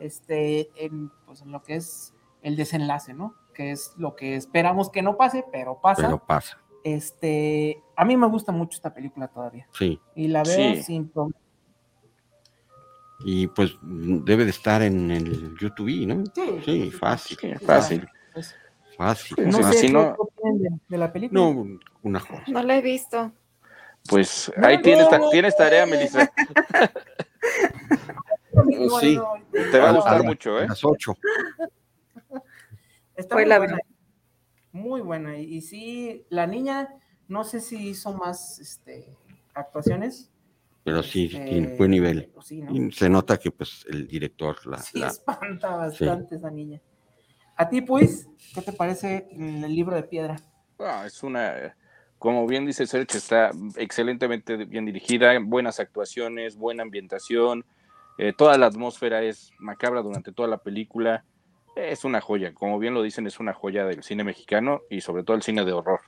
[0.00, 3.34] este, en, pues, en lo que es el desenlace, ¿no?
[3.54, 6.02] Que es lo que esperamos que no pase, pero pasa.
[6.02, 6.58] Pero pasa.
[6.84, 9.66] Este, a mí me gusta mucho esta película todavía.
[9.72, 10.00] Sí.
[10.14, 10.82] Y la veo Sí.
[10.82, 11.38] sin problema.
[13.24, 16.22] Y pues debe de estar en el YouTube, ¿no?
[16.34, 16.60] Sí.
[16.64, 17.58] Sí, fácil.
[17.60, 18.06] fácil.
[18.96, 19.36] Fácil.
[19.48, 20.16] No Pues, sé si qué no-
[20.88, 21.40] de, la película.
[21.40, 21.66] No,
[22.02, 22.44] una joya.
[22.48, 23.32] No la he visto.
[24.08, 26.30] Pues ahí tienes, tienes tarea, Melissa.
[29.00, 29.18] Sí.
[29.70, 30.68] Te va a gustar a- mucho, a ¿eh?
[30.68, 31.14] las ocho.
[33.14, 33.78] Está Hoy muy la buena.
[34.72, 35.38] Muy buena.
[35.38, 36.88] Y, y sí, la niña,
[37.28, 39.16] no sé si hizo más este,
[39.54, 40.30] actuaciones.
[40.84, 42.30] Pero sí, Este, tiene buen nivel.
[42.34, 42.74] pues sí, ¿no?
[42.74, 46.80] Y se nota que pues el director la, Sí, la- espanta bastante esa niña.
[47.56, 50.36] A ti, pues, ¿qué te parece el libro de piedra?
[50.78, 51.74] Ah, es una,
[52.18, 57.64] como bien dice Sergio, está excelentemente bien dirigida, buenas actuaciones, buena ambientación,
[58.18, 61.24] eh, toda la atmósfera es macabra durante toda la película,
[61.74, 65.24] es una joya, como bien lo dicen, es una joya del cine mexicano y sobre
[65.24, 66.00] todo el cine de horror.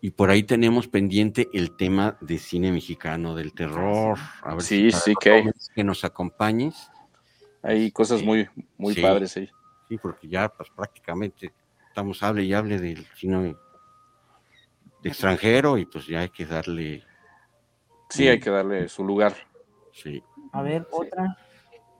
[0.00, 4.16] Y por ahí tenemos pendiente el tema de cine mexicano, del terror.
[4.42, 5.44] A ver Sí, si sí, que hay.
[5.74, 6.88] que nos acompañes.
[7.62, 9.02] Hay cosas muy, muy Sí.
[9.02, 9.50] padres ahí.
[9.88, 11.52] Sí, porque ya pues prácticamente
[11.88, 13.56] estamos hable y hable del cine
[15.02, 17.02] de extranjero y pues ya hay que darle.
[18.10, 19.34] Sí, hay que darle su lugar.
[19.92, 20.22] Sí.
[20.52, 21.36] A ver, otra.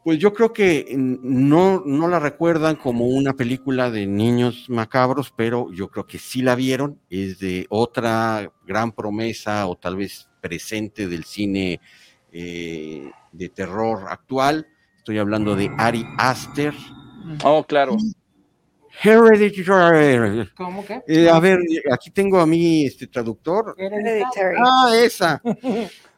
[0.04, 5.70] Pues yo creo que no, no la recuerdan como una película de niños macabros, pero
[5.72, 6.98] yo creo que sí la vieron.
[7.10, 11.80] Es de otra gran promesa o tal vez presente del cine
[12.32, 14.66] eh, de terror actual.
[14.96, 16.74] Estoy hablando de Ari Aster.
[17.44, 17.96] Oh, claro.
[19.02, 20.50] Hereditary.
[20.56, 21.02] ¿Cómo que?
[21.06, 21.58] Eh, a ver,
[21.92, 23.74] aquí tengo a mi este, traductor.
[23.78, 24.56] Hereditary.
[24.58, 25.40] Ah, esa.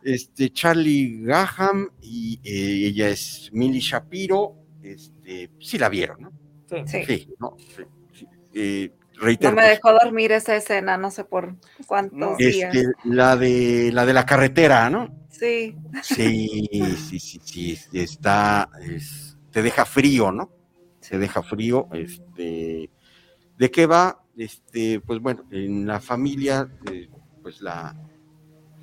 [0.03, 4.55] Este, Charlie Gaham y eh, ella es Millie Shapiro.
[4.83, 6.33] Este, sí la vieron, ¿no?
[6.87, 7.05] Sí.
[7.05, 7.29] Sí.
[7.39, 7.57] ¿no?
[7.59, 7.83] Sí,
[8.15, 8.27] sí.
[8.55, 11.55] Eh, No reitero, me pues, dejó dormir esa escena, no sé por
[11.87, 12.75] cuántos días.
[12.75, 15.15] este, la de la de la carretera, ¿no?
[15.29, 15.77] Sí.
[16.03, 20.51] Sí, sí, sí, sí, está, es- te deja frío, ¿no?
[21.11, 22.91] Te deja frío, este,
[23.59, 24.23] ¿de qué va?
[24.37, 27.11] Este, pues bueno, en la familia, eh,
[27.43, 27.97] pues la,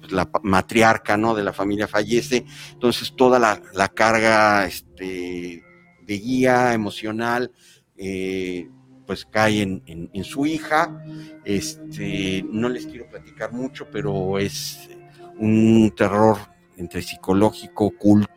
[0.02, 1.36] pues la matriarca, ¿no?
[1.36, 5.64] De la familia fallece, entonces toda la, la carga, este,
[6.06, 7.52] de guía emocional,
[7.98, 8.70] eh,
[9.06, 11.02] pues cae en, en- en su hija,
[11.46, 14.90] este, no les quiero platicar mucho, pero es
[15.40, 16.38] un terror
[16.78, 18.30] entre psicológico, culto,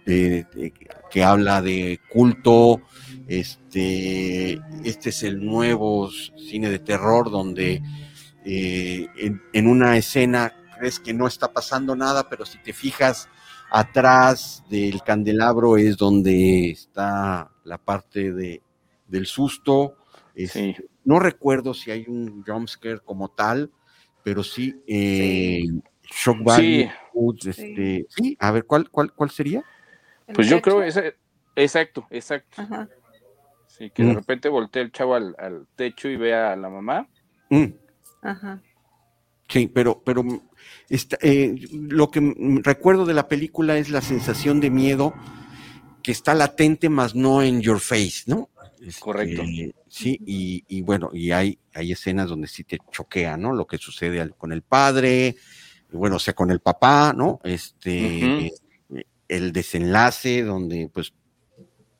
[1.11, 2.83] que habla de culto,
[3.29, 7.83] este, este es el nuevo cine de terror donde
[8.45, 13.29] eh, en, en una escena crees que no está pasando nada, pero si te fijas
[13.71, 18.63] atrás del candelabro es donde está la parte de,
[19.07, 19.97] del susto.
[21.05, 23.71] No recuerdo si hay un jumpscare como tal,
[24.23, 25.65] pero sí, eh,
[26.03, 26.89] Shock Value.
[27.45, 28.37] Este, sí.
[28.39, 29.63] a ver, ¿cuál, cuál, cuál sería?
[30.35, 31.17] Pues yo creo ese,
[31.57, 32.63] exacto, exacto.
[33.81, 37.09] Sí, que de repente voltea el chavo al, al, techo y ve a la mamá.
[37.49, 37.65] Mm.
[38.21, 38.61] Ajá.
[39.49, 40.23] Sí, pero, pero
[40.91, 45.15] esta, eh, lo que recuerdo de la película es la sensación de miedo
[46.03, 48.51] que está latente, más no en your face, ¿no?
[48.83, 49.45] Este, Correcto.
[49.89, 53.55] Sí, y, y, bueno, y hay, hay escenas donde sí te choquea, ¿no?
[53.55, 55.37] Lo que sucede al, con el padre,
[55.91, 57.41] bueno, o sea, con el papá, ¿no?
[57.45, 58.51] Este,
[58.91, 59.07] uh -huh.
[59.27, 61.15] el desenlace donde pues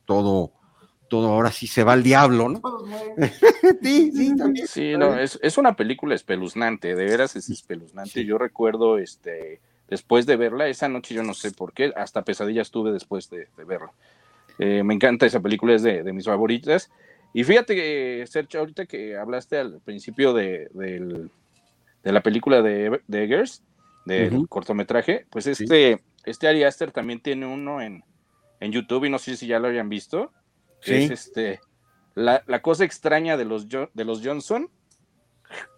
[0.05, 0.53] todo,
[1.11, 2.61] todo ahora sí se va al diablo, ¿no?
[3.81, 4.65] sí, sí, también.
[4.65, 8.11] Sí, no, es, es, una película espeluznante, de veras es espeluznante.
[8.11, 8.25] Sí.
[8.25, 9.59] Yo recuerdo, este,
[9.89, 13.49] después de verla, esa noche yo no sé por qué, hasta pesadillas tuve después de,
[13.57, 13.91] de verla.
[14.57, 16.89] Eh, me encanta esa película, es de, de, mis favoritas.
[17.33, 21.27] Y fíjate, que, Sergio, ahorita que hablaste al principio de, de,
[22.03, 23.63] de la película de, de Eggers,
[24.05, 24.47] del uh -huh.
[24.47, 26.03] cortometraje, pues este, sí.
[26.23, 28.05] este Ari Aster también tiene uno en,
[28.61, 30.31] en YouTube y no sé si ya lo hayan visto.
[30.81, 31.03] Que sí.
[31.03, 31.61] es este
[32.15, 34.69] la, la, cosa extraña de los, de los Johnson.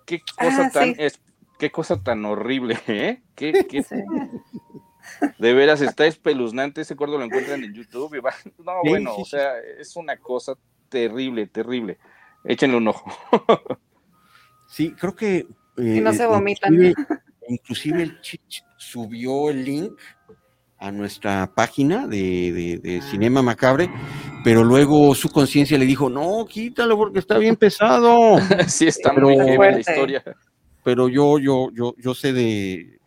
[0.05, 0.95] Qué cosa ah, tan sí.
[0.97, 1.21] es,
[1.59, 3.21] qué cosa tan horrible, ¿eh?
[3.35, 3.83] ¿Qué, qué...
[3.83, 3.95] Sí.
[5.37, 9.15] De veras está espeluznante, ese corto lo encuentran en YouTube y va, no, sí, bueno,
[9.15, 10.55] o sea, es una cosa
[10.89, 11.97] terrible, terrible.
[12.43, 13.11] Échenle un ojo.
[14.69, 15.45] Sí, creo que
[15.77, 16.73] eh, y no se vomitan.
[16.73, 19.99] Inclusive, inclusive el Chich subió el link
[20.83, 23.07] a nuestra página de, de, de ah.
[23.09, 23.89] Cinema Macabre,
[24.43, 28.37] pero luego su conciencia le dijo, no, quítalo porque está bien pesado.
[28.67, 30.21] sí, está pero, muy la historia.
[30.83, 32.99] Pero yo, yo, yo, yo sé de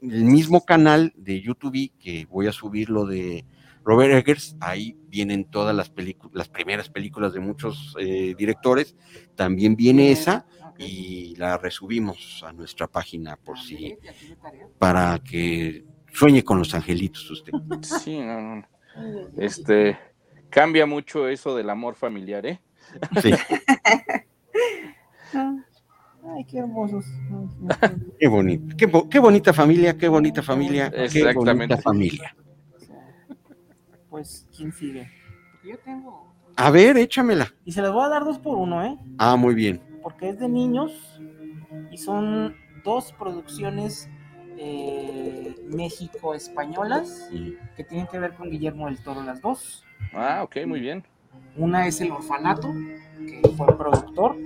[0.00, 3.44] el mismo canal de YouTube que voy a subir lo de
[3.84, 8.96] Robert Eggers, ahí vienen todas las películas, las primeras películas de muchos eh, directores,
[9.34, 10.46] también viene esa
[10.78, 13.98] y la resubimos a nuestra página por si,
[14.78, 17.52] para que sueñe con los angelitos usted.
[17.82, 18.66] Sí, no, no.
[19.36, 19.98] Este,
[20.48, 22.60] cambia mucho eso del amor familiar, ¿eh?
[23.20, 23.32] Sí.
[26.26, 27.04] Ay, qué hermosos.
[28.18, 31.34] Qué bonito, qué, qué, bonita familia, qué bonita familia, Exactamente.
[31.34, 32.36] qué bonita familia.
[34.08, 35.10] Pues, ¿quién sigue?
[35.64, 36.32] Yo tengo.
[36.56, 37.52] A ver, échamela.
[37.64, 38.96] Y se las voy a dar dos por uno, ¿eh?
[39.18, 39.82] Ah, muy bien.
[40.02, 41.20] Porque es de niños
[41.90, 42.54] y son
[42.84, 44.08] dos producciones
[44.58, 47.56] eh, México-españolas sí.
[47.76, 49.84] que tienen que ver con Guillermo del Toro, las dos.
[50.12, 51.04] Ah, ok, muy bien.
[51.56, 52.72] Una es El Orfanato,
[53.18, 54.36] que fue productor.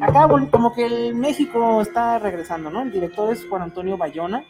[0.00, 2.82] Acá como que el México está regresando, ¿no?
[2.82, 4.44] El director es Juan Antonio Bayona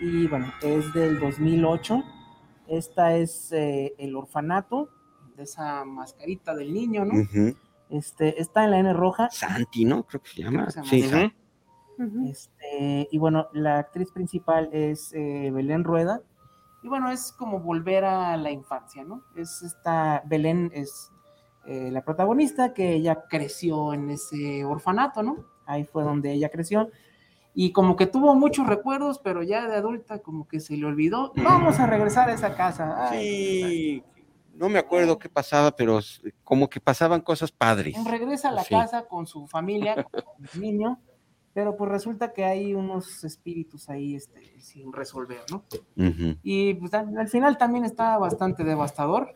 [0.00, 2.02] y bueno, es del 2008.
[2.68, 4.88] Esta es eh, El Orfanato,
[5.36, 7.14] de esa mascarita del niño, ¿no?
[7.14, 7.56] Uh -huh.
[7.90, 9.28] Este, está en la N roja.
[9.30, 10.04] Santi, ¿no?
[10.04, 10.70] Creo que se llama.
[10.70, 11.32] Se llama sí,
[11.98, 12.30] uh -huh.
[12.30, 16.20] este, y bueno, la actriz principal es eh, Belén Rueda.
[16.82, 19.22] Y bueno, es como volver a la infancia, ¿no?
[19.36, 21.12] Es esta, Belén es
[21.64, 25.36] eh, la protagonista, que ella creció en ese orfanato, ¿no?
[25.64, 26.90] Ahí fue donde ella creció.
[27.54, 31.32] Y como que tuvo muchos recuerdos, pero ya de adulta como que se le olvidó.
[31.36, 33.10] Vamos a regresar a esa casa.
[33.10, 34.04] Ay, sí,
[34.54, 36.00] no me acuerdo qué pasaba, pero
[36.44, 37.96] como que pasaban cosas padres.
[38.04, 38.74] Regresa a la sí.
[38.74, 40.98] casa con su familia, con el niño,
[41.54, 45.64] pero pues resulta que hay unos espíritus ahí este, sin resolver, ¿no?
[45.96, 46.38] Uh -huh.
[46.42, 49.34] Y pues al final también está bastante devastador.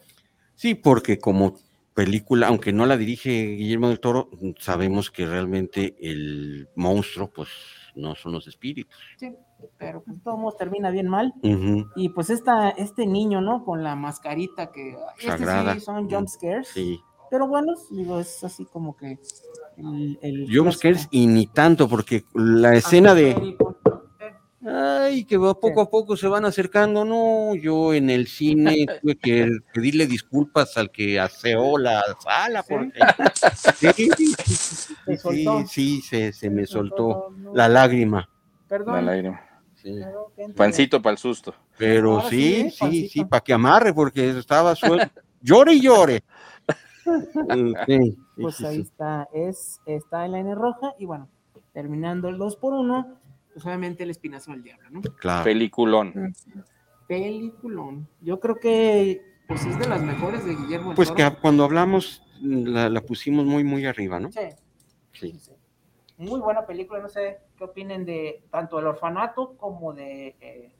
[0.55, 1.55] Sí, porque como
[1.95, 7.49] película, aunque no la dirige Guillermo del Toro, sabemos que realmente el monstruo, pues,
[7.95, 8.95] no son los espíritus.
[9.17, 9.35] Sí,
[9.79, 11.33] pero pues todo termina bien mal.
[11.43, 11.93] Uh -huh.
[11.97, 13.65] Y pues esta, este niño, ¿no?
[13.65, 15.73] Con la mascarita que Sagrada.
[15.73, 16.69] Este sí son jump scares.
[16.69, 17.01] Sí.
[17.31, 19.19] Pero bueno, digo, es así como que
[19.77, 20.47] el, el
[21.11, 23.57] y ni tanto, porque la escena de
[24.69, 27.05] Ay, que poco a poco se van acercando.
[27.05, 32.99] No, yo en el cine tuve que pedirle disculpas al que aseó la sala, porque
[33.95, 34.35] sí, sí,
[35.17, 38.29] sí, sí se, se, me soltó la lágrima.
[38.67, 38.97] Perdón.
[38.97, 39.41] La lágrima.
[39.77, 40.01] Sí.
[40.57, 41.55] Pancito para el susto.
[41.79, 45.21] Pero sí, sí, sí, sí para que amarre, porque estaba suelto.
[45.41, 46.25] llore y llore.
[47.87, 51.29] Sí, pues ahí está, es, está en la N roja y bueno,
[51.73, 53.19] terminando el 2 por 1
[53.55, 55.01] pues obviamente el espinazo del diablo, ¿no?
[55.01, 55.45] Claro.
[55.45, 56.35] Peliculón.
[57.09, 58.07] Peliculón.
[58.21, 60.89] Yo creo que pues es de las mejores de Guillermo.
[60.89, 61.17] del Pues Toro.
[61.31, 64.31] que cuando hablamos la, la pusimos muy, muy arriba, ¿no?
[64.33, 64.41] Sí,
[65.13, 65.39] Sí.
[65.41, 65.53] sí.
[66.19, 70.73] Muy buena película, no sé qué opinen de tanto el orfanato como de eh,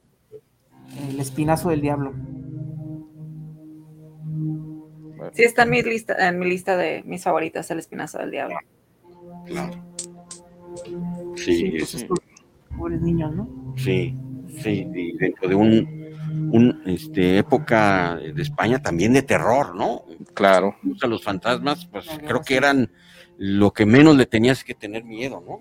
[1.09, 2.13] El Espinazo del Diablo.
[5.33, 8.57] Sí, está en mi lista, en mi lista de mis favoritas, El Espinazo del Diablo.
[11.35, 12.19] Sí, pues es- estos
[12.77, 13.73] pobres niños, ¿no?
[13.77, 14.15] sí,
[14.61, 20.03] sí, y dentro de un, un, este, época de España también de terror, ¿no?
[20.33, 20.75] Claro.
[21.01, 22.91] A los fantasmas, pues creo que eran
[23.37, 25.59] lo que menos le tenías que tener miedo, ¿no?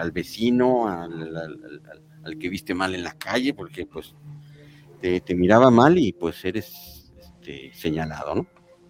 [0.00, 4.14] Al vecino, al, al- al- al que viste mal en la calle, porque pues
[5.00, 8.46] te, te miraba mal y pues eres este, señalado, ¿no?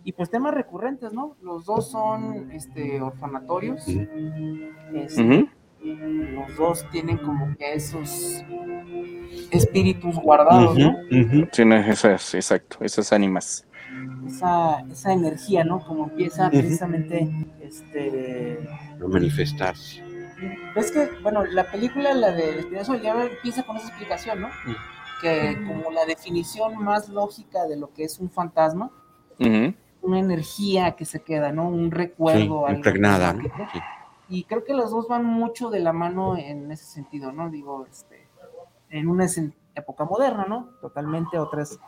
[0.09, 1.37] Y pues temas recurrentes, ¿no?
[1.43, 3.87] Los dos son este, orfanatorios.
[4.95, 5.51] Este.
[5.85, 8.43] Los dos tienen como que esos
[9.51, 10.97] espíritus guardados, ¿no?
[11.53, 13.67] Sí, no, esas, exacto, esas ánimas.
[14.27, 15.81] Esa, esa energía, ¿no?
[15.81, 17.29] Como empieza precisamente
[17.61, 18.67] este,
[18.99, 20.03] No manifestarse.
[20.75, 24.49] Es que, bueno, la película, la de Espinazo del Diablo, empieza con esa explicación, ¿no?
[25.21, 28.91] Que como la definición más lógica de lo que es un fantasma,
[29.39, 29.75] Ujú.
[30.09, 31.69] Una energía que se queda, ¿no?
[31.69, 32.39] Un recuerdo.
[32.41, 33.71] Sí, algo impregnada, que- ¿no?
[33.73, 33.79] Sí.
[34.31, 37.49] Y creo que las dos van mucho de la mano en ese sentido, ¿no?
[37.51, 38.29] Digo, este,
[38.91, 40.71] en una es en época moderna, ¿no?
[40.81, 41.79] Totalmente, otras,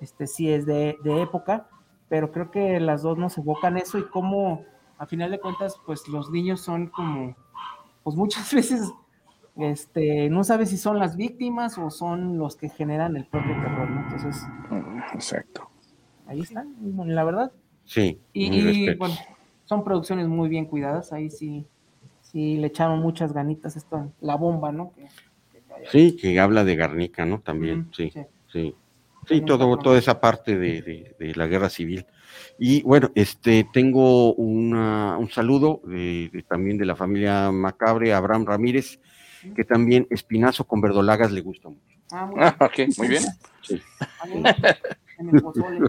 [0.00, 1.68] este, sí es de, de época,
[2.08, 4.64] pero creo que las dos nos evocan eso y cómo,
[4.98, 7.36] a final de cuentas, pues los niños son como,
[8.02, 8.90] pues muchas veces,
[9.56, 13.90] este, no sabes si son las víctimas o son los que generan el propio terror,
[13.90, 14.00] ¿no?
[14.02, 14.46] Entonces,
[15.12, 15.68] Exacto.
[16.26, 16.74] ahí están,
[17.06, 17.52] la verdad.
[17.90, 19.16] Sí, Y, bueno,
[19.64, 21.66] son producciones muy bien cuidadas, ahí sí,
[22.22, 24.92] sí le echaron muchas ganitas esto, la bomba, ¿no?
[24.94, 25.08] Que-
[25.90, 27.40] Sí, que habla de Garnica, ¿no?
[27.40, 28.20] También, sí, sí.
[28.52, 28.74] sí.
[29.26, 32.06] Sí, todo, toda esa parte de, de- de la guerra civil.
[32.58, 38.46] Y bueno, este, tengo una, un saludo de- de- también de la familia Macabre, Abraham
[38.46, 39.00] Ramírez,
[39.56, 41.98] que también Espinazo con verdolagas le gusta mucho.
[42.12, 42.56] Ah, muy Ah,
[42.96, 43.24] muy bien.
[43.62, 43.82] Sí.
[45.42, 45.80] Pozole.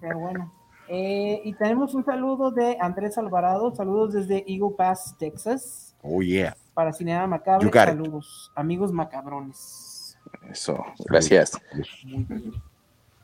[0.00, 0.61] Pero bueno.
[0.94, 6.54] Eh, y tenemos un saludo de Andrés Alvarado, saludos desde Eagle Pass, Texas, Oh, yeah.
[6.74, 10.18] para Cineada Macabre, saludos, amigos macabrones.
[10.50, 11.58] Eso, gracias.
[12.04, 12.52] Muy bien.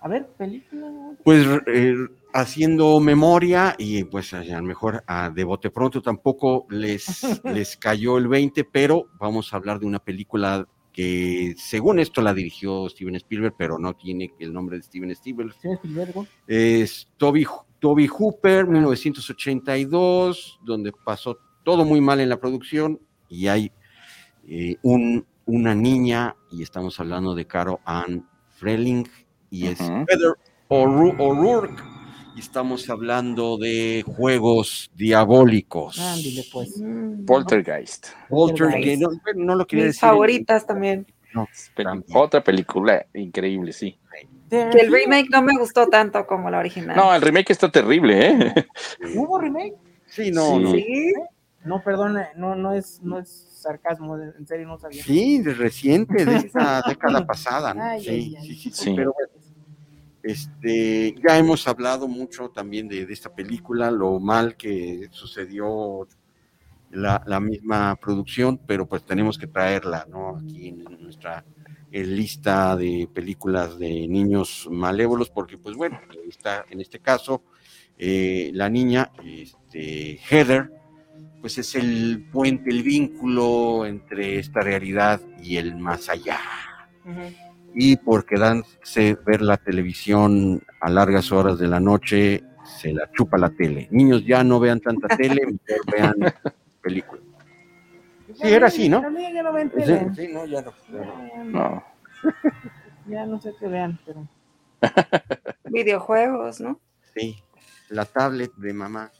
[0.00, 0.90] A ver, película.
[1.22, 1.94] Pues eh,
[2.32, 8.16] haciendo memoria y pues a lo mejor a de bote pronto tampoco les, les cayó
[8.16, 13.14] el 20, pero vamos a hablar de una película que según esto la dirigió Steven
[13.16, 15.54] Spielberg, pero no tiene el nombre de Steven Spielberg.
[15.60, 16.26] Sí, Spielberg.
[16.46, 17.46] Es Toby,
[17.78, 23.70] Toby Hooper, 1982, donde pasó todo muy mal en la producción y hay
[24.46, 29.04] eh, un, una niña, y estamos hablando de Caro Ann Freling,
[29.50, 30.06] y es Ujú.
[30.08, 30.34] Heather
[30.68, 31.82] O'Rourke,
[32.38, 35.98] y estamos hablando de juegos diabólicos.
[35.98, 36.80] Ándale, pues.
[37.26, 38.06] Poltergeist.
[38.28, 40.04] Poltergeist, no, no lo quería Mis decir.
[40.06, 41.06] en- favoritas también.
[41.34, 41.48] no,
[42.14, 43.98] Otra película increíble, sí.
[44.48, 46.96] Que el remake no me gustó tanto como la original.
[46.96, 48.54] No, el remake está terrible, ¿eh?
[49.16, 49.74] ¿Hubo remake?
[50.06, 50.62] Sí, no, Sí.
[50.62, 50.70] no.
[50.72, 51.12] Sí.
[51.64, 53.28] No, perdón, no, no es, no es
[53.60, 55.02] sarcasmo, en serio no sabía.
[55.02, 57.82] Sí, de reciente, de esta década pasada, ¿no?
[57.82, 58.46] Ay, sí, ay, ay.
[58.46, 58.92] sí, sí, sí, Sí.
[58.96, 59.27] pero bueno,
[60.28, 66.06] este, ya hemos hablado mucho también de, esta película, lo mal que sucedió
[66.90, 70.36] la, misma producción, pero pues tenemos que traerla, ¿no?
[70.36, 71.46] Aquí en nuestra
[71.90, 75.98] lista de películas de niños malévolos, porque pues bueno,
[76.28, 77.42] está, en este caso,
[77.96, 80.70] eh, la niña, este, Heather,
[81.40, 86.38] pues es el puente, el vínculo entre esta realidad y el más allá.
[87.74, 92.42] Y por quedarse ver la televisión a largas horas de la noche,
[92.80, 93.88] se la chupa la tele.
[93.90, 96.14] Niños, ya no vean tanta tele, mejor vean
[96.82, 97.24] películas.
[98.34, 99.00] Sí, era así, ¿no?
[99.00, 100.06] También ya no ven Sí, tele.
[100.14, 100.72] sí, no, ya no.
[100.92, 101.44] ya no.
[101.44, 101.84] No.
[103.06, 104.28] Ya no sé qué vean, pero.
[105.64, 106.78] Videojuegos, ¿no?
[107.16, 107.42] Sí,
[107.88, 109.10] la tablet de mamá.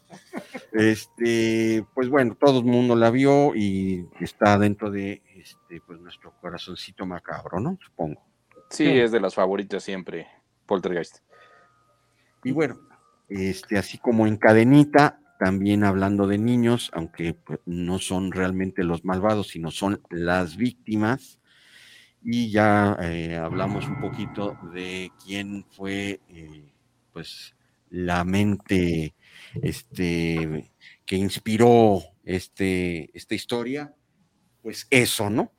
[0.72, 6.34] Este, pues bueno, todo el mundo la vio y está dentro de este, pues nuestro
[6.38, 7.78] corazoncito macabro, ¿no?
[7.82, 8.22] Supongo.
[8.70, 10.28] Sí, es de las favoritas siempre,
[10.66, 11.18] Poltergeist.
[12.44, 12.78] Y bueno,
[13.28, 19.04] este, así como en cadenita, también hablando de niños, aunque pues, no son realmente los
[19.04, 21.38] malvados, sino son las víctimas.
[22.22, 26.72] Y ya eh, hablamos un poquito de quién fue, eh,
[27.12, 27.54] pues,
[27.90, 29.14] la mente,
[29.62, 30.72] este,
[31.06, 33.94] que inspiró este, esta historia.
[34.62, 35.52] Pues eso, ¿no?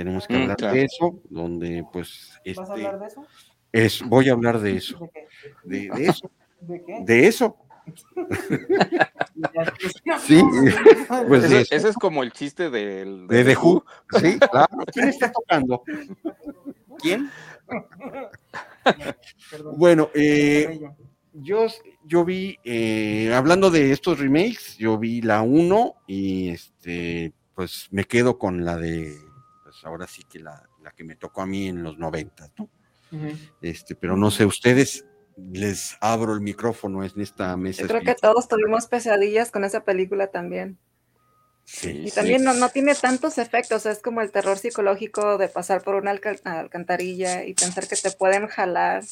[0.00, 0.74] Tenemos que Mm, hablar claro.
[0.76, 3.26] de eso, donde pues este, ¿Vas a hablar de eso?
[3.70, 5.26] es, voy a hablar de eso, ¿De qué?
[5.64, 6.98] de, de eso, ¿De qué?
[7.04, 7.56] de eso.
[10.20, 10.40] Sí,
[11.28, 11.74] pues ese, de eso.
[11.74, 13.26] ese es como el chiste del.
[13.26, 13.84] De The Who,
[14.20, 14.68] sí, claro.
[14.92, 15.82] ¿Quién está tocando?
[16.98, 17.30] ¿Quién?
[19.50, 19.74] Perdón.
[19.76, 20.80] Bueno, eh,
[21.32, 21.66] yo,
[22.04, 28.04] yo vi, eh, hablando de estos remakes, yo vi la 1 y este, pues me
[28.04, 29.14] quedo con la de,
[29.80, 32.68] pues ahora sí que la, la que me tocó a mí en los 90, ¿no?
[33.60, 35.04] Este, pero no sé, ustedes
[35.52, 37.82] les abro el micrófono en esta mesa.
[37.82, 40.78] Yo creo que todos tuvimos pesadillas con esa película también.
[41.64, 42.14] Sí, Y sí.
[42.14, 46.10] también no, no tiene tantos efectos, es como el terror psicológico de pasar por una
[46.10, 49.04] alca- alcantarilla y pensar que te pueden jalar,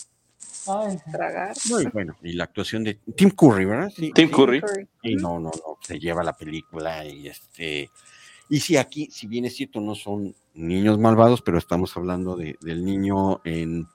[0.67, 1.57] Ay, tragar.
[1.71, 3.91] Muy bueno, y la actuación de Tim Curry, ¿verdad?
[3.95, 4.35] Sí, Tim sí.
[4.35, 4.61] Curry.
[5.03, 7.91] Y no, no, no, se lleva la película y este.
[8.51, 12.57] Y si aquí, si bien es cierto, no son niños malvados, pero estamos hablando de,
[12.61, 13.87] del niño en,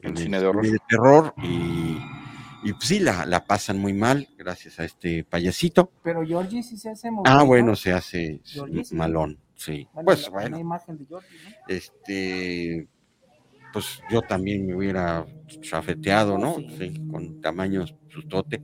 [0.00, 0.66] En el cine de horror.
[0.88, 1.98] terror y,
[2.64, 5.92] y pues sí, la, la pasan muy mal gracias a este payasito.
[6.02, 7.76] Pero Georgie sí se hace muy Ah, bueno, ¿no?
[7.76, 9.86] se hace Georgie malón, sí.
[9.92, 11.50] Bueno, Pues la- bueno, imagen de Georgie, ¿no?
[11.68, 12.88] este,
[13.72, 15.26] pues yo también me hubiera
[15.62, 16.56] chafeteado, ¿no?
[16.56, 16.66] Sí.
[16.78, 18.62] Sí, con tamaños sustote.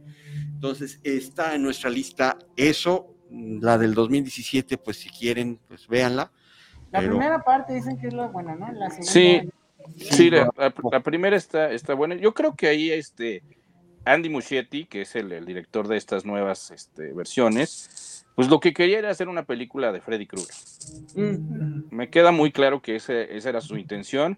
[0.55, 6.32] Entonces, está en nuestra lista eso, la del 2017, pues si quieren, pues véanla.
[6.93, 8.71] La Pero- primera parte dicen que es la buena, ¿no?
[8.73, 9.11] La segunda.
[9.13, 9.41] Sí,
[9.99, 12.17] Sí, la, la- la primera está, está buena.
[12.17, 13.43] Yo creo que ahí este
[14.05, 18.73] Andy Muschietti, que es el, el director de estas nuevas este, versiones, pues lo que
[18.73, 20.55] quería era hacer una película de Freddy Krueger.
[21.15, 21.85] Mm.
[21.95, 24.37] Me queda muy claro que ese- esa era su intención,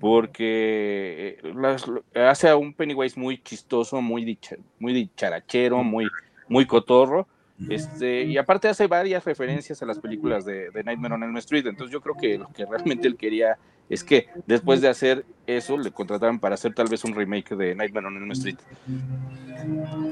[0.00, 1.84] porque eh, las-
[2.14, 6.08] hace a un Pennywise muy chistoso, muy, dicha- muy dicharachero, muy,
[6.48, 7.28] muy cotorro.
[7.68, 11.66] Este, y aparte hace varias referencias a las películas de, de Nightmare on Elm Street.
[11.66, 13.58] Entonces yo creo que lo que realmente él quería
[13.88, 17.74] es que después de hacer eso le contrataran para hacer tal vez un remake de
[17.74, 18.56] Nightmare on Elm Street.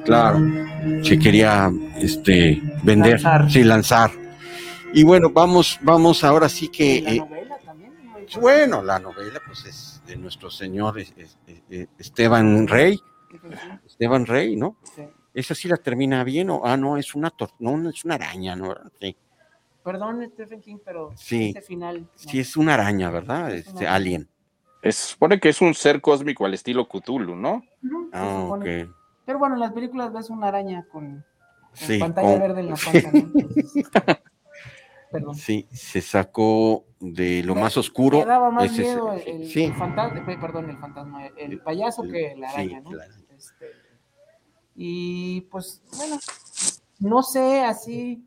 [0.04, 0.38] Claro,
[1.02, 3.50] se quería este, vender, Lanzar.
[3.50, 4.10] sí, lanzar.
[4.92, 7.02] Y bueno, vamos, vamos ahora sí que...
[7.02, 7.92] La eh, novela también.
[8.04, 8.40] ¿no?
[8.40, 11.36] bueno, la novela pues es de nuestro señor es- es-
[11.70, 12.98] es- Esteban Rey,
[13.86, 14.76] Esteban Rey, ¿no?
[14.94, 15.02] Sí.
[15.34, 18.14] Esa sí la termina bien, o, ah, no, es una, tor- no, no, es una
[18.14, 18.74] araña, ¿no?
[19.00, 19.16] Sí,
[19.84, 21.50] Perdón, Stephen King, pero Sí.
[21.50, 22.00] ese final.
[22.02, 22.08] no.
[22.14, 23.50] sí es una araña, ¿verdad?
[23.52, 24.28] Es Este, una- alien.
[24.82, 27.62] Es, supone que es un ser cósmico al estilo Cthulhu, ¿no?
[27.80, 28.82] Se Ah, supone.
[28.84, 28.94] ok.
[29.24, 31.24] Pero bueno, en las películas ves una araña con, con
[31.74, 33.10] Sí, pantalla con- verde en la panza.
[33.12, 33.18] ¿no?
[33.18, 33.74] Entonces,
[35.10, 35.34] Perdón.
[35.36, 38.18] Sí, se sacó de lo más oscuro.
[38.18, 42.34] Me daba más ese- miedo el, el sí, fantasma, perdón, el fantasma, el payaso que
[42.36, 42.92] la sí, araña, ¿no?
[42.92, 43.24] la araña.
[43.30, 43.66] Este,
[44.80, 46.16] y pues, bueno,
[47.00, 48.24] no sé así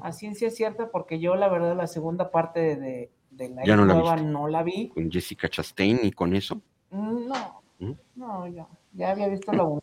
[0.00, 3.86] a ciencia cierta, porque yo la verdad la segunda parte de, de la Ya no
[3.86, 4.28] la nueva viste.
[4.30, 4.88] no la vi.
[4.90, 6.60] con Jessica Chastain y con eso.
[6.90, 7.92] Mm, No, ¿Mm?
[8.16, 9.80] no, ya, ya había visto la una.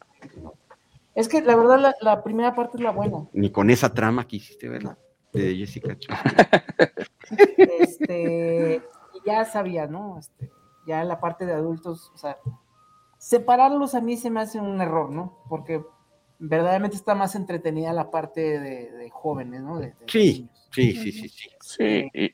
[1.16, 3.28] Es que la verdad la, la primera parte es la buena.
[3.34, 4.98] Ni con esa trama que hiciste, ¿verdad?
[5.32, 6.36] De Jessica Chastain.
[7.80, 8.82] Este,
[9.26, 10.20] ya sabía, ¿no?
[10.20, 10.52] Este,
[10.86, 12.38] ya la parte de adultos, o sea,
[13.18, 15.40] separarlos a mí se me hace un error, ¿no?
[15.50, 15.84] Porque
[16.48, 19.80] verdaderamente está más entretenida la parte de, de jóvenes, ¿no?
[19.80, 20.70] De- de Sí, niños.
[20.72, 21.50] sí, sí, sí, sí.
[21.62, 22.34] Sí, y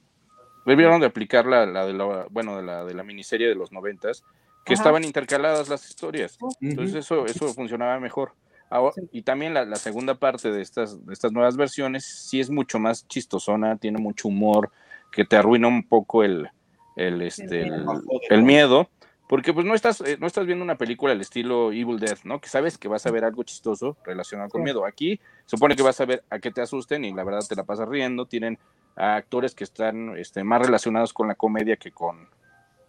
[0.65, 3.71] debieron de aplicar la, la de la, bueno, de la, de la miniserie de los
[3.71, 4.23] noventas,
[4.65, 4.81] que Ajá.
[4.81, 6.37] estaban intercaladas las historias.
[6.59, 8.33] Entonces eso, eso funcionaba mejor.
[8.69, 9.01] Ahora- Sí.
[9.11, 12.77] Y también la, la segunda parte de estas, de estas nuevas versiones sí es mucho
[12.79, 14.71] más chistosona, tiene mucho humor,
[15.11, 16.49] que te arruina un poco el,
[16.95, 17.85] el, este, el,
[18.29, 18.89] el miedo,
[19.29, 22.41] porque pues no estás, eh, no estás viendo una película al estilo Evil Death, ¿no?
[22.41, 24.85] Que sabes que vas a ver algo chistoso relacionado con miedo.
[24.87, 27.63] Aquí supone que vas a ver a que te asusten y la verdad te la
[27.63, 28.57] pasas riendo, tienen
[28.95, 32.27] a actores que están este, más relacionados con la comedia que con,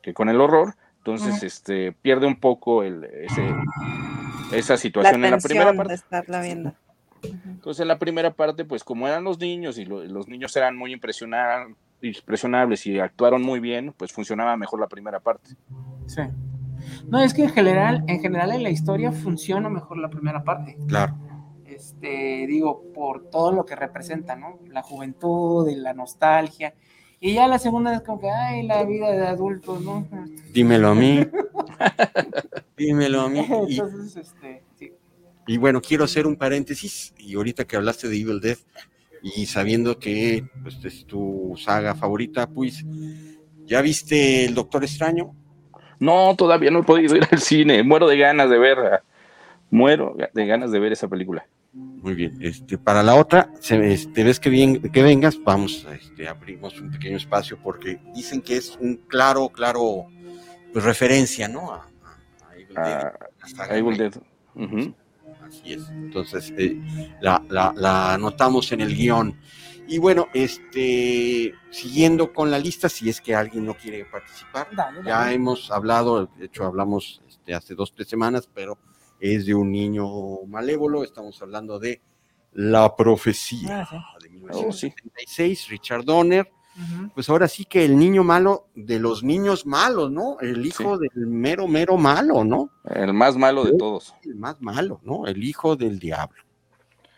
[0.03, 3.55] que con el horror, entonces este, pierde un poco el, ese,
[4.53, 5.91] esa La situación en la primera parte.
[5.93, 6.73] de estarla viendo.
[7.23, 10.75] Entonces en la primera parte, pues como eran los niños y lo- los niños eran
[10.75, 15.51] muy impresionan- impresionables y actuaron muy bien, pues funcionaba mejor la primera parte.
[16.07, 16.23] Sí.
[17.09, 20.77] No, es que en general, en general en la historia funciona mejor la primera parte.
[20.87, 21.17] Claro.
[21.65, 24.59] Este, digo, por todo lo que representa, ¿no?
[24.69, 26.75] La juventud y la nostalgia.
[27.21, 30.07] Y ya la segunda es como que, ay, la vida de adultos, ¿no?
[30.53, 31.27] Dímelo a mí.
[32.77, 33.47] Dímelo a mí.
[33.69, 34.93] Y, Entonces, este, sí.
[35.47, 37.15] y bueno, quiero hacer un paréntesis.
[37.19, 38.59] Y ahorita que hablaste de Evil Dead
[39.23, 42.85] y sabiendo que pues, es tu saga favorita, pues,
[43.67, 45.35] ¿ya viste El Doctor Extraño?
[45.99, 49.03] No, todavía no he podido ir al cine, muero de ganas de verla.
[49.71, 51.47] Muero de ganas de ver esa película.
[51.73, 52.37] Muy bien.
[52.41, 56.91] Este, para la otra, se, este, ves que bien que vengas, vamos, este, abrimos un
[56.91, 60.07] pequeño espacio porque dicen que es un claro, claro,
[60.73, 61.73] pues referencia, ¿no?
[61.73, 61.87] A,
[62.49, 64.13] a Evil Dead, Ah, saga Evil Dead.
[64.57, 64.95] Ujú.
[65.51, 65.89] Así es.
[65.91, 66.81] Entonces, eh,
[67.21, 69.39] la, la, la anotamos en el guion.
[69.89, 75.01] Y bueno, este, siguiendo con la lista, si es que alguien no quiere participar, Dale,
[75.05, 75.35] ya dale.
[75.35, 78.79] hemos hablado, de hecho hablamos este, hace dos, tres semanas, pero
[79.19, 80.07] es de un niño
[80.47, 82.01] malévolo, estamos hablando de
[82.53, 84.29] La Profecía Ah, sí.
[84.29, 84.87] de Oh, sí.
[84.87, 86.51] 1976, Richard Donner,
[87.15, 90.39] Pues ahora sí que el niño malo de los niños malos, ¿no?
[90.41, 92.71] El hijo del mero, mero malo, ¿no?
[92.85, 94.15] El más malo de todos.
[94.23, 95.27] El más malo, ¿no?
[95.27, 96.43] El hijo del diablo.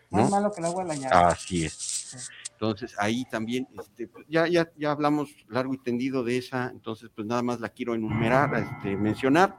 [0.09, 1.15] Más malo que el agua de la llave.
[1.15, 2.31] Así es.
[2.63, 7.09] Entonces ahí también, este, pues, ya, ya, ya hablamos largo y tendido de esa, entonces
[7.13, 9.57] pues nada más la quiero enumerar, este, mencionar,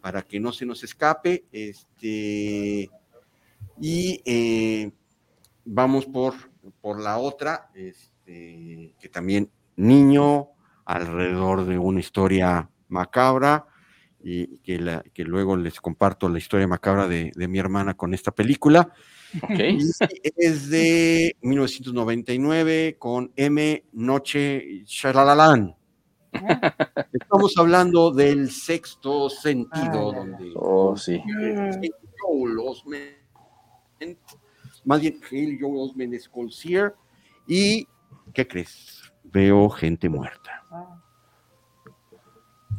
[0.00, 2.90] para que no se nos escape, este,
[3.80, 4.92] y eh,
[5.64, 6.34] vamos por,
[6.80, 10.48] por la otra, este, que también niño,
[10.84, 13.66] alrededor de una historia macabra,
[14.20, 18.14] y que, la, que luego les comparto la historia macabra de, de mi hermana con
[18.14, 18.92] esta película.
[20.36, 23.84] Es de 1999 con M.
[23.92, 25.76] Noche Shalalalán.
[27.12, 31.22] Estamos hablando del sexto sentido, Ah, donde Oh, sí.
[32.20, 34.18] Joel Osment,
[34.84, 36.94] más bien Hale Joel Osment es Colsier,
[37.46, 37.86] y
[38.32, 39.02] ¿qué crees?
[39.24, 40.62] Veo gente muerta.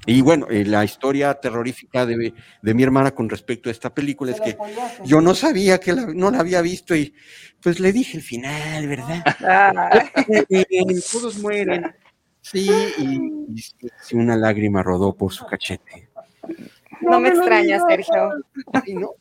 [0.05, 4.31] Y bueno, eh, la historia terrorífica de, de mi hermana con respecto a esta película
[4.31, 4.57] es que
[5.03, 7.13] yo no sabía que la- no la había visto y
[7.61, 9.23] pues le dije el final, ¿verdad?
[9.41, 9.89] Ah,
[11.11, 11.93] todos mueren.
[12.41, 16.09] Sí, y, una lágrima rodó por su cachete.
[17.01, 18.31] no me extraña, Sergio.
[18.73, 19.11] Ay, no.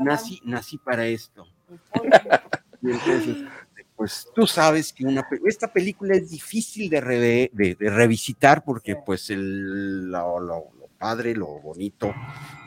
[0.00, 1.46] Nací, nací para esto.
[2.82, 3.36] Y entonces,
[3.96, 7.00] pues tú sabes que una, esta película es difícil de,
[7.52, 12.14] de, de revisitar porque pues el, lo, lo- lo padre, lo bonito,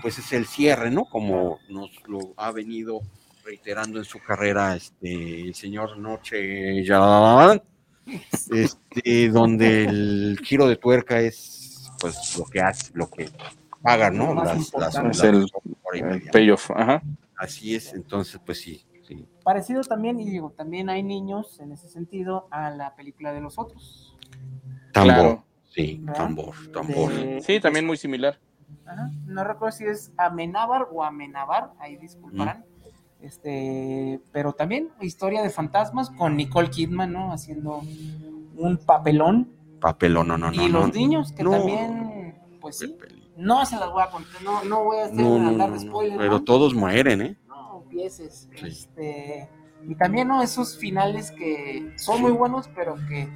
[0.01, 1.05] pues es el cierre, ¿no?
[1.05, 3.01] Como nos lo ha venido
[3.43, 7.61] reiterando en su carrera este, el señor Noche Yalalán,
[8.51, 13.29] este, donde el giro de tuerca es pues lo que hace, lo que
[13.81, 14.33] paga, ¿no?
[14.35, 14.59] Las.
[14.67, 15.47] Es las el,
[16.31, 16.71] payoff.
[16.71, 17.01] Ajá.
[17.35, 19.27] Así es, entonces pues sí, sí.
[19.43, 23.57] Parecido también, y digo, también hay niños en ese sentido a la película de los
[23.59, 24.15] otros.
[24.93, 25.43] Tambor, Claro.
[25.69, 26.23] sí, ¿verdad?
[26.23, 27.11] tambor, tambor.
[27.13, 28.39] De- Sí, también muy similar.
[28.85, 32.63] Ajá, No recuerdo si es Amenábar o Amenabar, ahí disculparán.
[33.21, 37.33] Este, pero también historia de fantasmas con Nicole Kidman, ¿no?
[37.33, 37.81] Haciendo
[38.55, 39.51] un papelón.
[39.81, 40.53] Papelón, no, no, no.
[40.63, 40.93] y los no.
[40.93, 41.51] niños que No.
[41.51, 42.95] también, pues sí,
[43.37, 45.75] no se las voy a contar, no, no voy a hacer No, no, andar no,
[45.75, 46.43] de spoiler, pero ¿no?
[46.43, 47.37] todos mueren, ¿eh?
[48.09, 48.67] Sí.
[48.67, 49.49] Este,
[49.87, 50.41] y también, ¿no?
[50.41, 53.27] Esos finales que son muy buenos, pero que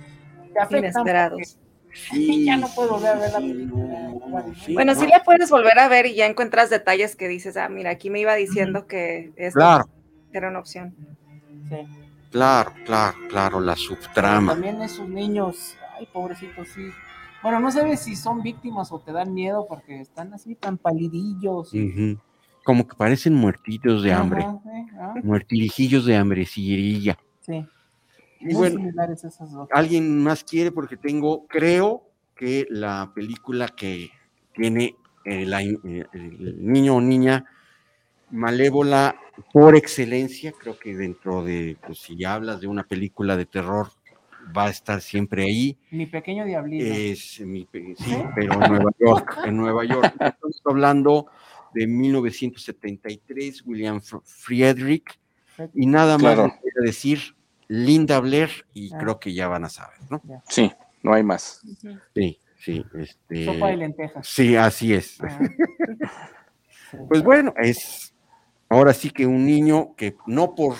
[0.53, 0.79] te afectan.
[0.79, 1.57] Inesperados.
[2.09, 4.09] porque ya no puedo volver a ver la sí, película.
[4.09, 4.99] no, Bueno, sí, Bueno, no.
[4.99, 8.09] sí la puedes volver a ver y ya encuentras detalles que dices, ah, mira, aquí
[8.09, 9.85] me iba diciendo que esto Claro,
[10.31, 10.95] era una opción.
[11.69, 11.75] sí.
[12.31, 14.53] claro, claro, claro, la Pero subtrama.
[14.53, 16.89] También esos niños, ay, pobrecitos, sí.
[17.43, 21.73] Bueno, no sabes si son víctimas o te dan miedo porque están así tan palidillos.
[21.73, 22.17] Ujú.
[22.63, 27.17] Como que parecen muertitos de hambre, Ajá, sí, ah, muertirijillos de hambrecilla.
[27.41, 27.65] sí.
[28.39, 29.69] Y Muy bueno, esas dos.
[29.71, 30.69] ¿alguien más quiere?
[30.69, 32.03] Porque tengo, creo
[32.35, 34.09] que la película que
[34.53, 35.77] tiene eh, la eh,
[36.11, 37.45] el niño o niña
[38.31, 39.15] malévola
[39.53, 43.87] por excelencia, creo que dentro de, pues si hablas de una película de terror,
[44.55, 45.77] va a estar siempre ahí.
[45.91, 46.85] Mi pequeño diablito.
[46.85, 50.13] Es mi, sí, pero en Nueva York, en Nueva York.
[50.19, 51.27] Estamos hablando
[51.73, 55.19] de 1973, William Friedrich,
[55.73, 56.47] y nada más Claro.
[56.47, 57.19] les voy a decir
[57.67, 58.97] Linda Blair, y Ah.
[58.99, 60.21] creo que ya van a saber, ¿no?
[60.49, 60.71] Sí,
[61.01, 61.61] no hay más.
[62.13, 63.45] Sí, sí, este.
[63.45, 64.27] Sopa de lentejas.
[64.27, 65.17] Sí, así es.
[65.21, 65.39] Ah,
[67.09, 68.13] Pues bueno, es
[68.69, 70.75] ahora sí que un niño que no por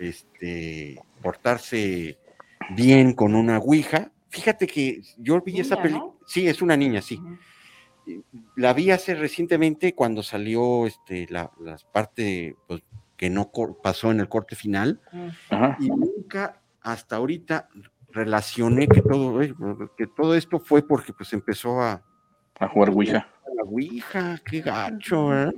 [0.00, 2.18] este portarse
[2.70, 6.18] bien con una ouija, fíjate que yo vi esa película, ¿no?
[6.26, 7.20] sí, es una niña, sí.
[8.56, 12.82] La vi hace recientemente cuando salió este la, las partes pues,
[13.16, 13.50] que no
[13.82, 15.00] pasó en el corte final.
[15.50, 15.76] Ajá.
[15.80, 17.68] y nunca hasta ahorita
[18.10, 19.54] relacioné que todo eh,
[19.96, 22.02] que todo esto fue porque pues empezó a
[22.58, 23.28] A jugar Ouija.
[23.56, 25.52] la ouija, qué gacho, ¿eh?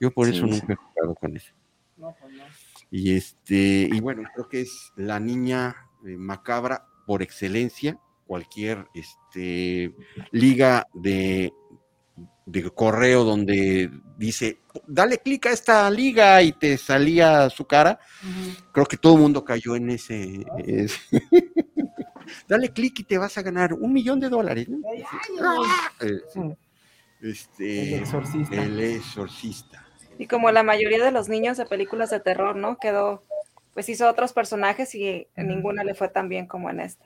[0.00, 0.52] Yo por Sí, eso sí.
[0.52, 1.52] nunca he jugado con eso.
[1.96, 2.44] No, pues no.
[2.90, 5.74] Y este, y bueno, creo que es la niña
[6.06, 7.98] eh, macabra por excelencia.
[8.26, 9.94] Cualquier este,
[10.30, 11.52] liga de,
[12.46, 17.98] de correo donde dice, dale clic a esta liga y te salía su cara.
[18.72, 20.44] Creo que todo el mundo cayó en ese.
[20.66, 20.98] ese-
[22.48, 24.68] dale clic y te vas a ganar un millón de dólares.
[24.68, 24.78] ¿no?
[26.00, 26.20] Eh.
[27.20, 28.62] Este, El exorcista.
[28.62, 29.86] El exorcista.
[30.18, 32.78] Y como la mayoría de los niños de películas de terror, ¿no?
[32.78, 33.24] Quedó,
[33.72, 37.04] pues hizo otros personajes y en ninguna le fue tan bien como en esta.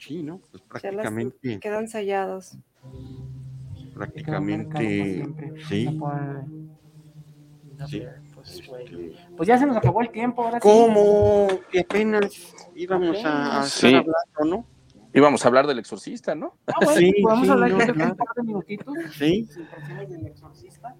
[0.00, 0.38] Sí, ¿no?
[0.38, 2.56] Pues las- prácticamente, quedan sellados.
[3.94, 5.24] prácticamente,
[5.68, 5.84] sí.
[5.84, 6.44] No puede-
[7.78, 8.02] no Sí.
[8.34, 9.16] pues, güey.
[9.36, 10.62] Pues ya se nos acabó el tiempo, ahora sí.
[10.68, 11.48] ¿Cómo?
[11.70, 12.30] Que apenas
[12.74, 13.86] íbamos a, a Sí.
[13.88, 14.00] estar
[14.38, 14.66] hablando, ¿no?
[15.12, 16.56] Íbamos a hablar del exorcista, ¿no?
[16.66, 18.10] Ah, bueno, Sí, podemos sí, hablar no, yo creo que claro.
[18.12, 18.94] un par de minutitos.
[19.18, 19.44] Sí.
[19.50, 20.94] Sin impresiones del exorcista.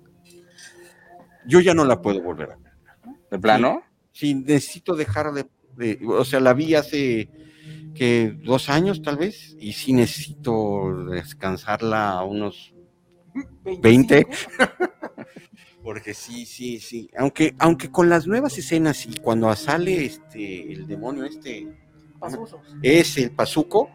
[1.46, 2.72] Yo ya no la puedo volver a ver.
[3.30, 3.82] ¿De plano?
[4.12, 5.46] Sí, necesito dejar de,
[5.76, 7.30] de- o sea, la vi hace
[7.94, 12.74] que dos años tal vez, y sí necesito descansarla a unos
[13.64, 14.26] 20.
[15.82, 17.10] Porque sí, sí, sí.
[17.16, 21.66] Aunque, aunque con las nuevas escenas y cuando sale este el demonio este,
[22.82, 23.90] es el Pazuco,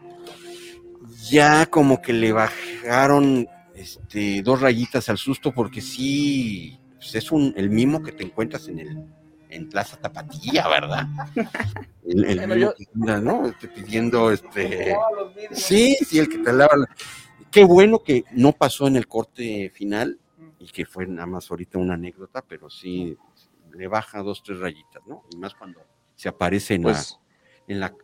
[1.30, 7.54] ya como que le bajaron este, dos rayitas al susto porque sí, pues es un,
[7.56, 9.04] el mismo que te encuentras en el
[9.56, 11.06] en Plaza Tapatía, ¿verdad?
[12.06, 13.46] El, el Bueno, mismo yo- que anda, ¿no?
[13.48, 14.94] Este, pidiendo este
[15.50, 16.88] sí, sí, el que te lava la-
[17.50, 20.20] Qué bueno que no pasó en el corte final
[20.60, 23.16] y que fue nada más ahorita una anécdota, pero sí
[23.74, 25.24] le baja dos, tres rayitas, ¿no?
[25.32, 25.80] Y más cuando
[26.14, 27.18] se aparece en Pues-
[27.66, 27.94] la en la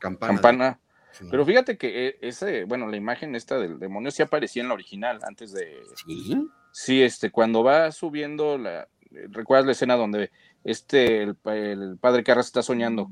[0.00, 0.32] campana.
[0.34, 0.80] Campana.
[1.12, 1.26] Sí.
[1.30, 4.74] Pero fíjate que eh, ese, bueno, la imagen esta del demonio sí aparecía en la
[4.74, 5.78] original antes de.
[6.04, 6.36] Sí.
[6.72, 8.82] Sí, este, cuando va subiendo la.
[9.12, 10.30] eh, ¿Recuerdas la escena donde
[10.64, 13.10] este, el, pa- el padre Carras está soñando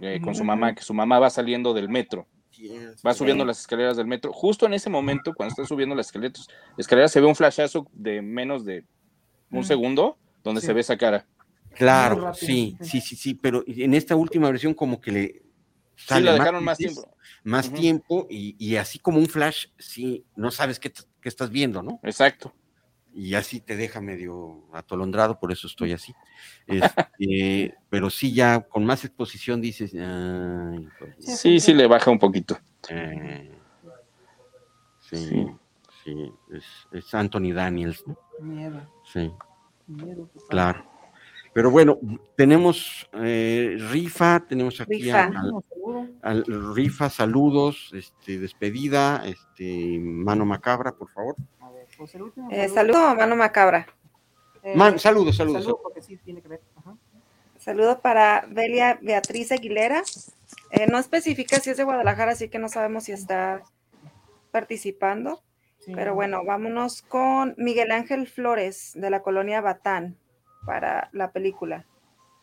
[0.00, 2.26] eh, con su mamá, que su mamá va saliendo del metro?
[3.06, 4.32] Va subiendo las escaleras del metro.
[4.32, 6.46] Justo en ese momento, cuando está subiendo las escaleras,
[6.76, 8.84] escaleras se ve un flashazo de menos de
[9.50, 9.64] un Mm.
[9.64, 10.66] segundo donde Sí.
[10.66, 11.26] se ve esa cara.
[11.74, 13.00] Claro, sí, sí.
[13.00, 15.42] sí, sí, pero en esta última versión como que le
[15.96, 17.14] Sí, sale la dejaron más tiempo.
[17.44, 20.90] Más tiempo y, y así como un flash, sí, no sabes qué,
[21.20, 22.00] qué estás viendo, ¿no?
[22.02, 22.54] Exacto.
[23.12, 26.12] Y así te deja medio atolondrado, por eso estoy así.
[26.66, 32.18] Este, pero sí, ya con más exposición dices, ay, pues, Sí, sí le baja un
[32.18, 32.58] poquito.
[32.88, 33.50] eh,
[35.00, 35.46] sí, Sí.
[36.04, 38.16] sí, es, es Anthony Daniels, ¿no?
[38.40, 38.80] Miedo.
[39.04, 39.30] Sí.
[39.86, 40.30] Miedo.
[40.48, 40.86] Claro.
[41.52, 41.98] Pero bueno,
[42.36, 45.32] tenemos eh, rifa, tenemos aquí Rifa.
[46.22, 46.44] al,
[46.76, 51.34] rifa, saludos, este, despedida, este, mano macabra, por favor.
[51.58, 53.84] A ver, pues el último Eh, saludo a Mano Macabra.
[54.62, 55.62] Eh, Man- saludos, saludos.
[55.64, 56.60] Saludo porque sí tiene que ver.
[56.76, 56.96] Ajá.
[57.58, 60.02] Saludo para Belia Beatriz Aguilera.
[60.70, 63.62] Eh, no especifica si es de Guadalajara, así que no sabemos si está
[64.50, 65.42] participando.
[65.80, 65.92] Sí.
[65.94, 70.16] Pero bueno, vámonos con Miguel Ángel Flores de la colonia Batán
[70.66, 71.86] para la película.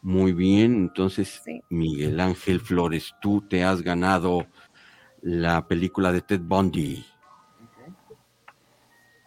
[0.02, 1.62] Muy bien, entonces, Sí.
[1.70, 4.48] Miguel Ángel Flores, tú te has ganado
[5.22, 7.06] la película de Ted Bundy.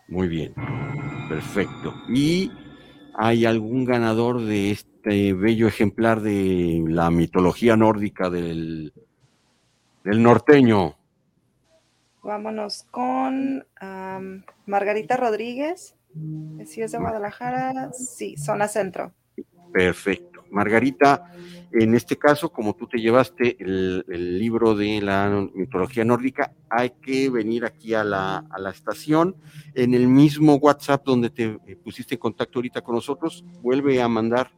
[0.09, 0.55] Muy bien,
[1.29, 1.95] perfecto.
[2.09, 2.51] ¿Y
[3.23, 8.95] hay algún ganador de este bello ejemplar de la mitología nórdica del,
[10.05, 10.97] del norteño?
[12.23, 13.67] Vámonos con
[14.65, 15.97] Margarita Rodríguez.
[16.65, 19.13] Si es de Guadalajara, sí, zona centro.
[19.71, 20.30] Perfecto.
[20.51, 21.33] Margarita,
[21.73, 27.31] en este caso, como tú te llevaste el, libro de la mitología nórdica, hay que
[27.31, 29.37] venir aquí a la, a la estación.
[29.75, 34.09] En el mismo WhatsApp donde te eh, pusiste en contacto ahorita con nosotros, vuelve a
[34.09, 34.51] mandar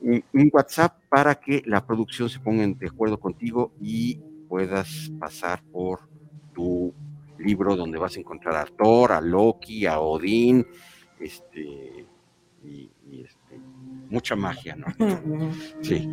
[0.00, 5.62] un, un WhatsApp para que la producción se ponga de acuerdo contigo y puedas pasar
[5.70, 6.08] por
[6.54, 6.94] tu
[7.38, 10.66] libro donde vas a encontrar a Thor, a Loki, a Odín,
[11.20, 12.06] este,
[12.64, 13.60] y, y, este,
[14.10, 14.86] mucha magia, ¿no?
[15.82, 16.08] Sí.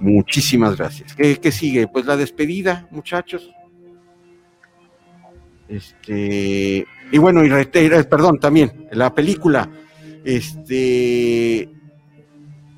[0.00, 1.14] Muchísimas gracias.
[1.14, 1.88] ¿Qué, qué sigue?
[1.88, 3.50] Pues la despedida, muchachos.
[5.68, 9.68] Este, y bueno, y reitera- perdón, también, la película.
[10.24, 11.68] Este,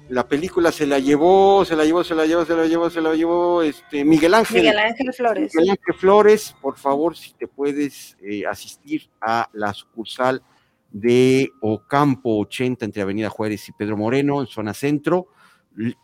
[0.08, 3.00] la película se la llevó, se la llevó, se la llevó, se la llevó, se
[3.00, 4.62] la llevó, este, Miguel Ángel.
[4.62, 5.52] Miguel Ángel Flores.
[5.54, 10.42] Miguel Ángel Flores, por favor, si te puedes eh, asistir a la sucursal
[10.90, 15.28] de Ocampo 80 entre Avenida Juárez y Pedro Moreno, en zona centro.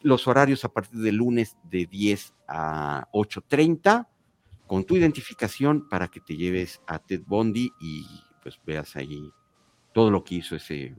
[0.01, 4.07] Los horarios a partir de lunes de 10 a 8.30,
[4.67, 8.07] con tu identificación para que te lleves a Ted Bondi y
[8.43, 9.31] pues veas ahí
[9.93, 10.95] todo lo que hizo ese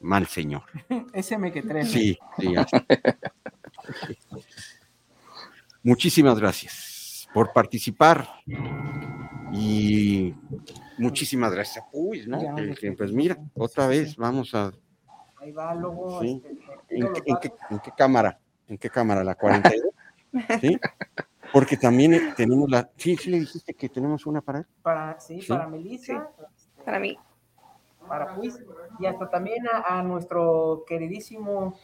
[0.00, 0.62] mal señor.
[1.12, 1.90] Ese me que tres.
[1.90, 2.54] Sí, sí.
[5.82, 8.28] Muchísimas gracias por participar.
[9.52, 10.34] Y
[11.00, 11.84] muchísimas gracias.
[11.92, 12.42] Uy, ¿no?
[12.42, 14.72] Ya, Que- de que, que- pues mira, otra vez vamos a.
[15.40, 16.20] Ahí va, luego.
[16.20, 16.42] Sí.
[16.44, 16.56] este,
[16.88, 18.38] te ¿En, qué- los en qué, datos en qué cámara?
[18.68, 19.24] ¿En qué cámara?
[19.24, 19.92] ¿La 42?
[20.60, 20.78] ¿Sí?
[21.52, 22.88] Porque también eh, tenemos la.
[22.96, 24.66] Sí, sí, le dijiste que tenemos una para él.
[24.82, 25.48] Para, sí, Sí.
[25.48, 26.30] para Melissa,
[26.84, 27.18] Para mí.
[28.06, 28.58] para Puis,
[29.00, 31.74] y hasta también a, a nuestro queridísimo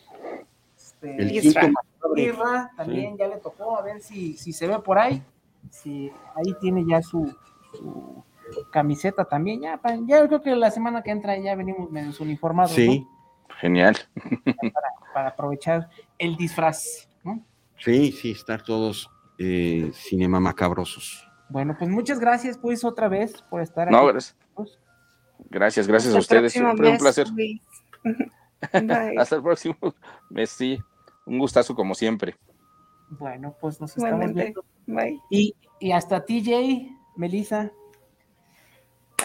[0.77, 1.71] este, El Isra.
[2.17, 5.23] Isra, también ya le tocó, a ver si, si se ve por ahí.
[5.71, 7.35] Si ahí tiene ya su,
[7.73, 8.23] su
[8.71, 9.61] camiseta también.
[9.63, 13.07] Ya, pa- ya creo que la semana que entra ya venimos medio uniformados, Sí,
[13.61, 13.97] Genial.
[15.15, 17.43] Para aprovechar el disfraz, ¿no?
[17.79, 21.27] sí, sí, estar todos eh, cinema macabrosos.
[21.49, 24.09] Bueno, pues muchas gracias, pues, otra vez por estar No, aquí.
[24.13, 24.37] gracias.
[25.49, 26.53] Gracias, gracias a Hasta ustedes.
[26.53, 27.27] Siempre un placer.
[29.19, 29.77] Hasta el próximo
[30.31, 30.79] mes, sí.
[31.25, 32.37] Un gustazo como siempre.
[33.11, 34.43] Bueno, pues nos estamos Igualmente.
[34.43, 34.65] viendo.
[34.87, 35.21] Bye.
[35.31, 37.71] Y, y hasta TJ, Melissa.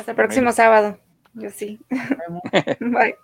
[0.01, 0.97] Hasta el próximo sábado.
[1.35, 1.79] Yo sí.
[2.79, 3.15] Bye.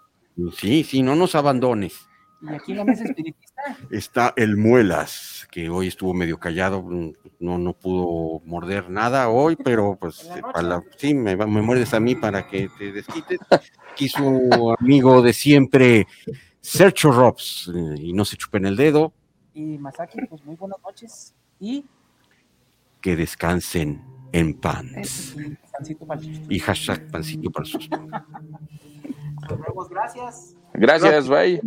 [0.55, 1.95] Sí, sí, no nos abandones.
[2.39, 3.75] Y aquí la mesa espiritista.
[3.89, 9.55] Está el Muelas, que hoy estuvo medio callado, mm, no, no pudo morder nada hoy,
[9.55, 10.41] pero pues eh, noche.
[10.53, 13.39] para la- sí, me muerdes a mí para que te desquites.
[13.91, 16.05] Aquí su amigo de siempre,
[16.61, 19.13] Sergio Robs, eh, y no se chupen el dedo,
[19.55, 21.33] Y Masaki, pues muy buenas noches.
[21.59, 21.83] Y,
[23.01, 25.35] que descansen en paz.
[25.79, 26.53] Y pancito para el susto.
[26.53, 27.97] Y hashtag pancito para el susto.
[27.97, 30.55] Nos vemos, gracias.
[30.73, 31.61] Gracias, bye.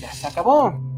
[0.00, 0.91] Ya se acabó.